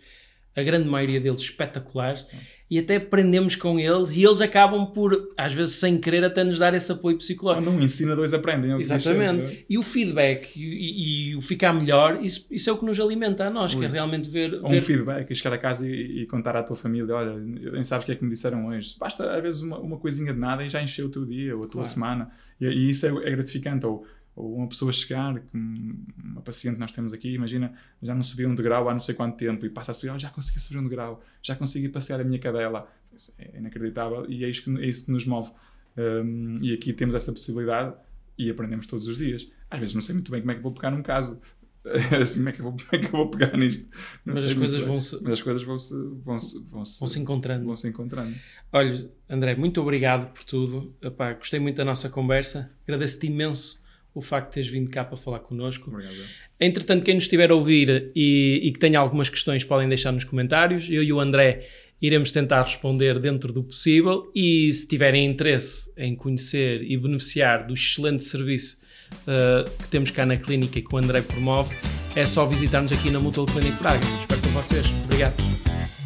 a 0.55 0.63
grande 0.63 0.87
maioria 0.89 1.19
deles 1.19 1.41
espetaculares, 1.41 2.25
e 2.71 2.77
até 2.77 2.97
aprendemos 2.97 3.55
com 3.55 3.79
eles 3.79 4.11
e 4.11 4.23
eles 4.23 4.41
acabam 4.41 4.85
por, 4.93 5.33
às 5.35 5.53
vezes 5.53 5.75
sem 5.75 5.97
querer, 5.97 6.23
até 6.23 6.43
nos 6.43 6.59
dar 6.59 6.71
esse 6.75 6.91
apoio 6.91 7.17
psicológico. 7.17 7.65
Quando 7.65 7.75
um 7.75 7.81
ensina, 7.83 8.15
dois 8.15 8.31
aprendem. 8.31 8.71
é 8.73 8.77
Exatamente. 8.79 9.41
sempre. 9.47 9.65
E 9.67 9.77
o 9.77 9.81
feedback 9.81 10.55
e, 10.55 10.61
e- 10.63 11.29
e 11.31 11.35
o 11.35 11.41
ficar 11.41 11.73
melhor, 11.73 12.19
isso, 12.23 12.45
isso 12.51 12.69
é 12.69 12.73
o 12.73 12.77
que 12.77 12.85
nos 12.85 12.99
alimenta 12.99 13.45
a 13.45 13.49
nós, 13.49 13.73
que 13.73 13.83
é 13.83 13.87
realmente 13.87 14.29
ver. 14.29 14.53
Ou 14.61 14.67
ver- 14.69 14.77
um 14.77 14.81
feedback 14.81 15.31
e 15.31 15.35
chegar 15.35 15.55
a 15.55 15.57
casa 15.57 15.87
e, 15.87 16.21
e 16.21 16.25
contar 16.27 16.55
à 16.55 16.61
tua 16.61 16.75
família: 16.75 17.15
olha, 17.15 17.33
nem 17.37 17.83
sabes 17.83 18.03
o 18.03 18.05
que 18.05 18.11
é 18.11 18.15
que 18.15 18.23
me 18.23 18.29
disseram 18.29 18.67
hoje. 18.67 18.95
Basta 18.99 19.35
às 19.35 19.41
vezes 19.41 19.61
uma, 19.61 19.79
uma 19.79 19.97
coisinha 19.97 20.31
de 20.31 20.39
nada 20.39 20.63
e 20.63 20.69
já 20.69 20.79
encheu 20.81 21.07
o 21.07 21.09
teu 21.09 21.25
dia 21.25 21.55
ou 21.57 21.63
a 21.63 21.67
tua 21.67 21.81
Claro. 21.81 21.87
semana. 21.89 22.31
E, 22.61 22.65
e 22.67 22.89
isso 22.91 23.03
é, 23.07 23.09
é 23.09 23.31
gratificante. 23.31 23.83
Ou, 23.87 24.05
ou 24.35 24.55
uma 24.55 24.67
pessoa 24.67 24.91
chegar, 24.93 25.41
uma 25.53 26.41
paciente 26.41 26.79
nós 26.79 26.91
temos 26.91 27.11
aqui, 27.13 27.33
imagina, 27.33 27.73
já 28.01 28.15
não 28.15 28.23
subia 28.23 28.47
um 28.47 28.55
degrau 28.55 28.87
há 28.87 28.93
não 28.93 28.99
sei 28.99 29.13
quanto 29.15 29.37
tempo 29.37 29.65
e 29.65 29.69
passa 29.69 29.91
a 29.91 29.93
subir: 29.93 30.11
"Oh, 30.11 30.19
já 30.19 30.29
consegui 30.29 30.59
subir 30.59 30.79
um 30.79 30.83
degrau, 30.83 31.21
já 31.41 31.55
consegui 31.55 31.89
passear 31.89 32.19
a 32.21 32.23
minha 32.23 32.39
cadela. 32.39 32.87
Isso 33.15 33.33
É 33.37 33.57
inacreditável 33.57 34.25
e 34.29 34.45
é, 34.45 34.49
isto 34.49 34.63
que, 34.73 34.83
é 34.83 34.87
isso 34.87 35.05
que 35.05 35.11
nos 35.11 35.25
move. 35.25 35.51
Um, 35.97 36.55
e 36.61 36.73
aqui 36.73 36.93
temos 36.93 37.15
essa 37.15 37.31
possibilidade 37.33 37.93
e 38.37 38.49
aprendemos 38.49 38.85
todos 38.87 39.07
os 39.07 39.17
dias. 39.17 39.47
Às 39.69 39.79
vezes 39.79 39.93
não 39.95 40.01
sei 40.01 40.13
muito 40.15 40.31
bem 40.31 40.39
como 40.41 40.51
é 40.51 40.55
que 40.55 40.61
vou 40.61 40.71
pegar 40.71 40.91
num 40.91 41.01
caso. 41.03 41.39
Assim, 42.21 42.39
como, 42.39 42.49
é 42.49 42.51
que 42.51 42.59
eu 42.59 42.63
vou, 42.63 42.73
como 42.73 42.87
é 42.91 42.97
que 42.99 43.11
vou 43.11 43.29
pegar 43.31 43.57
nisto? 43.57 43.85
Não 44.25 44.33
Mas 44.33 44.43
as 44.43 44.53
coisas 44.53 44.77
bem. 44.79 44.87
vão-se- 44.87 45.19
Mas 45.21 45.33
as 45.33 45.41
coisas 45.41 45.63
vão-se 45.63 45.93
vão 46.23 46.39
-se, 46.39 46.59
vão 46.69 46.85
-se, 46.85 46.99
vão 46.99 47.07
se 47.07 47.19
encontrando. 47.19 47.65
vão 47.65 47.75
-se 47.75 47.87
encontrando. 47.87 48.35
Olha, 48.71 49.09
André, 49.29 49.55
muito 49.55 49.81
obrigado 49.81 50.31
por 50.31 50.43
tudo. 50.43 50.93
Epá, 51.01 51.33
gostei 51.33 51.59
muito 51.59 51.77
da 51.77 51.85
nossa 51.85 52.09
conversa. 52.09 52.71
Agradeço-te 52.83 53.27
imenso 53.27 53.78
o 54.13 54.21
facto 54.21 54.47
de 54.47 54.53
teres 54.55 54.69
vindo 54.69 54.89
cá 54.89 55.03
para 55.03 55.17
falar 55.17 55.39
connosco. 55.39 55.89
Obrigado. 55.89 56.15
Entretanto, 56.59 57.03
quem 57.03 57.15
nos 57.15 57.23
estiver 57.23 57.51
a 57.51 57.55
ouvir 57.55 58.11
e, 58.15 58.59
e 58.63 58.71
que 58.71 58.79
tenha 58.79 58.99
algumas 58.99 59.29
questões 59.29 59.63
podem 59.63 59.87
deixar 59.87 60.11
nos 60.11 60.23
comentários. 60.23 60.89
Eu 60.89 61.03
e 61.03 61.13
o 61.13 61.19
André 61.19 61.67
iremos 62.01 62.31
tentar 62.31 62.63
responder 62.63 63.19
dentro 63.19 63.51
do 63.51 63.63
possível 63.63 64.31
e 64.33 64.71
se 64.71 64.87
tiverem 64.87 65.25
interesse 65.25 65.91
em 65.97 66.15
conhecer 66.15 66.81
e 66.83 66.97
beneficiar 66.97 67.67
do 67.67 67.73
excelente 67.73 68.23
serviço 68.23 68.77
uh, 69.23 69.69
que 69.83 69.89
temos 69.89 70.11
cá 70.11 70.25
na 70.25 70.37
clínica 70.37 70.79
e 70.79 70.81
que 70.81 70.93
o 70.93 70.97
André 70.97 71.21
promove, 71.21 71.75
é 72.15 72.25
só 72.25 72.45
visitar-nos 72.45 72.91
aqui 72.91 73.09
na 73.09 73.19
Mutual 73.19 73.45
Clinic 73.45 73.77
Praga. 73.79 74.05
Espero 74.21 74.41
por 74.41 74.51
vocês. 74.51 74.87
Obrigado. 75.05 75.98